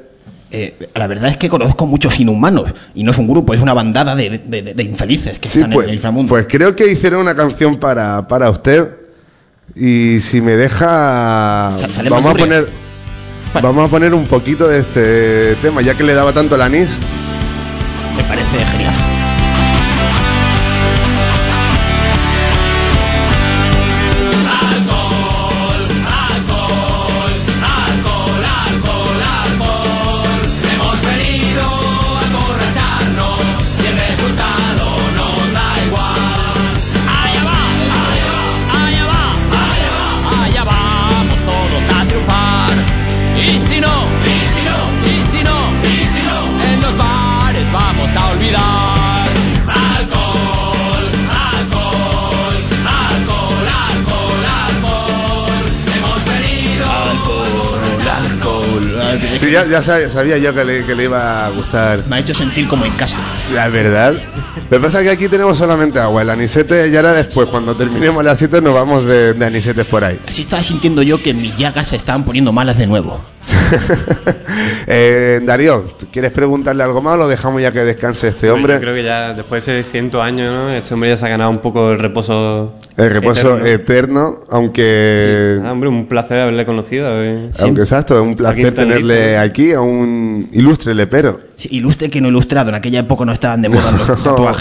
[0.53, 3.73] Eh, la verdad es que conozco muchos inhumanos y no es un grupo, es una
[3.73, 6.29] bandada de, de- infelices que Sí, están pues, en el inframundo.
[6.29, 8.97] pues creo que hicieron una canción para, para usted.
[9.75, 12.67] Y si me deja, Sa- vamos a poner,
[13.61, 16.97] vamos a poner un poquito de este tema, ya que le daba tanto el anís.
[18.17, 18.93] Me parece genial.
[59.41, 61.99] Sí, ya, ya sabía, sabía yo que le, que le iba a gustar.
[62.07, 63.17] Me ha hecho sentir como en casa.
[63.55, 64.13] La verdad.
[64.71, 66.21] Lo que pasa es que aquí tenemos solamente agua.
[66.21, 67.49] El anisete ya era después.
[67.49, 70.17] Cuando terminemos las 7 nos vamos de, de anisetes por ahí.
[70.25, 73.19] Así estaba sintiendo yo que mis llagas se estaban poniendo malas de nuevo.
[74.87, 78.73] Eh, Darío, ¿tú ¿quieres preguntarle algo más o lo dejamos ya que descanse este hombre?
[78.75, 80.69] Yo creo que ya después de 100 años, ¿no?
[80.69, 82.75] Este hombre ya se ha ganado un poco el reposo.
[82.97, 83.67] El reposo eterno.
[83.67, 85.59] eterno, aunque...
[85.63, 87.07] Ah, hombre, un placer haberle conocido.
[87.23, 87.49] eh.
[87.59, 91.39] Aunque exacto, es un placer Aquí tenerle dicho, aquí a un ilustre lepero.
[91.55, 94.60] Sí, ilustre que no ilustrado, en aquella época no estaban de moda los tatuajes.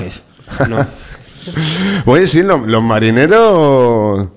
[0.69, 0.87] No.
[2.07, 4.29] Oye, sí, lo- los, marineros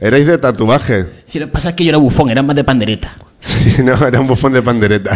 [0.00, 1.06] erais de tatuajes.
[1.24, 3.16] Si lo que pasa es que yo era bufón, era más de pandereta.
[3.40, 5.12] Sí, no, era un bufón de pandereta.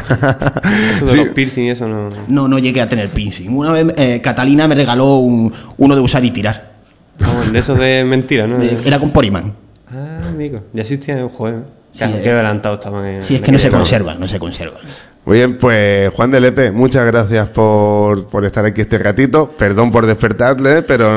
[0.95, 1.17] Eso de Sí.
[1.19, 2.09] los piercing y eso no.
[2.29, 3.51] No, no llegué a tener piercing.
[3.51, 6.75] Una vez eh, Catalina me regaló un- uno de usar y tirar.
[7.21, 8.59] Vamos, de eso de mentira, ¿no?
[8.59, 9.55] De- era con Porimán.
[9.91, 10.61] Ah, amigo.
[10.73, 11.65] Ya existía un juego.
[11.93, 12.21] Sí, Claro, eh.
[12.23, 13.05] qué adelantados estaban.
[13.07, 13.79] en- Sí, es que no se época.
[13.81, 14.81] conservan, no se conservan.
[15.25, 19.51] Muy bien, pues Juan de Lepe, muchas gracias por, por estar aquí este ratito.
[19.59, 21.09] Perdón por despertarle, pero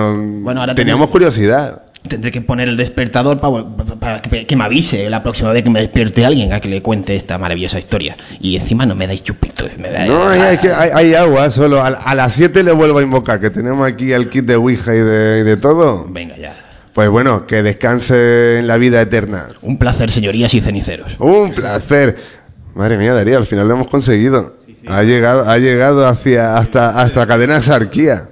[0.47, 1.83] ahora teníamos curiosidad.
[2.07, 5.63] Tendré que poner el despertador pa- pa- para, que, que me avise la próxima vez
[5.65, 8.15] que me despierte alguien a que le cuente esta maravillosa historia.
[8.39, 9.69] Y encima no me dais chupitos.
[9.77, 12.71] Me dais- No, hay, hay que- hay- hay agua, solo a, a las 7 le
[12.71, 16.05] vuelvo a invocar, que tenemos aquí el kit de Ouija y de, y de todo.
[16.09, 16.55] Venga ya.
[16.99, 19.45] Pues bueno, que descanse en la vida eterna.
[19.61, 21.15] Un placer, señorías y ceniceros.
[21.19, 22.17] Un placer.
[22.76, 24.57] Madre mía, Darío, al final lo hemos conseguido.
[24.85, 28.31] Ha llegado, ha llegado hacia hasta hasta cadena Sarquía.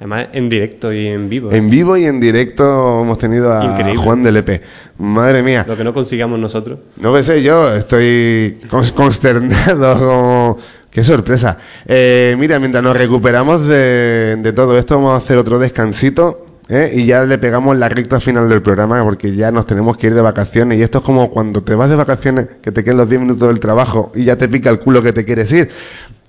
[0.00, 1.52] Además, en directo y en vivo.
[1.52, 3.96] En vivo y en directo hemos tenido a Increíble.
[4.02, 4.60] Juan del EP.
[4.98, 5.64] Madre mía.
[5.68, 6.80] Lo que no consigamos nosotros.
[6.96, 9.98] No me sé, yo estoy cons- consternado.
[10.00, 10.58] como-
[10.90, 11.56] Qué sorpresa.
[11.86, 16.48] Eh, mira, mientras nos recuperamos de, de todo esto, vamos a hacer otro descansito.
[16.68, 16.92] ¿Eh?
[16.94, 20.14] Y ya le pegamos la recta final del programa porque ya nos tenemos que ir
[20.14, 20.78] de vacaciones.
[20.78, 23.48] Y esto es como cuando te vas de vacaciones, que te quedan los 10 minutos
[23.48, 25.70] del trabajo y ya te pica el culo que te quieres ir.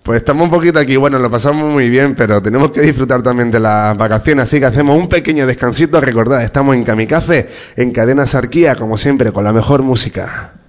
[0.03, 3.49] Pues estamos un poquito aquí, bueno, lo pasamos muy bien, pero tenemos que disfrutar también
[3.49, 6.01] de las vacaciones, así que hacemos un pequeño descansito.
[6.01, 7.47] Recordad, estamos en Kamikaze,
[7.77, 10.62] en Cadena Sarquía, como siempre, con la mejor música.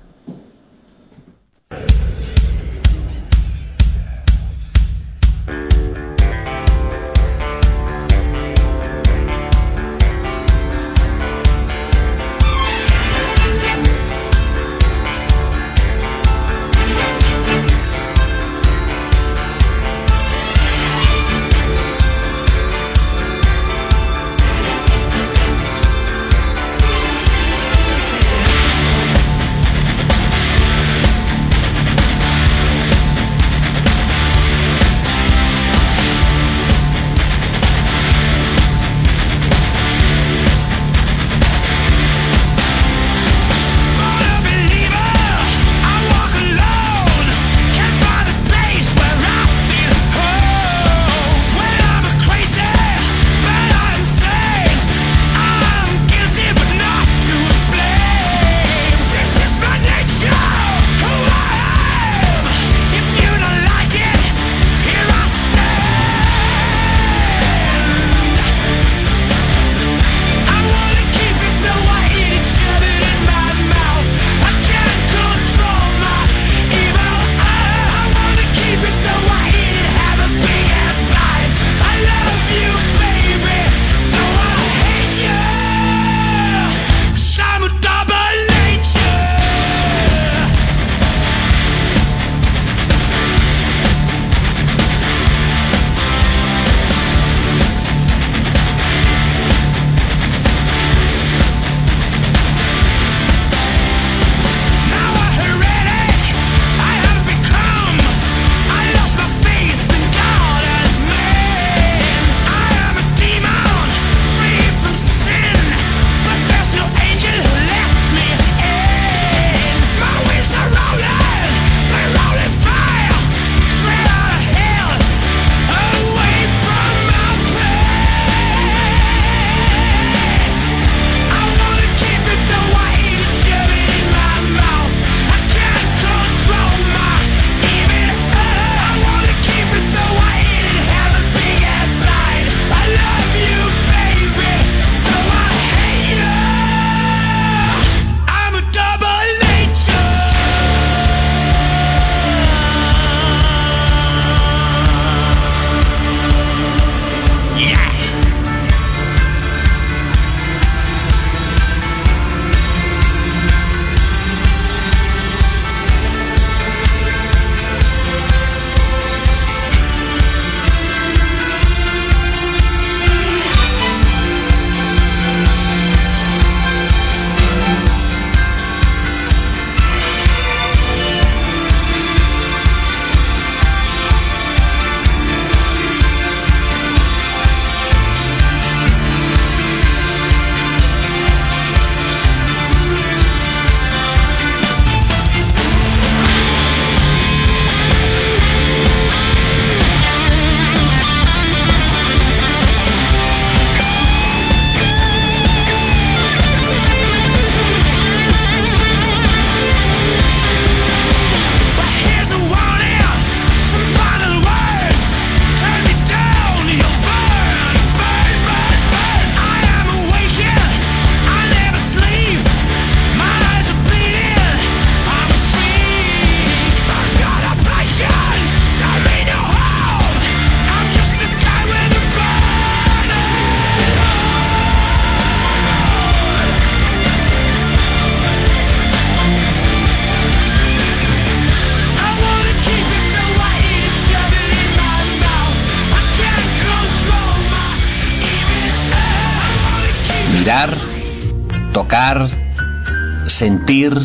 [253.65, 253.97] Sentir,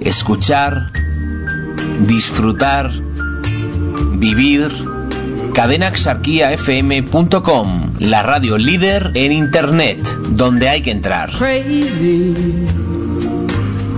[0.00, 0.92] escuchar,
[2.06, 2.88] disfrutar,
[4.14, 4.70] vivir,
[5.54, 9.98] cadenaxarquiafm.com, la radio líder en internet,
[10.28, 11.32] donde hay que entrar.
[11.36, 12.32] crazy.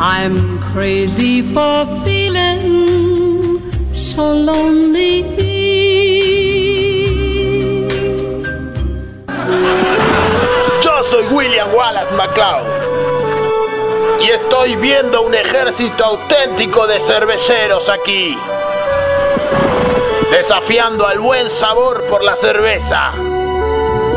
[0.01, 3.61] I'm crazy for feeling
[3.93, 5.27] so lonely.
[10.83, 12.70] Yo soy William Wallace McCloud
[14.21, 18.37] y estoy viendo un ejército auténtico de cerveceros aquí,
[20.31, 23.13] desafiando al buen sabor por la cerveza.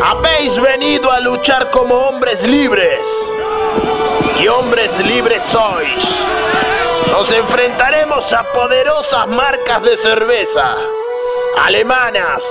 [0.03, 2.99] Habéis venido a luchar como hombres libres
[4.41, 6.05] y hombres libres sois.
[7.11, 10.75] Nos enfrentaremos a poderosas marcas de cerveza,
[11.65, 12.43] alemanas,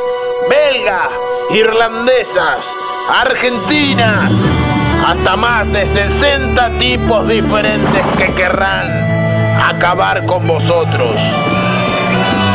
[0.49, 1.11] belga,
[1.51, 2.75] irlandesas,
[3.11, 4.31] argentinas,
[5.07, 8.89] hasta más de 60 tipos diferentes que querrán
[9.63, 11.17] acabar con vosotros.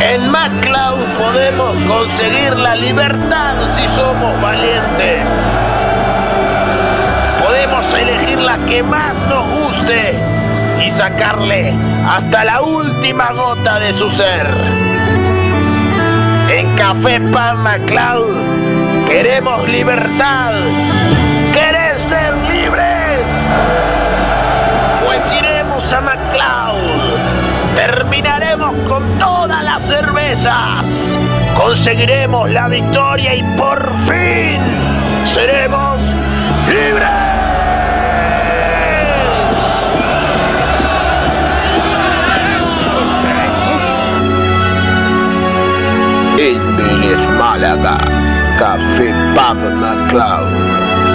[0.00, 5.22] En MacLeod podemos conseguir la libertad si somos valientes.
[7.44, 10.14] Podemos elegir la que más nos guste
[10.84, 11.74] y sacarle
[12.08, 14.46] hasta la última gota de su ser.
[16.50, 20.52] En Café Pan MacLeod queremos libertad.
[25.78, 27.76] Pues iremos a MacLeod.
[27.76, 31.16] Terminaremos con todas las cervezas.
[31.56, 34.58] Conseguiremos la victoria y por fin
[35.24, 35.98] seremos
[36.68, 37.08] libres.
[46.38, 47.98] Inmilis Málaga,
[48.58, 50.48] Café Pub MacLeod,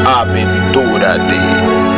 [0.08, 1.84] aventúrate.
[1.84, 1.93] I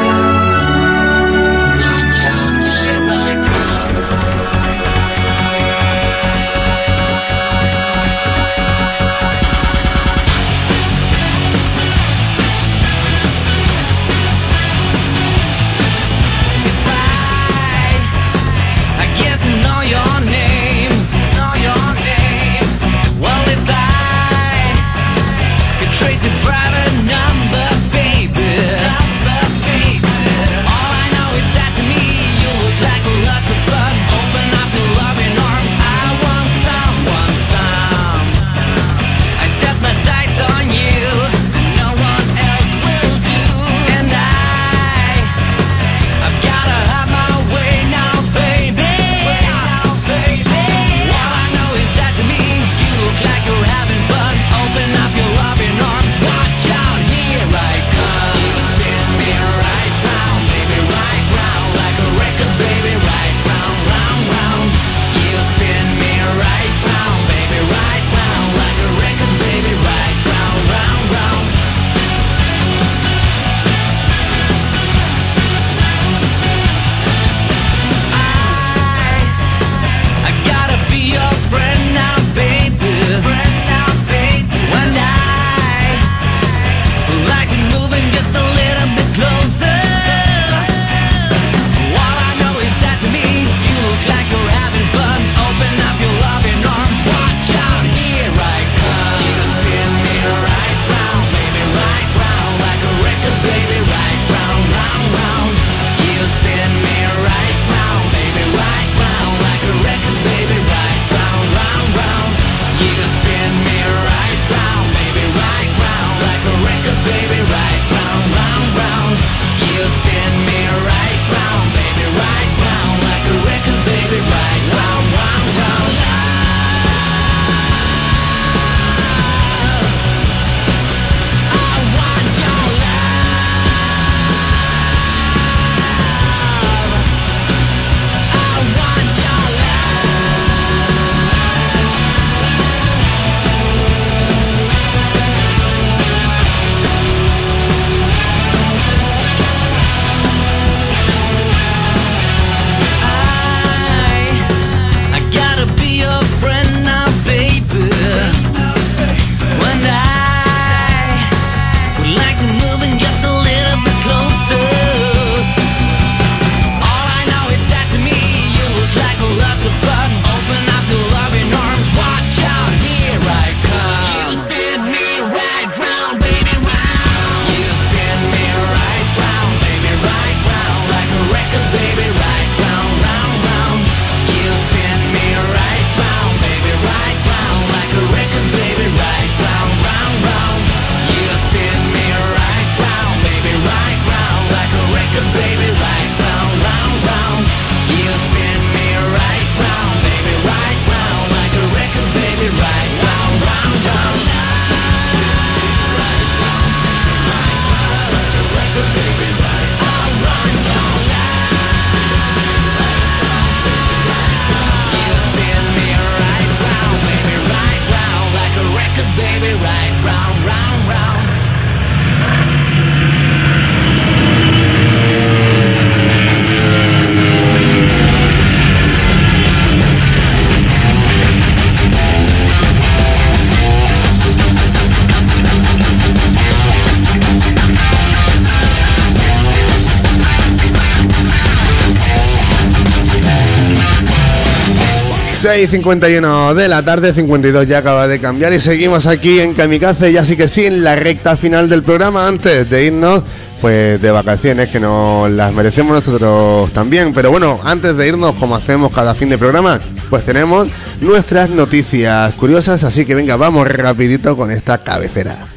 [245.56, 250.26] 6.51 de la tarde, 52 ya acaba de cambiar y seguimos aquí en Kamikaze, ya
[250.26, 253.24] sí que sí, en la recta final del programa, antes de irnos
[253.62, 257.14] pues de vacaciones, que nos las merecemos nosotros también.
[257.14, 259.80] Pero bueno, antes de irnos, como hacemos cada fin de programa,
[260.10, 260.68] pues tenemos
[261.00, 265.55] nuestras noticias curiosas, así que venga, vamos rapidito con esta cabecera.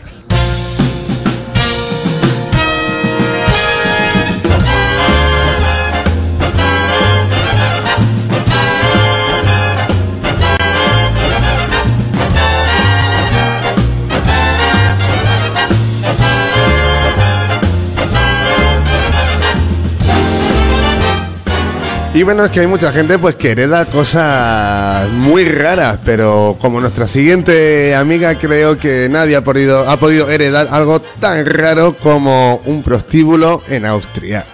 [22.18, 26.80] Y bueno, es que hay mucha gente pues que hereda cosas muy raras, pero como
[26.80, 32.56] nuestra siguiente amiga creo que nadie ha podido, ha podido heredar algo tan raro como
[32.64, 34.44] un prostíbulo en Austria.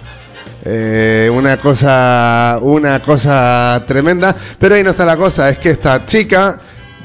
[0.62, 6.04] Eh, una cosa, una cosa tremenda, pero ahí no está la cosa, es que esta
[6.04, 6.60] chica,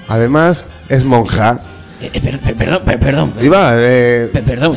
[0.10, 1.62] además, es monja.
[2.02, 3.34] Eh, eh, per- per- perdón, per- perdón.
[3.42, 4.76] Iba, eh, Pe- Perdón,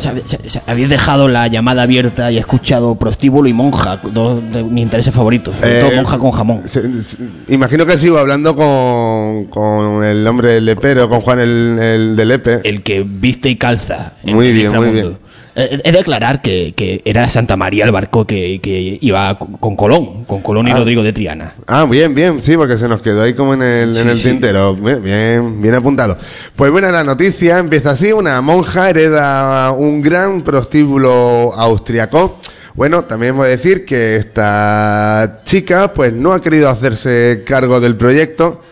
[0.67, 5.15] habéis dejado la llamada abierta y he escuchado prostíbulo y monja, dos de mis intereses
[5.15, 5.55] favoritos.
[5.57, 6.63] Sobre todo Eh, monja con jamón.
[6.69, 7.19] se- se-
[7.49, 12.29] imagino que sigo hablando con, con el hombre del lepero, con Juan el, el del
[12.29, 12.61] Lepe.
[12.65, 14.15] El que viste y calza.
[14.25, 15.17] Muy bien, muy bien.
[15.55, 19.77] Eh, He de aclarar que, que era Santa María el barco que, que iba con
[19.77, 20.77] Colón, con Colón y Ah.
[20.77, 21.55] Rodrigo de Triana.
[21.67, 24.19] Ah, bien, bien, sí, porque se nos quedó ahí como en el, en Sí, el
[24.19, 24.29] sí.
[24.31, 24.75] tintero.
[24.75, 26.17] Bien, bien, bien apuntado.
[26.57, 28.13] Pues bueno, la noticia empieza así.
[28.13, 32.39] Una monja hereda un gran prostíbulo austriaco.
[32.75, 37.97] Bueno, también voy a decir que esta chica pues no ha querido hacerse cargo del
[37.97, 38.63] proyecto.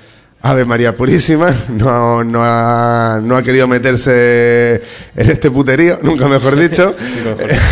[0.43, 4.83] Ave María Purísima, no, no, ha, no ha querido meterse
[5.15, 6.95] en este puterío, nunca mejor dicho.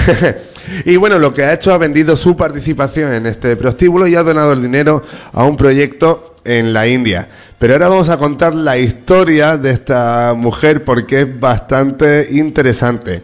[0.85, 4.23] y bueno, lo que ha hecho ha vendido su participación en este prostíbulo y ha
[4.23, 7.27] donado el dinero a un proyecto en la India.
[7.59, 13.23] Pero ahora vamos a contar la historia de esta mujer porque es bastante interesante.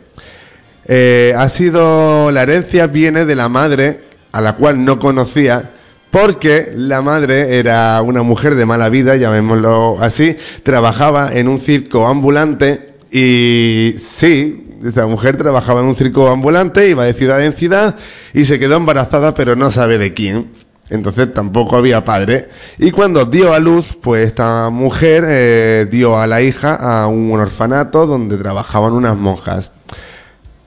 [0.86, 4.00] Eh, ha sido la herencia viene de la madre
[4.32, 5.70] a la cual no conocía
[6.14, 12.06] porque la madre era una mujer de mala vida, llamémoslo así, trabajaba en un circo
[12.06, 17.96] ambulante y sí, esa mujer trabajaba en un circo ambulante, iba de ciudad en ciudad
[18.32, 20.52] y se quedó embarazada pero no sabe de quién.
[20.88, 22.48] Entonces tampoco había padre.
[22.78, 27.32] Y cuando dio a luz, pues esta mujer eh, dio a la hija a un
[27.32, 29.72] orfanato donde trabajaban unas monjas.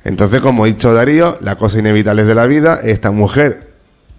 [0.04, 3.77] Entonces, como ha dicho Darío, la cosa inevitable de la vida, esta mujer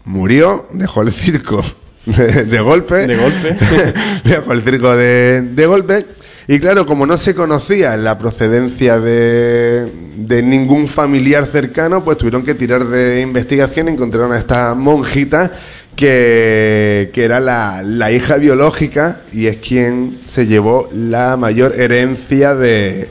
[0.09, 1.62] murió, dejó el circo
[2.06, 3.06] de, de golpe.
[3.06, 3.56] De golpe.
[4.24, 6.06] dejó el circo de, de golpe.
[6.48, 12.43] Y claro, como no se conocía la procedencia de, de ningún familiar cercano, pues tuvieron
[12.43, 15.52] que tirar de investigación y encontraron a esta monjita
[15.94, 22.55] que, que era la, la hija biológica y es quien se llevó la mayor herencia
[22.55, 23.10] de,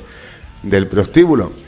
[0.63, 1.66] del prostíbulo.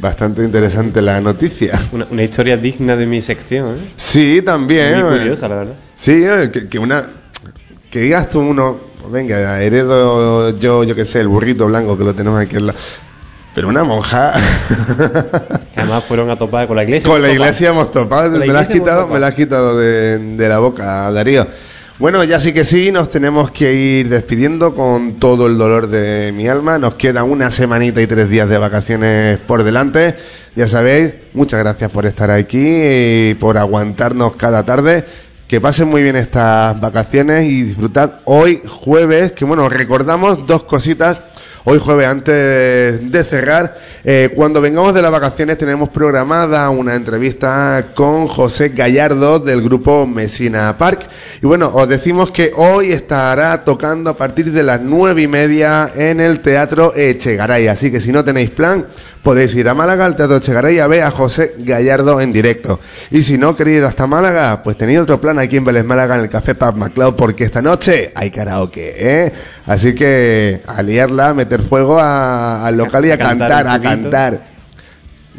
[0.00, 1.78] Bastante interesante la noticia.
[1.92, 3.92] Una, una historia digna de mi sección, ¿eh?
[3.96, 5.04] Sí, también.
[5.04, 5.18] Muy eh.
[5.18, 5.74] curiosa, la verdad.
[5.94, 7.06] Sí, eh, que, que una
[7.90, 12.04] que digas tú uno, pues venga, heredo yo, yo qué sé, el burrito blanco que
[12.04, 12.78] lo tenemos aquí al lado.
[13.52, 14.32] Pero una monja
[15.74, 17.10] Que además fueron a topar con la iglesia.
[17.10, 20.18] con la iglesia hemos topado, la me la has quitado, me la has quitado de,
[20.18, 21.46] de la boca, Darío.
[22.00, 26.32] Bueno, ya sí que sí, nos tenemos que ir despidiendo con todo el dolor de
[26.32, 26.78] mi alma.
[26.78, 30.16] Nos queda una semanita y tres días de vacaciones por delante.
[30.56, 35.04] Ya sabéis, muchas gracias por estar aquí y por aguantarnos cada tarde.
[35.46, 41.18] Que pasen muy bien estas vacaciones y disfrutad hoy jueves, que bueno, recordamos dos cositas
[41.64, 47.88] Hoy jueves, antes de cerrar, eh, cuando vengamos de las vacaciones tenemos programada una entrevista
[47.94, 51.06] con José Gallardo del grupo Mesina Park.
[51.42, 55.90] Y bueno, os decimos que hoy estará tocando a partir de las nueve y media
[55.94, 57.66] en el Teatro Echegaray.
[57.66, 58.86] Así que si no tenéis plan,
[59.22, 62.80] podéis ir a Málaga al Teatro Echegaray a ver a José Gallardo en directo.
[63.10, 66.16] Y si no queréis ir hasta Málaga, pues tenéis otro plan aquí en Vélez Málaga
[66.16, 69.32] en el Café Pub MacLeod porque esta noche hay karaoke, ¿eh?
[69.66, 74.44] Así que a liarla, meter fuego a- al local y a, A cantar a cantar.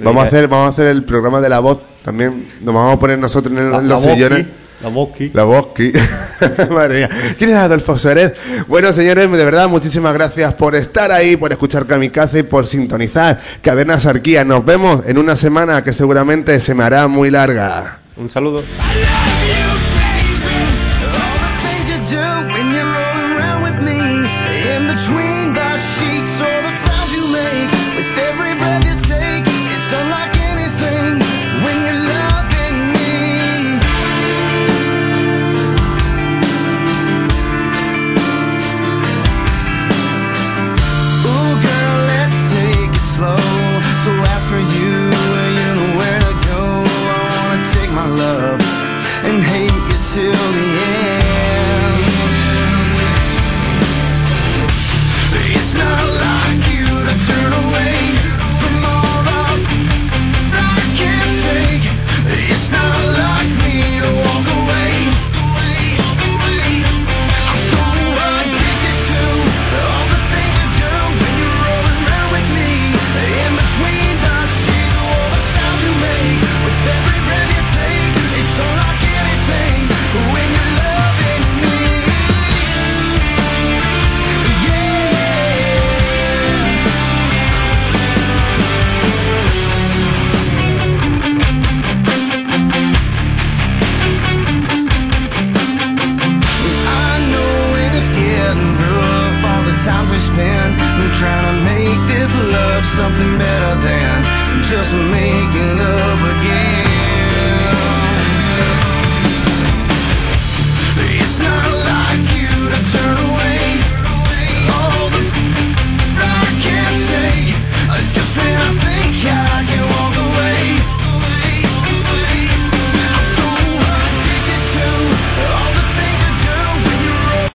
[0.04, 2.48] Vamos a hacer, vamos a hacer el programa de la voz también.
[2.62, 4.48] Nos vamos a poner nosotros en, el- La- la los Bosqui, sillones.
[4.84, 5.32] La Bosqui.
[5.34, 5.92] La Bosqui.
[6.72, 7.10] Madre mía.
[7.38, 8.34] ¿Quién es Adolfo Suárez?
[8.68, 13.40] Bueno, señores, de verdad, muchísimas gracias por estar ahí, por escuchar Kamikaze y por sintonizar
[13.62, 14.44] Cadena Sarquía.
[14.44, 18.00] Nos vemos en una semana que seguramente se me hará muy larga.
[18.18, 18.64] Un saludo.